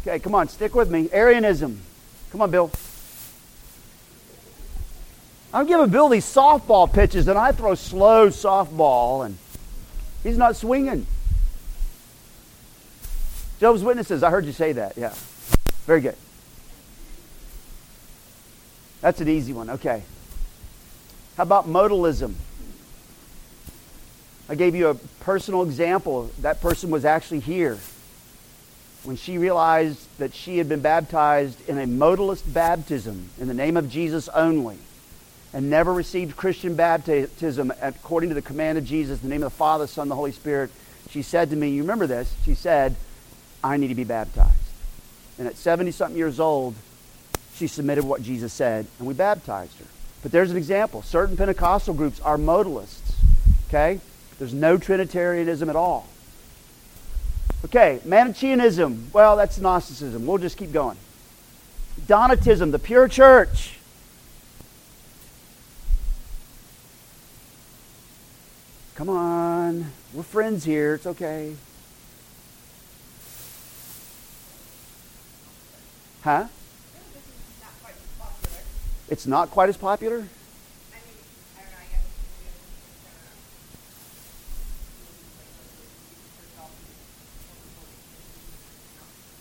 Okay, 0.00 0.18
come 0.20 0.34
on, 0.34 0.48
stick 0.48 0.74
with 0.74 0.90
me. 0.90 1.10
Arianism. 1.12 1.82
Come 2.30 2.40
on, 2.40 2.50
Bill. 2.50 2.70
I'm 5.52 5.66
giving 5.66 5.90
Bill 5.90 6.08
these 6.08 6.24
softball 6.24 6.90
pitches, 6.90 7.28
and 7.28 7.38
I 7.38 7.52
throw 7.52 7.74
slow 7.74 8.28
softball, 8.28 9.26
and 9.26 9.36
he's 10.22 10.38
not 10.38 10.56
swinging. 10.56 11.06
Jehovah's 13.60 13.84
Witnesses, 13.84 14.22
I 14.22 14.30
heard 14.30 14.46
you 14.46 14.52
say 14.52 14.72
that. 14.72 14.96
Yeah. 14.96 15.12
Very 15.84 16.00
good. 16.00 16.16
That's 19.02 19.20
an 19.20 19.28
easy 19.28 19.52
one. 19.52 19.68
Okay. 19.68 20.04
How 21.36 21.42
about 21.42 21.68
modalism? 21.68 22.32
I 24.48 24.54
gave 24.54 24.74
you 24.74 24.88
a 24.88 24.94
personal 24.94 25.62
example. 25.62 26.30
That 26.40 26.60
person 26.60 26.90
was 26.90 27.04
actually 27.04 27.40
here 27.40 27.78
when 29.04 29.16
she 29.16 29.38
realized 29.38 30.06
that 30.18 30.34
she 30.34 30.58
had 30.58 30.68
been 30.68 30.80
baptized 30.80 31.68
in 31.68 31.78
a 31.78 31.86
modalist 31.86 32.52
baptism 32.52 33.30
in 33.38 33.46
the 33.48 33.54
name 33.54 33.76
of 33.76 33.90
Jesus 33.90 34.28
only 34.30 34.78
and 35.52 35.70
never 35.70 35.92
received 35.92 36.36
Christian 36.36 36.74
baptism 36.74 37.72
according 37.80 38.30
to 38.30 38.34
the 38.34 38.42
command 38.42 38.76
of 38.76 38.84
Jesus, 38.84 39.20
the 39.20 39.28
name 39.28 39.42
of 39.42 39.52
the 39.52 39.56
Father, 39.56 39.86
Son, 39.86 40.08
the 40.08 40.14
Holy 40.14 40.32
Spirit, 40.32 40.70
she 41.10 41.22
said 41.22 41.50
to 41.50 41.56
me, 41.56 41.70
You 41.70 41.82
remember 41.82 42.06
this? 42.06 42.34
She 42.44 42.54
said, 42.54 42.96
I 43.62 43.76
need 43.76 43.88
to 43.88 43.94
be 43.94 44.04
baptized. 44.04 44.52
And 45.38 45.46
at 45.46 45.56
70 45.56 45.90
something 45.92 46.18
years 46.18 46.40
old, 46.40 46.74
she 47.54 47.66
submitted 47.66 48.04
what 48.04 48.22
Jesus 48.22 48.52
said, 48.52 48.86
and 48.98 49.08
we 49.08 49.14
baptized 49.14 49.78
her. 49.78 49.86
But 50.22 50.32
there's 50.32 50.50
an 50.50 50.56
example. 50.56 51.02
Certain 51.02 51.36
Pentecostal 51.36 51.94
groups 51.94 52.20
are 52.20 52.36
modalists. 52.36 53.14
Okay? 53.68 54.00
There's 54.38 54.54
no 54.54 54.78
Trinitarianism 54.78 55.68
at 55.68 55.76
all. 55.76 56.06
Okay, 57.64 58.00
Manichaeanism. 58.04 59.10
Well, 59.12 59.36
that's 59.36 59.58
Gnosticism. 59.58 60.26
We'll 60.26 60.38
just 60.38 60.56
keep 60.56 60.72
going. 60.72 60.96
Donatism, 62.06 62.70
the 62.70 62.78
pure 62.78 63.08
church. 63.08 63.74
Come 68.94 69.08
on. 69.08 69.92
We're 70.12 70.22
friends 70.22 70.64
here. 70.64 70.94
It's 70.94 71.06
okay. 71.06 71.54
Huh? 76.22 76.46
It's 79.08 79.26
not 79.26 79.50
quite 79.50 79.68
as 79.68 79.76
popular? 79.76 80.26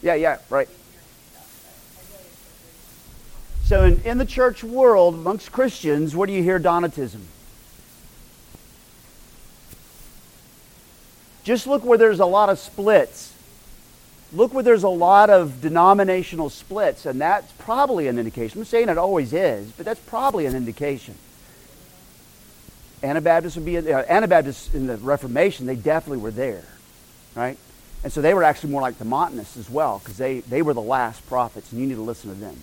Yeah, 0.02 0.14
yeah, 0.16 0.38
right. 0.50 0.70
So, 3.66 3.84
in, 3.84 4.02
in 4.04 4.18
the 4.18 4.26
church 4.26 4.64
world, 4.64 5.16
amongst 5.16 5.52
Christians, 5.52 6.16
what 6.16 6.28
do 6.28 6.34
you 6.34 6.42
hear 6.42 6.60
Donatism? 6.60 7.22
Just 11.44 11.68
look 11.68 11.84
where 11.84 11.98
there's 11.98 12.20
a 12.20 12.26
lot 12.26 12.50
of 12.50 12.60
splits. 12.60 13.34
Look 14.34 14.54
where 14.54 14.64
there's 14.64 14.84
a 14.84 14.90
lot 14.90 15.30
of 15.30 15.62
denominational 15.62 16.50
splits, 16.50 17.06
and 17.06 17.22
that's 17.22 17.52
probably 17.54 18.08
an 18.08 18.20
indication. 18.20 18.60
I'm 18.60 18.66
saying 18.66 18.90
it 18.90 18.98
always 18.98 19.34
is, 19.34 19.72
but 19.72 19.86
that's 19.86 20.00
probably 20.02 20.46
an 20.46 20.56
indication. 20.56 21.16
Anabaptists 23.02 23.56
would 23.56 23.66
be 23.66 23.78
uh, 23.78 24.04
Anabaptists 24.10 24.74
in 24.74 24.88
the 24.88 24.98
Reformation. 24.98 25.66
They 25.66 25.76
definitely 25.76 26.18
were 26.18 26.32
there, 26.32 26.66
right? 27.36 27.58
And 28.04 28.14
so 28.14 28.22
they 28.22 28.34
were 28.34 28.44
actually 28.44 28.72
more 28.72 28.82
like 28.82 28.98
the 28.98 29.06
Montanists 29.06 29.58
as 29.58 29.70
well, 29.70 30.00
because 30.00 30.18
they, 30.18 30.40
they 30.42 30.62
were 30.62 30.74
the 30.74 30.82
last 30.82 31.26
prophets, 31.28 31.72
and 31.72 31.82
you 31.82 31.88
need 31.88 31.96
to 31.96 32.02
listen 32.02 32.30
to 32.30 32.36
them. 32.36 32.56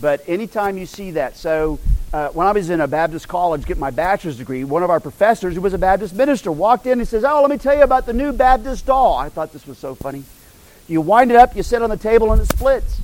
But 0.00 0.22
anytime 0.28 0.76
you 0.76 0.86
see 0.86 1.12
that, 1.12 1.36
so 1.36 1.78
uh, 2.12 2.28
when 2.28 2.46
I 2.46 2.52
was 2.52 2.68
in 2.68 2.80
a 2.80 2.86
Baptist 2.86 3.28
college 3.28 3.64
getting 3.64 3.80
my 3.80 3.90
bachelor's 3.90 4.36
degree, 4.36 4.62
one 4.62 4.82
of 4.82 4.90
our 4.90 5.00
professors, 5.00 5.54
who 5.54 5.60
was 5.62 5.72
a 5.72 5.78
Baptist 5.78 6.14
minister, 6.14 6.52
walked 6.52 6.86
in 6.86 6.92
and 6.92 7.00
he 7.00 7.06
says, 7.06 7.24
Oh, 7.24 7.40
let 7.40 7.50
me 7.50 7.56
tell 7.56 7.74
you 7.74 7.82
about 7.82 8.04
the 8.04 8.12
new 8.12 8.32
Baptist 8.32 8.86
doll. 8.86 9.16
I 9.16 9.30
thought 9.30 9.52
this 9.52 9.66
was 9.66 9.78
so 9.78 9.94
funny. 9.94 10.24
You 10.86 11.00
wind 11.00 11.30
it 11.30 11.36
up, 11.36 11.56
you 11.56 11.62
sit 11.62 11.82
on 11.82 11.90
the 11.90 11.96
table, 11.96 12.30
and 12.32 12.40
it 12.40 12.46
splits. 12.46 13.00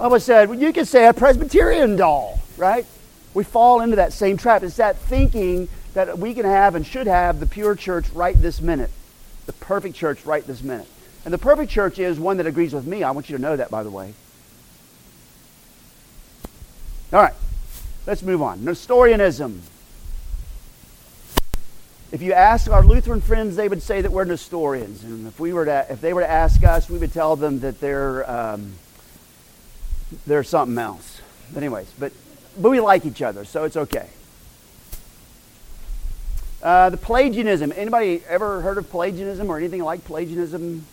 I 0.00 0.04
always 0.04 0.24
said, 0.24 0.48
well, 0.48 0.58
you 0.58 0.72
could 0.72 0.88
say 0.88 1.06
a 1.06 1.12
Presbyterian 1.12 1.96
doll, 1.96 2.40
right? 2.56 2.86
We 3.34 3.44
fall 3.44 3.82
into 3.82 3.96
that 3.96 4.14
same 4.14 4.38
trap. 4.38 4.62
It's 4.62 4.76
that 4.76 4.96
thinking 4.96 5.68
that 5.92 6.18
we 6.18 6.32
can 6.32 6.46
have 6.46 6.74
and 6.74 6.86
should 6.86 7.06
have 7.06 7.38
the 7.38 7.44
pure 7.44 7.74
church 7.74 8.08
right 8.10 8.34
this 8.34 8.62
minute, 8.62 8.90
the 9.50 9.64
perfect 9.64 9.96
church 9.96 10.24
right 10.24 10.46
this 10.46 10.62
minute. 10.62 10.86
And 11.24 11.34
the 11.34 11.38
perfect 11.38 11.72
church 11.72 11.98
is 11.98 12.20
one 12.20 12.36
that 12.36 12.46
agrees 12.46 12.72
with 12.72 12.86
me. 12.86 13.02
I 13.02 13.10
want 13.10 13.28
you 13.28 13.36
to 13.36 13.42
know 13.42 13.56
that, 13.56 13.68
by 13.68 13.82
the 13.82 13.90
way. 13.90 14.14
All 17.12 17.20
right, 17.20 17.34
let's 18.06 18.22
move 18.22 18.42
on. 18.42 18.64
Nestorianism. 18.64 19.62
If 22.12 22.22
you 22.22 22.32
ask 22.32 22.70
our 22.70 22.84
Lutheran 22.84 23.20
friends, 23.20 23.56
they 23.56 23.68
would 23.68 23.82
say 23.82 24.00
that 24.00 24.12
we're 24.12 24.24
Nestorians, 24.24 25.02
and 25.02 25.26
if 25.26 25.40
we 25.40 25.52
were 25.52 25.64
to, 25.64 25.86
if 25.90 26.00
they 26.00 26.12
were 26.12 26.20
to 26.20 26.30
ask 26.30 26.62
us, 26.62 26.88
we 26.88 26.98
would 26.98 27.12
tell 27.12 27.34
them 27.34 27.60
that 27.60 27.80
they're 27.80 28.28
um, 28.30 28.74
they're 30.26 30.44
something 30.44 30.78
else. 30.78 31.20
Anyways, 31.56 31.92
but 31.98 32.12
but 32.56 32.70
we 32.70 32.78
like 32.78 33.04
each 33.04 33.22
other, 33.22 33.44
so 33.44 33.64
it's 33.64 33.76
okay. 33.76 34.08
Uh, 36.62 36.90
the 36.90 36.96
Pelagianism. 36.96 37.72
Anybody 37.74 38.22
ever 38.28 38.60
heard 38.60 38.78
of 38.78 38.90
Pelagianism 38.90 39.48
or 39.48 39.56
anything 39.56 39.82
like 39.82 40.04
Pelagianism? 40.04 40.84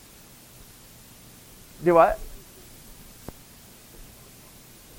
Do 1.83 1.95
what? 1.95 2.19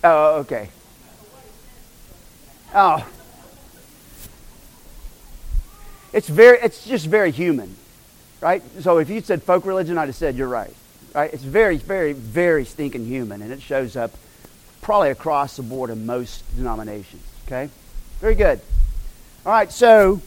Oh, 0.05 0.37
okay. 0.37 0.69
Oh. 2.75 3.07
It's 6.13 6.29
very 6.29 6.59
it's 6.59 6.85
just 6.85 7.07
very 7.07 7.31
human. 7.31 7.77
Right? 8.41 8.63
So 8.81 8.99
if 8.99 9.11
you 9.11 9.21
said 9.21 9.43
folk 9.43 9.65
religion, 9.67 9.99
I'd 9.99 10.07
have 10.07 10.15
said 10.15 10.37
you're 10.37 10.49
right. 10.49 10.75
Right? 11.15 11.33
It's 11.33 11.43
very, 11.43 11.79
very, 11.79 12.13
very 12.13 12.65
stinking 12.65 13.07
human, 13.07 13.43
and 13.43 13.51
it 13.53 13.63
shows 13.63 13.97
up 13.97 14.13
probably 14.83 15.11
across 15.11 15.57
the 15.57 15.63
board 15.63 15.91
in 15.91 16.07
most 16.07 16.45
denominations. 16.57 17.25
Okay? 17.47 17.69
Very 18.21 18.35
good. 18.35 18.61
All 19.45 19.53
right, 19.53 19.73
so 19.73 20.21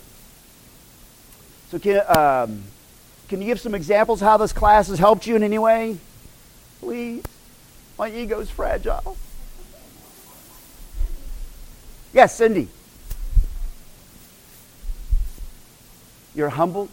so 1.71 1.77
um, 2.09 2.63
Can 3.29 3.39
you 3.39 3.47
give 3.47 3.61
some 3.61 3.73
examples 3.73 4.19
how 4.19 4.35
this 4.35 4.51
class 4.51 4.89
has 4.89 4.99
helped 4.99 5.25
you 5.25 5.37
in 5.37 5.43
any 5.43 5.57
way? 5.57 5.97
Please. 6.81 7.23
My 7.97 8.11
ego's 8.11 8.49
fragile. 8.49 9.15
Yes, 12.13 12.35
Cindy. 12.35 12.67
You're 16.35 16.49
humble. 16.49 16.89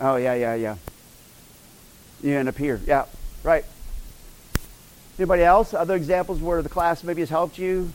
Oh, 0.00 0.16
yeah, 0.16 0.34
yeah, 0.34 0.54
yeah. 0.54 0.76
You 2.22 2.34
end 2.34 2.48
up 2.48 2.56
here. 2.56 2.80
Yeah, 2.86 3.06
right. 3.42 3.64
Anybody 5.18 5.42
else? 5.42 5.74
Other 5.74 5.96
examples 5.96 6.40
where 6.40 6.62
the 6.62 6.68
class 6.68 7.02
maybe 7.02 7.22
has 7.22 7.30
helped 7.30 7.58
you? 7.58 7.92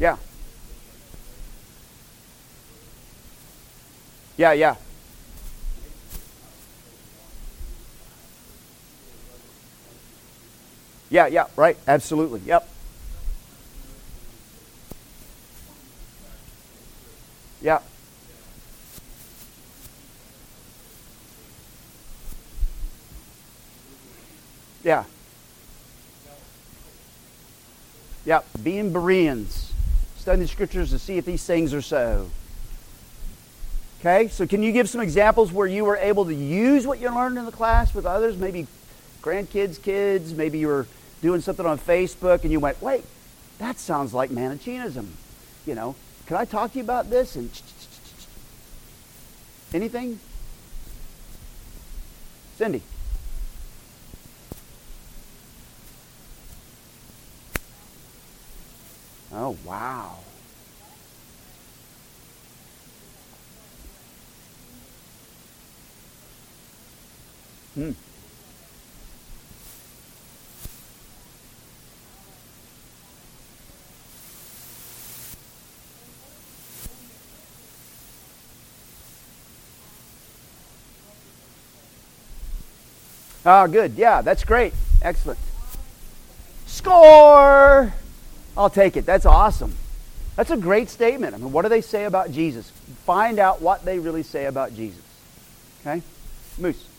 Yeah. 0.00 0.16
Yeah, 4.38 4.52
yeah. 4.52 4.76
Yeah, 11.10 11.26
yeah, 11.26 11.44
right. 11.54 11.76
Absolutely. 11.86 12.40
Yep. 12.46 12.66
Yeah. 17.60 17.80
Yeah. 24.82 25.04
Yeah. 28.24 28.40
Being 28.62 28.94
Bereans. 28.94 29.59
Studying 30.30 30.46
the 30.46 30.48
scriptures 30.48 30.90
to 30.90 30.98
see 31.00 31.18
if 31.18 31.24
these 31.24 31.44
things 31.44 31.74
are 31.74 31.82
so. 31.82 32.30
Okay, 33.98 34.28
so 34.28 34.46
can 34.46 34.62
you 34.62 34.70
give 34.70 34.88
some 34.88 35.00
examples 35.00 35.50
where 35.50 35.66
you 35.66 35.84
were 35.84 35.96
able 35.96 36.24
to 36.24 36.32
use 36.32 36.86
what 36.86 37.00
you 37.00 37.12
learned 37.12 37.36
in 37.36 37.46
the 37.46 37.50
class 37.50 37.92
with 37.92 38.06
others? 38.06 38.36
Maybe 38.36 38.68
grandkids, 39.22 39.82
kids, 39.82 40.32
maybe 40.32 40.60
you 40.60 40.68
were 40.68 40.86
doing 41.20 41.40
something 41.40 41.66
on 41.66 41.80
Facebook 41.80 42.44
and 42.44 42.52
you 42.52 42.60
went, 42.60 42.80
wait, 42.80 43.02
that 43.58 43.80
sounds 43.80 44.14
like 44.14 44.30
Manichaeism. 44.30 45.16
You 45.66 45.74
know, 45.74 45.96
can 46.26 46.36
I 46.36 46.44
talk 46.44 46.74
to 46.74 46.78
you 46.78 46.84
about 46.84 47.10
this? 47.10 47.34
And 47.34 47.50
anything? 49.74 50.20
Cindy. 52.56 52.82
Oh, 59.32 59.56
wow. 59.64 60.16
Hmm. 67.74 67.92
Oh, 83.46 83.66
good. 83.68 83.94
Yeah, 83.96 84.22
that's 84.22 84.44
great. 84.44 84.74
Excellent. 85.02 85.38
Score! 86.66 87.94
I'll 88.60 88.68
take 88.68 88.98
it. 88.98 89.06
That's 89.06 89.24
awesome. 89.24 89.74
That's 90.36 90.50
a 90.50 90.56
great 90.56 90.90
statement. 90.90 91.34
I 91.34 91.38
mean, 91.38 91.50
what 91.50 91.62
do 91.62 91.70
they 91.70 91.80
say 91.80 92.04
about 92.04 92.30
Jesus? 92.30 92.70
Find 93.06 93.38
out 93.38 93.62
what 93.62 93.86
they 93.86 93.98
really 93.98 94.22
say 94.22 94.44
about 94.44 94.74
Jesus. 94.74 95.02
Okay? 95.80 96.02
Moose. 96.58 96.89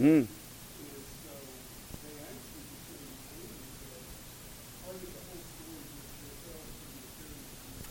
Mm. 0.00 0.26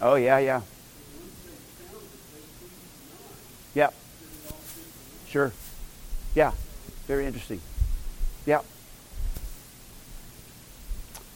Oh, 0.01 0.15
yeah, 0.15 0.37
yeah. 0.39 0.61
Yeah. 3.73 3.89
Sure. 5.27 5.53
Yeah. 6.35 6.51
Very 7.07 7.25
interesting. 7.25 7.61
Yeah. 8.45 8.59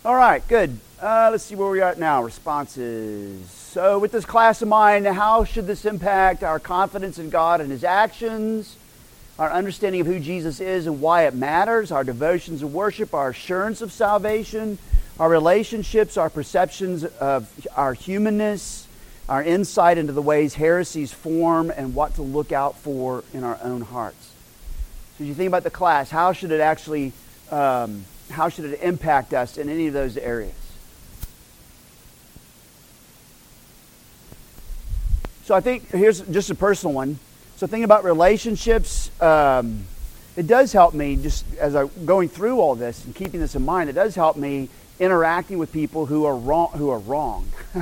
All 0.04 0.16
right, 0.16 0.46
good. 0.48 0.80
Uh, 1.02 1.30
let's 1.32 1.44
see 1.44 1.56
where 1.56 1.70
we 1.70 1.80
are 1.80 1.92
at 1.92 2.00
now. 2.00 2.24
Responses. 2.24 3.50
So, 3.50 4.00
with 4.00 4.12
this 4.12 4.26
class 4.26 4.62
in 4.62 4.70
mind, 4.70 5.06
how 5.06 5.44
should 5.44 5.68
this 5.68 5.86
impact 5.86 6.44
our 6.44 6.60
confidence 6.60 7.20
in 7.20 7.30
God 7.30 7.62
and 7.62 7.72
His 7.72 7.84
actions? 7.84 8.76
Our 9.40 9.52
understanding 9.52 10.02
of 10.02 10.08
who 10.08 10.20
Jesus 10.20 10.60
is 10.60 10.88
and 10.88 11.00
why 11.00 11.28
it 11.28 11.36
matters, 11.36 11.92
our 11.92 12.04
devotions 12.04 12.62
and 12.62 12.74
worship, 12.74 13.14
our 13.14 13.30
assurance 13.30 13.82
of 13.82 13.92
salvation, 13.92 14.78
our 15.20 15.30
relationships, 15.30 16.18
our 16.18 16.30
perceptions 16.30 17.04
of 17.04 17.50
our 17.76 17.94
humanness, 17.94 18.88
our 19.30 19.44
insight 19.44 19.98
into 19.98 20.14
the 20.14 20.22
ways 20.22 20.56
heresies 20.56 21.14
form, 21.14 21.70
and 21.70 21.94
what 21.94 22.16
to 22.16 22.22
look 22.22 22.52
out 22.52 22.78
for 22.78 23.24
in 23.34 23.44
our 23.44 23.60
own 23.62 23.82
hearts. 23.82 24.32
So, 25.18 25.24
as 25.24 25.28
you 25.28 25.34
think 25.34 25.48
about 25.48 25.64
the 25.64 25.70
class, 25.70 26.10
how 26.10 26.34
should 26.34 26.52
it 26.52 26.62
actually, 26.62 27.12
um, 27.52 28.06
how 28.32 28.50
should 28.50 28.66
it 28.66 28.80
impact 28.82 29.34
us 29.34 29.58
in 29.58 29.70
any 29.70 29.88
of 29.88 29.94
those 29.94 30.18
areas? 30.18 30.54
So, 35.46 35.56
I 35.56 35.62
think 35.62 35.90
here's 35.90 36.22
just 36.22 36.50
a 36.50 36.56
personal 36.56 36.94
one. 36.94 37.20
So 37.58 37.66
thinking 37.66 37.86
about 37.86 38.04
relationships, 38.04 39.10
um, 39.20 39.86
it 40.36 40.46
does 40.46 40.72
help 40.72 40.94
me 40.94 41.16
just 41.16 41.44
as 41.58 41.76
I'm 41.76 41.90
going 42.06 42.30
through 42.30 42.60
all 42.60 42.76
this 42.76 43.04
and 43.04 43.16
keeping 43.16 43.40
this 43.40 43.56
in 43.56 43.66
mind. 43.66 43.90
It 43.90 43.94
does 43.94 44.14
help 44.14 44.38
me 44.38 44.70
interacting 45.00 45.58
with 45.58 45.72
people 45.72 46.06
who 46.06 46.26
are 46.26 46.36
wrong. 46.36 46.70
Who 46.76 46.92
are 46.92 47.00
wrong. 47.00 47.50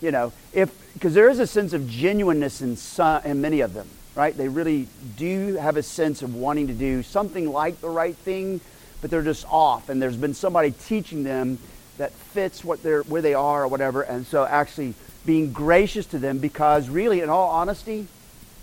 you 0.00 0.12
know, 0.12 0.32
if 0.52 0.72
because 0.94 1.14
there 1.14 1.28
is 1.28 1.40
a 1.40 1.48
sense 1.48 1.72
of 1.72 1.88
genuineness 1.88 2.62
in 2.62 2.76
some, 2.76 3.24
in 3.24 3.40
many 3.40 3.58
of 3.58 3.74
them, 3.74 3.88
right? 4.14 4.36
They 4.36 4.46
really 4.46 4.86
do 5.16 5.56
have 5.56 5.76
a 5.76 5.82
sense 5.82 6.22
of 6.22 6.36
wanting 6.36 6.68
to 6.68 6.74
do 6.74 7.02
something 7.02 7.50
like 7.50 7.80
the 7.80 7.90
right 7.90 8.14
thing, 8.14 8.60
but 9.00 9.10
they're 9.10 9.22
just 9.22 9.44
off. 9.50 9.88
And 9.88 10.00
there's 10.00 10.16
been 10.16 10.34
somebody 10.34 10.70
teaching 10.70 11.24
them 11.24 11.58
that 11.96 12.12
fits 12.12 12.62
what 12.62 12.84
they're 12.84 13.02
where 13.02 13.20
they 13.20 13.34
are 13.34 13.64
or 13.64 13.68
whatever, 13.68 14.02
and 14.02 14.24
so 14.24 14.46
actually 14.46 14.94
being 15.28 15.52
gracious 15.52 16.06
to 16.06 16.18
them 16.18 16.38
because, 16.38 16.88
really, 16.88 17.20
in 17.20 17.28
all 17.28 17.50
honesty, 17.50 18.06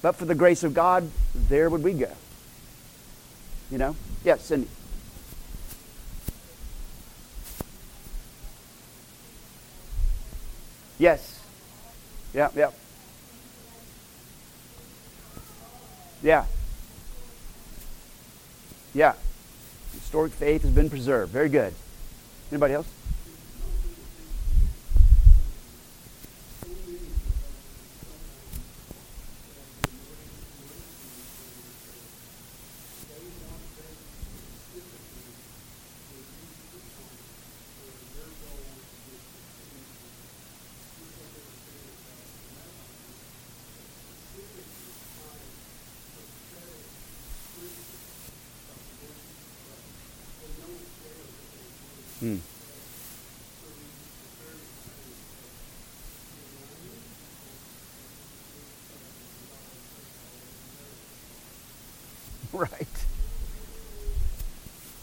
but 0.01 0.15
for 0.15 0.25
the 0.25 0.33
grace 0.33 0.63
of 0.63 0.73
God, 0.73 1.07
there 1.35 1.69
would 1.69 1.83
we 1.83 1.93
go. 1.93 2.11
You 3.69 3.77
know? 3.77 3.95
Yes, 4.23 4.41
Cindy. 4.45 4.67
Yes. 10.97 11.39
Yeah, 12.33 12.49
yeah. 12.55 12.71
Yeah. 16.23 16.45
Yeah. 18.95 19.13
Historic 19.93 20.33
faith 20.33 20.63
has 20.63 20.71
been 20.71 20.89
preserved. 20.89 21.31
Very 21.31 21.49
good. 21.49 21.75
Anybody 22.51 22.73
else? 22.73 22.87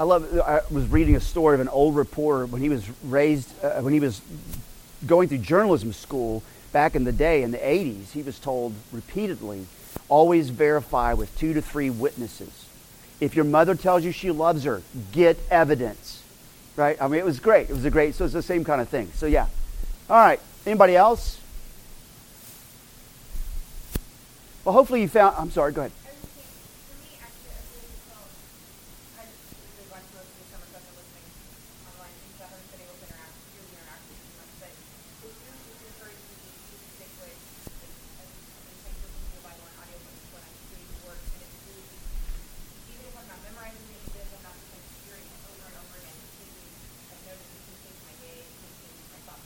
I 0.02 0.04
love. 0.04 0.36
I 0.40 0.62
was 0.68 0.88
reading 0.88 1.14
a 1.14 1.20
story 1.20 1.54
of 1.54 1.60
an 1.60 1.68
old 1.68 1.94
reporter 1.94 2.44
when 2.46 2.60
he 2.60 2.68
was 2.68 2.84
raised, 3.04 3.48
uh, 3.62 3.80
when 3.82 3.92
he 3.92 4.00
was 4.00 4.20
going 5.06 5.28
through 5.28 5.38
journalism 5.38 5.92
school 5.92 6.42
back 6.72 6.96
in 6.96 7.04
the 7.04 7.12
day 7.12 7.44
in 7.44 7.52
the 7.52 7.58
80s. 7.58 8.10
He 8.10 8.22
was 8.22 8.40
told 8.40 8.74
repeatedly, 8.90 9.64
always 10.08 10.50
verify 10.50 11.12
with 11.12 11.38
two 11.38 11.54
to 11.54 11.62
three 11.62 11.88
witnesses. 11.88 12.66
If 13.20 13.36
your 13.36 13.44
mother 13.44 13.76
tells 13.76 14.04
you 14.04 14.10
she 14.10 14.32
loves 14.32 14.64
her, 14.64 14.82
get 15.12 15.38
evidence. 15.52 16.24
Right? 16.74 17.00
I 17.00 17.06
mean, 17.06 17.20
it 17.20 17.24
was 17.24 17.38
great. 17.38 17.70
It 17.70 17.72
was 17.72 17.84
a 17.84 17.90
great. 17.90 18.16
So 18.16 18.24
it's 18.24 18.34
the 18.34 18.42
same 18.42 18.64
kind 18.64 18.80
of 18.80 18.88
thing. 18.88 19.08
So 19.14 19.26
yeah. 19.26 19.46
All 20.10 20.16
right. 20.16 20.40
Anybody 20.66 20.96
else? 20.96 21.38
Well, 24.64 24.72
hopefully 24.72 25.02
you 25.02 25.06
found. 25.06 25.36
I'm 25.38 25.52
sorry. 25.52 25.70
Go 25.70 25.82
ahead. 25.82 25.92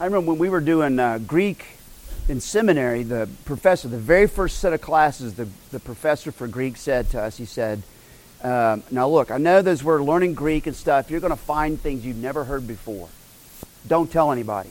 I 0.00 0.04
remember 0.04 0.30
when 0.30 0.38
we 0.38 0.48
were 0.48 0.60
doing 0.60 1.00
uh, 1.00 1.18
Greek 1.18 1.66
in 2.28 2.40
seminary, 2.40 3.02
the 3.02 3.28
professor, 3.44 3.88
the 3.88 3.98
very 3.98 4.28
first 4.28 4.60
set 4.60 4.72
of 4.72 4.80
classes, 4.80 5.34
the, 5.34 5.48
the 5.72 5.80
professor 5.80 6.30
for 6.30 6.46
Greek 6.46 6.76
said 6.76 7.10
to 7.10 7.20
us, 7.20 7.36
he 7.36 7.44
said, 7.44 7.82
um, 8.44 8.84
Now 8.92 9.08
look, 9.08 9.32
I 9.32 9.38
know 9.38 9.58
as 9.58 9.82
we're 9.82 10.00
learning 10.00 10.34
Greek 10.34 10.68
and 10.68 10.76
stuff, 10.76 11.10
you're 11.10 11.18
going 11.18 11.32
to 11.32 11.36
find 11.36 11.80
things 11.80 12.06
you've 12.06 12.16
never 12.16 12.44
heard 12.44 12.68
before. 12.68 13.08
Don't 13.88 14.08
tell 14.08 14.30
anybody. 14.30 14.70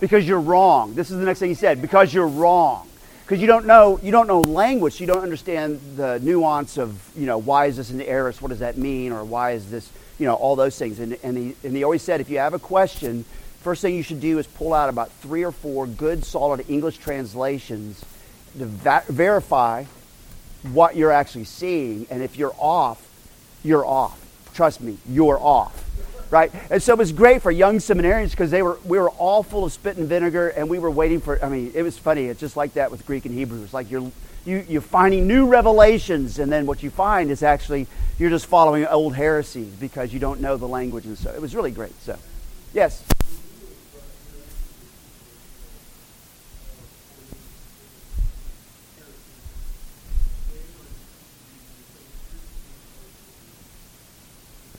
because 0.00 0.26
you're 0.26 0.40
wrong. 0.40 0.94
This 0.94 1.12
is 1.12 1.18
the 1.18 1.24
next 1.24 1.38
thing 1.38 1.50
he 1.50 1.54
said, 1.54 1.80
because 1.80 2.12
you're 2.12 2.26
wrong. 2.26 2.88
Because 3.22 3.40
you 3.40 3.46
don't 3.46 3.66
know 3.66 4.00
you 4.02 4.10
don't 4.10 4.26
know 4.26 4.40
language, 4.40 5.00
you 5.00 5.06
don't 5.06 5.22
understand 5.22 5.80
the 5.96 6.18
nuance 6.20 6.76
of 6.76 6.98
you 7.14 7.26
know 7.26 7.38
why 7.38 7.66
is 7.66 7.76
this 7.76 7.90
an 7.90 8.00
aorist? 8.00 8.42
What 8.42 8.48
does 8.48 8.60
that 8.60 8.78
mean? 8.78 9.12
Or 9.12 9.22
why 9.22 9.52
is 9.52 9.70
this 9.70 9.92
you 10.18 10.26
know, 10.26 10.34
all 10.34 10.56
those 10.56 10.78
things. 10.78 10.98
And, 10.98 11.16
and, 11.22 11.36
he, 11.36 11.56
and 11.64 11.76
he 11.76 11.84
always 11.84 12.02
said, 12.02 12.20
if 12.20 12.28
you 12.28 12.38
have 12.38 12.54
a 12.54 12.58
question, 12.58 13.24
first 13.60 13.82
thing 13.82 13.94
you 13.94 14.02
should 14.02 14.20
do 14.20 14.38
is 14.38 14.46
pull 14.46 14.74
out 14.74 14.88
about 14.88 15.10
three 15.12 15.44
or 15.44 15.52
four 15.52 15.86
good, 15.86 16.24
solid 16.24 16.68
English 16.68 16.98
translations 16.98 18.04
to 18.58 18.66
va- 18.66 19.04
verify 19.08 19.84
what 20.72 20.96
you're 20.96 21.12
actually 21.12 21.44
seeing. 21.44 22.06
And 22.10 22.22
if 22.22 22.36
you're 22.36 22.54
off, 22.58 23.04
you're 23.62 23.86
off. 23.86 24.18
Trust 24.54 24.80
me, 24.80 24.98
you're 25.08 25.38
off. 25.38 25.87
Right? 26.30 26.52
And 26.70 26.82
so 26.82 26.92
it 26.92 26.98
was 26.98 27.12
great 27.12 27.40
for 27.40 27.50
young 27.50 27.78
seminarians 27.78 28.32
because 28.32 28.50
they 28.50 28.62
were 28.62 28.78
we 28.84 28.98
were 28.98 29.10
all 29.10 29.42
full 29.42 29.64
of 29.64 29.72
spit 29.72 29.96
and 29.96 30.06
vinegar 30.06 30.48
and 30.48 30.68
we 30.68 30.78
were 30.78 30.90
waiting 30.90 31.20
for 31.20 31.42
I 31.42 31.48
mean, 31.48 31.72
it 31.74 31.82
was 31.82 31.96
funny. 31.98 32.26
It's 32.26 32.40
just 32.40 32.56
like 32.56 32.74
that 32.74 32.90
with 32.90 33.06
Greek 33.06 33.24
and 33.24 33.34
Hebrew. 33.34 33.62
It's 33.62 33.72
like 33.72 33.90
you're 33.90 34.12
you, 34.44 34.64
you're 34.68 34.80
finding 34.80 35.26
new 35.26 35.46
revelations, 35.46 36.38
and 36.38 36.50
then 36.50 36.64
what 36.64 36.82
you 36.82 36.90
find 36.90 37.30
is 37.30 37.42
actually 37.42 37.86
you're 38.18 38.30
just 38.30 38.46
following 38.46 38.86
old 38.86 39.14
heresies 39.14 39.74
because 39.74 40.12
you 40.12 40.18
don't 40.18 40.40
know 40.40 40.56
the 40.56 40.68
language 40.68 41.04
and 41.04 41.18
so 41.18 41.30
it 41.30 41.40
was 41.40 41.54
really 41.54 41.70
great. 41.70 41.92
So, 42.02 42.18
yes. 42.72 43.04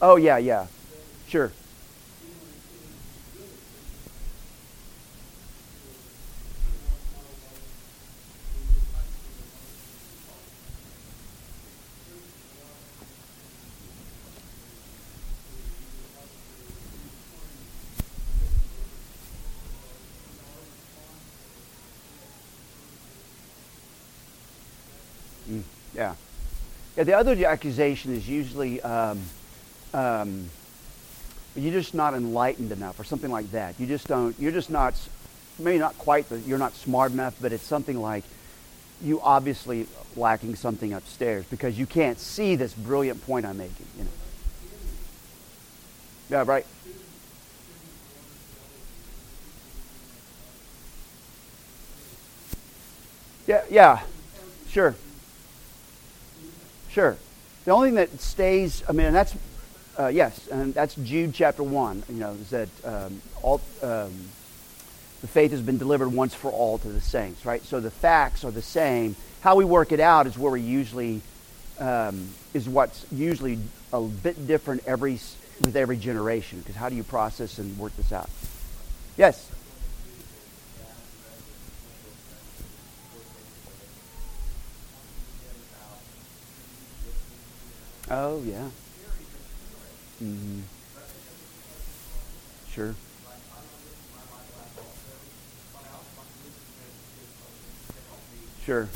Oh 0.01 0.15
yeah, 0.15 0.37
yeah, 0.37 0.67
sure. 1.29 1.51
Yeah. 25.99 26.15
Yeah, 26.95 27.03
the 27.03 27.13
other 27.13 27.45
accusation 27.45 28.15
is 28.15 28.27
usually 28.27 28.81
um, 28.81 29.21
um, 29.93 30.49
you're 31.61 31.73
just 31.73 31.93
not 31.93 32.13
enlightened 32.13 32.71
enough 32.71 32.99
or 32.99 33.03
something 33.03 33.31
like 33.31 33.51
that. 33.51 33.79
You 33.79 33.87
just 33.87 34.07
don't, 34.07 34.37
you're 34.39 34.51
just 34.51 34.69
not, 34.69 34.95
maybe 35.57 35.79
not 35.79 35.97
quite, 35.97 36.25
you're 36.45 36.57
not 36.57 36.73
smart 36.73 37.11
enough, 37.11 37.35
but 37.41 37.53
it's 37.53 37.63
something 37.63 37.99
like 37.99 38.23
you 39.01 39.21
obviously 39.21 39.87
lacking 40.15 40.55
something 40.55 40.93
upstairs 40.93 41.45
because 41.45 41.77
you 41.77 41.85
can't 41.85 42.19
see 42.19 42.55
this 42.55 42.73
brilliant 42.73 43.25
point 43.25 43.45
I'm 43.45 43.57
making. 43.57 43.87
You 43.97 44.03
know. 44.03 44.09
Yeah, 46.29 46.43
right. 46.45 46.65
Yeah, 53.47 53.63
yeah, 53.71 54.01
sure. 54.69 54.95
Sure. 56.89 57.17
The 57.65 57.71
only 57.71 57.89
thing 57.89 57.95
that 57.95 58.21
stays, 58.21 58.83
I 58.87 58.91
mean, 58.91 59.11
that's, 59.11 59.33
uh, 59.99 60.07
yes, 60.07 60.47
and 60.47 60.73
that's 60.73 60.95
Jude 60.95 61.33
chapter 61.33 61.61
1, 61.61 62.03
you 62.07 62.15
know, 62.15 62.31
is 62.31 62.49
that 62.51 62.69
um, 62.85 63.21
all, 63.41 63.59
um, 63.83 64.13
the 65.19 65.27
faith 65.27 65.51
has 65.51 65.61
been 65.61 65.77
delivered 65.77 66.07
once 66.07 66.33
for 66.33 66.49
all 66.49 66.77
to 66.77 66.87
the 66.87 67.01
saints, 67.01 67.45
right? 67.45 67.61
So 67.65 67.81
the 67.81 67.91
facts 67.91 68.45
are 68.45 68.51
the 68.51 68.61
same. 68.61 69.17
How 69.41 69.57
we 69.57 69.65
work 69.65 69.91
it 69.91 69.99
out 69.99 70.25
is 70.25 70.37
where 70.37 70.53
we 70.53 70.61
usually, 70.61 71.21
um, 71.79 72.29
is 72.53 72.69
what's 72.69 73.05
usually 73.11 73.59
a 73.91 74.01
bit 74.01 74.47
different 74.47 74.83
every, 74.87 75.19
with 75.59 75.75
every 75.75 75.97
generation, 75.97 76.59
because 76.59 76.75
how 76.75 76.87
do 76.87 76.95
you 76.95 77.03
process 77.03 77.59
and 77.59 77.77
work 77.77 77.93
this 77.97 78.13
out? 78.13 78.29
Yes? 79.17 79.51
Oh, 88.09 88.41
yeah. 88.43 88.69
Mm-hmm. 90.21 90.61
Sure. 92.71 92.95
Sure. 98.65 98.87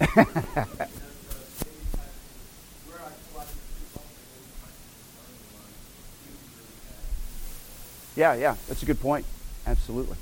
yeah, 8.16 8.34
yeah, 8.34 8.56
that's 8.68 8.82
a 8.82 8.86
good 8.86 9.00
point. 9.00 9.24
Absolutely. 9.66 10.16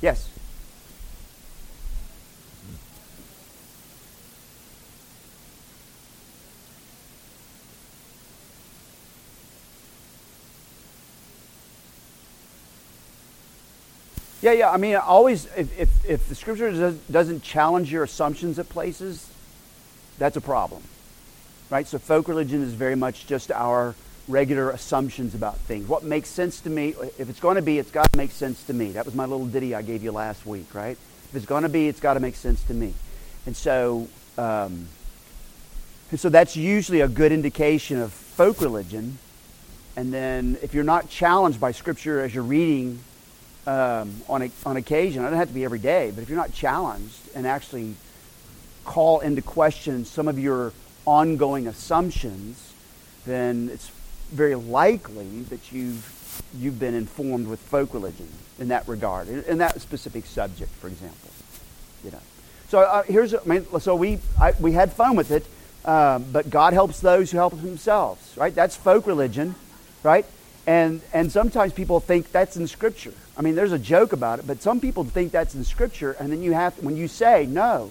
Yes. 0.00 0.28
Yeah, 14.40 14.52
yeah. 14.52 14.70
I 14.70 14.76
mean, 14.76 14.94
always, 14.96 15.46
if, 15.56 15.78
if, 15.78 16.04
if 16.08 16.28
the 16.28 16.34
scripture 16.34 16.70
does, 16.70 16.96
doesn't 17.10 17.42
challenge 17.42 17.90
your 17.90 18.04
assumptions 18.04 18.58
at 18.58 18.68
places, 18.68 19.28
that's 20.18 20.36
a 20.36 20.40
problem. 20.40 20.82
Right? 21.70 21.86
So, 21.86 21.98
folk 21.98 22.28
religion 22.28 22.62
is 22.62 22.72
very 22.72 22.94
much 22.94 23.26
just 23.26 23.50
our 23.50 23.94
regular 24.28 24.70
assumptions 24.70 25.34
about 25.34 25.56
things. 25.58 25.88
What 25.88 26.04
makes 26.04 26.28
sense 26.28 26.60
to 26.60 26.70
me, 26.70 26.94
if 27.18 27.28
it's 27.28 27.40
going 27.40 27.56
to 27.56 27.62
be, 27.62 27.78
it's 27.78 27.90
got 27.90 28.12
to 28.12 28.16
make 28.16 28.30
sense 28.30 28.62
to 28.64 28.74
me. 28.74 28.92
That 28.92 29.06
was 29.06 29.14
my 29.14 29.24
little 29.24 29.46
ditty 29.46 29.74
I 29.74 29.82
gave 29.82 30.02
you 30.02 30.12
last 30.12 30.46
week, 30.46 30.74
right? 30.74 30.96
If 31.30 31.34
it's 31.34 31.46
going 31.46 31.62
to 31.64 31.68
be, 31.68 31.88
it's 31.88 32.00
got 32.00 32.14
to 32.14 32.20
make 32.20 32.36
sense 32.36 32.62
to 32.64 32.74
me. 32.74 32.94
And 33.46 33.56
so, 33.56 34.08
um, 34.36 34.88
and 36.10 36.20
so 36.20 36.28
that's 36.28 36.56
usually 36.56 37.00
a 37.00 37.08
good 37.08 37.32
indication 37.32 38.00
of 38.00 38.12
folk 38.12 38.60
religion. 38.60 39.18
And 39.96 40.12
then 40.12 40.58
if 40.62 40.74
you're 40.74 40.84
not 40.84 41.10
challenged 41.10 41.60
by 41.60 41.72
Scripture 41.72 42.20
as 42.20 42.34
you're 42.34 42.44
reading 42.44 43.00
um, 43.68 44.22
on, 44.30 44.42
a, 44.42 44.50
on 44.64 44.78
occasion, 44.78 45.20
it 45.20 45.26
doesn't 45.26 45.38
have 45.38 45.48
to 45.48 45.54
be 45.54 45.64
every 45.64 45.78
day, 45.78 46.10
but 46.14 46.22
if 46.22 46.30
you're 46.30 46.38
not 46.38 46.54
challenged 46.54 47.18
and 47.34 47.46
actually 47.46 47.94
call 48.86 49.20
into 49.20 49.42
question 49.42 50.06
some 50.06 50.26
of 50.26 50.38
your 50.38 50.72
ongoing 51.04 51.66
assumptions, 51.66 52.72
then 53.26 53.68
it's 53.70 53.90
very 54.30 54.54
likely 54.54 55.42
that 55.42 55.70
you've 55.70 56.14
you've 56.56 56.78
been 56.78 56.94
informed 56.94 57.46
with 57.46 57.60
folk 57.60 57.92
religion 57.92 58.28
in 58.58 58.68
that 58.68 58.88
regard, 58.88 59.28
in, 59.28 59.42
in 59.44 59.58
that 59.58 59.78
specific 59.82 60.24
subject, 60.24 60.70
for 60.76 60.88
example. 60.88 61.30
You 62.04 62.12
know. 62.12 62.20
So 62.68 62.80
uh, 62.80 63.02
here's, 63.02 63.34
I 63.34 63.40
mean, 63.44 63.66
so 63.80 63.94
we 63.94 64.18
I, 64.40 64.52
we 64.58 64.72
had 64.72 64.94
fun 64.94 65.14
with 65.14 65.30
it, 65.30 65.44
um, 65.84 66.24
but 66.32 66.48
God 66.48 66.72
helps 66.72 67.00
those 67.00 67.30
who 67.30 67.36
help 67.36 67.60
themselves, 67.60 68.34
right? 68.34 68.54
That's 68.54 68.76
folk 68.76 69.06
religion, 69.06 69.56
right? 70.02 70.24
And 70.68 71.00
and 71.14 71.32
sometimes 71.32 71.72
people 71.72 71.98
think 71.98 72.30
that's 72.30 72.58
in 72.58 72.66
Scripture. 72.66 73.14
I 73.38 73.40
mean, 73.40 73.54
there's 73.54 73.72
a 73.72 73.78
joke 73.78 74.12
about 74.12 74.38
it, 74.38 74.46
but 74.46 74.60
some 74.60 74.80
people 74.80 75.02
think 75.02 75.32
that's 75.32 75.54
in 75.54 75.64
Scripture, 75.64 76.12
and 76.20 76.30
then 76.30 76.42
you 76.42 76.52
have 76.52 76.78
when 76.82 76.94
you 76.94 77.08
say 77.08 77.46
no, 77.46 77.90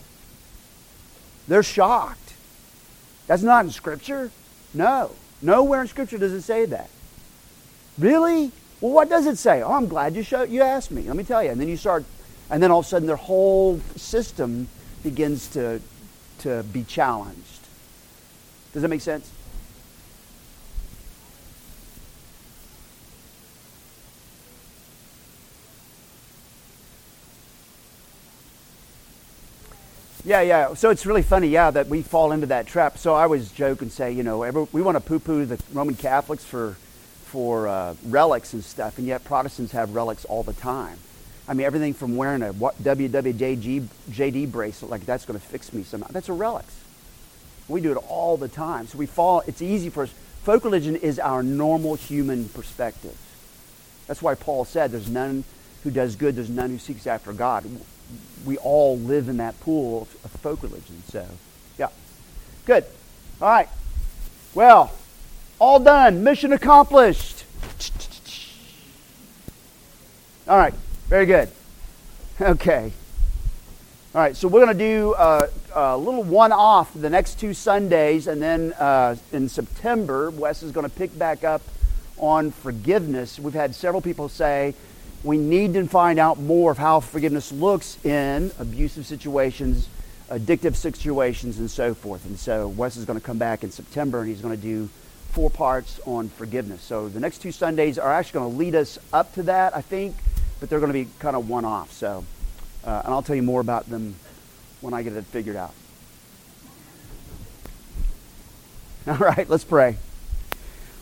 they're 1.47 1.63
shocked. 1.63 2.35
That's 3.25 3.41
not 3.41 3.65
in 3.65 3.71
Scripture. 3.71 4.29
No, 4.75 5.09
nowhere 5.41 5.81
in 5.81 5.87
Scripture 5.87 6.19
does 6.19 6.33
it 6.33 6.43
say 6.43 6.65
that. 6.65 6.91
Really? 7.97 8.51
Well, 8.79 8.91
what 8.91 9.09
does 9.09 9.25
it 9.25 9.39
say? 9.39 9.63
Oh, 9.63 9.73
I'm 9.73 9.87
glad 9.87 10.15
you 10.15 10.21
show, 10.21 10.43
you 10.43 10.61
asked 10.61 10.91
me. 10.91 11.01
Let 11.01 11.15
me 11.15 11.23
tell 11.23 11.43
you. 11.43 11.49
And 11.49 11.59
then 11.59 11.67
you 11.67 11.77
start, 11.77 12.05
and 12.51 12.61
then 12.61 12.69
all 12.69 12.81
of 12.81 12.85
a 12.85 12.89
sudden 12.89 13.07
their 13.07 13.15
whole 13.15 13.79
system 13.95 14.67
begins 15.01 15.47
to 15.47 15.81
to 16.41 16.61
be 16.71 16.83
challenged. 16.83 17.65
Does 18.73 18.83
that 18.83 18.89
make 18.89 19.01
sense? 19.01 19.31
Yeah, 30.27 30.41
yeah. 30.41 30.73
So 30.73 30.89
it's 30.89 31.05
really 31.05 31.21
funny, 31.21 31.47
yeah, 31.47 31.71
that 31.71 31.87
we 31.87 32.01
fall 32.01 32.33
into 32.33 32.47
that 32.47 32.67
trap. 32.67 32.97
So 32.97 33.15
I 33.15 33.23
always 33.23 33.49
joke 33.49 33.81
and 33.81 33.89
say, 33.89 34.11
you 34.11 34.23
know, 34.23 34.43
every, 34.43 34.67
we 34.73 34.81
want 34.81 34.97
to 34.97 34.99
poo-poo 34.99 35.45
the 35.45 35.57
Roman 35.71 35.95
Catholics 35.95 36.43
for 36.43 36.75
for 37.23 37.69
uh, 37.69 37.95
relics 38.05 38.51
and 38.51 38.61
stuff, 38.61 38.97
and 38.97 39.07
yet 39.07 39.23
Protestants 39.23 39.71
have 39.71 39.95
relics 39.95 40.25
all 40.25 40.43
the 40.43 40.51
time. 40.51 40.97
I 41.47 41.53
mean, 41.53 41.65
everything 41.65 41.93
from 41.93 42.17
wearing 42.17 42.41
a 42.41 42.53
WWJD 42.53 43.87
JD 44.09 44.51
bracelet, 44.51 44.91
like 44.91 45.05
that's 45.05 45.23
going 45.23 45.39
to 45.39 45.45
fix 45.45 45.71
me 45.71 45.83
somehow. 45.83 46.09
That's 46.11 46.27
a 46.27 46.33
relic. 46.33 46.65
We 47.69 47.79
do 47.79 47.93
it 47.93 48.03
all 48.09 48.35
the 48.35 48.49
time. 48.49 48.87
So 48.87 48.97
we 48.97 49.05
fall, 49.05 49.43
it's 49.47 49.61
easy 49.61 49.89
for 49.89 50.03
us. 50.03 50.09
Folk 50.43 50.65
religion 50.65 50.97
is 50.97 51.19
our 51.19 51.41
normal 51.41 51.95
human 51.95 52.49
perspective. 52.49 53.17
That's 54.07 54.21
why 54.21 54.35
Paul 54.35 54.65
said 54.65 54.91
there's 54.91 55.09
none 55.09 55.45
who 55.83 55.91
does 55.91 56.17
good, 56.17 56.35
there's 56.35 56.49
none 56.49 56.71
who 56.71 56.79
seeks 56.79 57.07
after 57.07 57.31
God 57.31 57.63
we 58.45 58.57
all 58.57 58.97
live 58.97 59.29
in 59.29 59.37
that 59.37 59.59
pool 59.59 60.03
of, 60.03 60.25
of 60.25 60.31
folk 60.41 60.63
religion. 60.63 61.03
So, 61.09 61.25
yeah. 61.77 61.89
Good. 62.65 62.85
All 63.41 63.49
right. 63.49 63.69
Well, 64.53 64.91
all 65.59 65.79
done. 65.79 66.23
Mission 66.23 66.53
accomplished. 66.53 67.45
All 70.47 70.57
right. 70.57 70.73
Very 71.07 71.25
good. 71.25 71.49
Okay. 72.39 72.91
All 74.15 74.21
right. 74.21 74.35
So 74.35 74.47
we're 74.47 74.65
going 74.65 74.77
to 74.77 74.83
do 74.83 75.13
a, 75.17 75.49
a 75.75 75.97
little 75.97 76.23
one 76.23 76.51
off 76.51 76.93
the 76.93 77.09
next 77.09 77.39
two 77.39 77.53
Sundays. 77.53 78.27
And 78.27 78.41
then 78.41 78.73
uh, 78.73 79.15
in 79.31 79.49
September, 79.49 80.29
Wes 80.31 80.63
is 80.63 80.71
going 80.71 80.89
to 80.89 80.95
pick 80.95 81.17
back 81.17 81.43
up 81.43 81.61
on 82.17 82.51
forgiveness. 82.51 83.39
We've 83.39 83.53
had 83.53 83.75
several 83.75 84.01
people 84.01 84.29
say, 84.29 84.73
we 85.27 85.37
need 85.37 85.73
to 85.73 85.85
find 85.87 86.19
out 86.19 86.39
more 86.39 86.71
of 86.71 86.77
how 86.77 87.01
forgiveness 87.01 87.51
looks 87.51 88.03
in 88.05 88.49
abusive 88.59 89.05
situations, 89.05 89.89
addictive 90.29 90.75
situations, 90.75 91.59
and 91.59 91.69
so 91.69 91.93
forth. 91.93 92.25
And 92.25 92.39
so 92.39 92.69
Wes 92.69 92.95
is 92.95 93.03
going 93.03 93.19
to 93.19 93.25
come 93.25 93.37
back 93.37 93.63
in 93.63 93.71
September 93.71 94.21
and 94.21 94.29
he's 94.29 94.41
going 94.41 94.55
to 94.55 94.61
do 94.61 94.89
four 95.31 95.49
parts 95.49 95.99
on 96.05 96.29
forgiveness. 96.29 96.81
So 96.81 97.09
the 97.09 97.19
next 97.19 97.39
two 97.39 97.51
Sundays 97.51 97.99
are 97.99 98.11
actually 98.11 98.39
going 98.39 98.51
to 98.53 98.57
lead 98.57 98.75
us 98.75 98.97
up 99.11 99.33
to 99.33 99.43
that, 99.43 99.75
I 99.75 99.81
think, 99.81 100.15
but 100.59 100.69
they're 100.69 100.79
going 100.79 100.93
to 100.93 100.97
be 100.97 101.09
kind 101.19 101.35
of 101.35 101.49
one 101.49 101.65
off. 101.65 101.91
So, 101.91 102.23
uh, 102.85 103.01
and 103.03 103.13
I'll 103.13 103.21
tell 103.21 103.35
you 103.35 103.43
more 103.43 103.59
about 103.61 103.89
them 103.89 104.15
when 104.79 104.93
I 104.93 105.03
get 105.03 105.13
it 105.13 105.25
figured 105.25 105.57
out. 105.57 105.73
All 109.07 109.17
right, 109.17 109.47
let's 109.49 109.65
pray. 109.65 109.97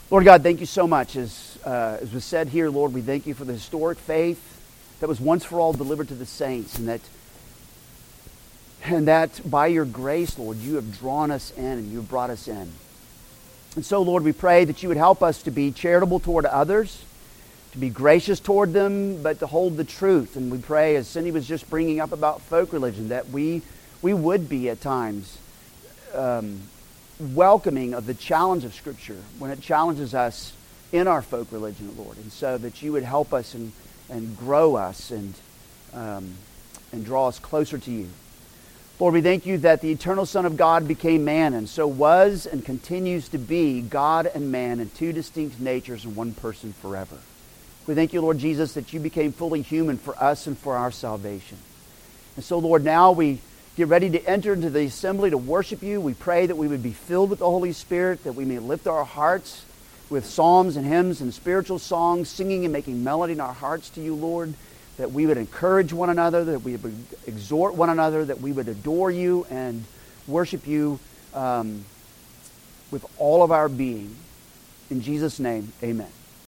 Lord 0.10 0.26
God, 0.26 0.44
thank 0.44 0.60
you 0.60 0.66
so 0.66 0.88
much. 0.88 1.16
As 1.16 1.55
uh, 1.66 1.98
as 2.02 2.14
was 2.14 2.24
said 2.24 2.50
here, 2.50 2.70
Lord, 2.70 2.94
we 2.94 3.02
thank 3.02 3.26
you 3.26 3.34
for 3.34 3.44
the 3.44 3.54
historic 3.54 3.98
faith 3.98 4.52
that 5.00 5.08
was 5.08 5.20
once 5.20 5.44
for 5.44 5.60
all 5.60 5.74
delivered 5.74 6.08
to 6.10 6.16
the 6.16 6.26
saints, 6.26 6.78
and 6.78 6.88
that 6.88 7.02
and 8.84 9.08
that 9.08 9.42
by 9.50 9.68
your 9.68 9.86
grace, 9.86 10.38
Lord, 10.38 10.58
you 10.58 10.76
have 10.76 11.00
drawn 11.00 11.32
us 11.32 11.52
in 11.58 11.64
and 11.64 11.92
you 11.92 11.98
have 11.98 12.10
brought 12.10 12.30
us 12.30 12.48
in. 12.48 12.72
And 13.76 13.84
so, 13.84 14.02
Lord, 14.02 14.24
we 14.24 14.32
pray 14.32 14.64
that 14.66 14.84
you 14.84 14.90
would 14.90 14.98
help 14.98 15.24
us 15.24 15.42
to 15.44 15.52
be 15.52 15.72
charitable 15.72 16.20
toward 16.20 16.46
others, 16.46 17.04
to 17.72 17.80
be 17.80 17.90
gracious 17.90 18.40
toward 18.40 18.74
them, 18.74 19.24
but 19.24 19.40
to 19.40 19.48
hold 19.48 19.76
the 19.76 19.84
truth. 19.84 20.36
And 20.36 20.52
we 20.52 20.60
pray, 20.60 20.96
as 20.96 21.08
Cindy 21.08 21.32
was 21.32 21.48
just 21.48 21.68
bringing 21.70 22.00
up 22.00 22.12
about 22.12 22.42
folk 22.42 22.72
religion, 22.72 23.10
that 23.10 23.30
we 23.30 23.64
we 24.02 24.14
would 24.14 24.48
be 24.48 24.70
at 24.70 24.82
times 24.82 25.40
um, 26.14 26.62
welcoming 27.20 27.96
of 27.96 28.06
the 28.06 28.14
challenge 28.14 28.66
of 28.66 28.74
Scripture 28.76 29.22
when 29.40 29.50
it 29.50 29.62
challenges 29.62 30.14
us 30.14 30.54
in 30.98 31.08
our 31.08 31.22
folk 31.22 31.52
religion, 31.52 31.94
Lord, 31.98 32.18
and 32.18 32.32
so 32.32 32.58
that 32.58 32.82
you 32.82 32.92
would 32.94 33.04
help 33.04 33.34
us 33.34 33.54
and, 33.54 33.72
and 34.10 34.38
grow 34.38 34.76
us 34.76 35.12
and, 35.12 35.34
um, 35.94 36.34
and 36.92 37.06
draw 37.06 37.28
us 37.28 37.40
closer 37.40 37.78
to 37.78 37.92
you. 37.92 38.10
Lord, 38.98 39.14
we 39.14 39.22
thank 39.22 39.46
you 39.46 39.58
that 39.58 39.82
the 39.82 39.92
eternal 39.92 40.26
Son 40.26 40.46
of 40.46 40.56
God 40.56 40.88
became 40.88 41.26
man 41.26 41.54
and 41.54 41.68
so 41.68 41.86
was 41.86 42.46
and 42.46 42.64
continues 42.64 43.28
to 43.30 43.38
be 43.38 43.82
God 43.82 44.26
and 44.34 44.52
man 44.52 44.80
in 44.80 44.90
two 44.90 45.12
distinct 45.12 45.60
natures 45.60 46.06
in 46.06 46.16
one 46.16 46.34
person 46.34 46.72
forever. 46.72 47.18
We 47.88 47.94
thank 47.94 48.14
you, 48.14 48.22
Lord 48.22 48.38
Jesus, 48.38 48.74
that 48.74 48.94
you 48.94 49.02
became 49.02 49.34
fully 49.34 49.62
human 49.62 49.98
for 49.98 50.16
us 50.24 50.48
and 50.48 50.58
for 50.58 50.78
our 50.78 50.92
salvation. 50.92 51.58
And 52.38 52.44
so, 52.46 52.58
Lord, 52.58 52.86
now 52.86 53.12
we 53.12 53.40
get 53.76 53.90
ready 53.90 54.10
to 54.12 54.26
enter 54.26 54.54
into 54.54 54.70
the 54.70 54.86
assembly 54.86 55.30
to 55.30 55.38
worship 55.38 55.84
you. 55.84 56.00
We 56.00 56.14
pray 56.14 56.46
that 56.46 56.56
we 56.56 56.68
would 56.68 56.82
be 56.82 56.94
filled 56.94 57.30
with 57.30 57.40
the 57.40 57.46
Holy 57.46 57.74
Spirit, 57.74 58.24
that 58.24 58.34
we 58.34 58.46
may 58.46 58.60
lift 58.60 58.88
our 58.88 59.04
hearts 59.04 59.66
with 60.10 60.26
psalms 60.26 60.78
and 60.78 60.86
hymns 60.86 61.22
and 61.22 61.34
spiritual 61.34 61.80
songs, 61.80 62.30
singing 62.30 62.64
and 62.64 62.74
making 62.74 63.04
melody 63.04 63.34
in 63.34 63.40
our 63.40 63.54
hearts 63.54 63.90
to 63.92 64.02
you, 64.02 64.16
Lord, 64.16 64.54
that 64.98 65.12
we 65.12 65.26
would 65.26 65.38
encourage 65.38 65.92
one 65.92 66.10
another, 66.10 66.46
that 66.46 66.60
we 66.60 66.76
would 66.76 67.06
exhort 67.28 67.76
one 67.76 67.90
another, 67.90 68.24
that 68.26 68.42
we 68.42 68.52
would 68.52 68.68
adore 68.68 69.12
you 69.12 69.46
and 69.50 69.84
worship 70.28 70.68
you 70.68 71.00
um, 71.34 71.84
with 72.92 73.06
all 73.18 73.44
of 73.44 73.52
our 73.52 73.68
being. 73.68 74.16
In 74.90 75.02
Jesus' 75.02 75.40
name, 75.40 75.74
amen. 75.84 76.08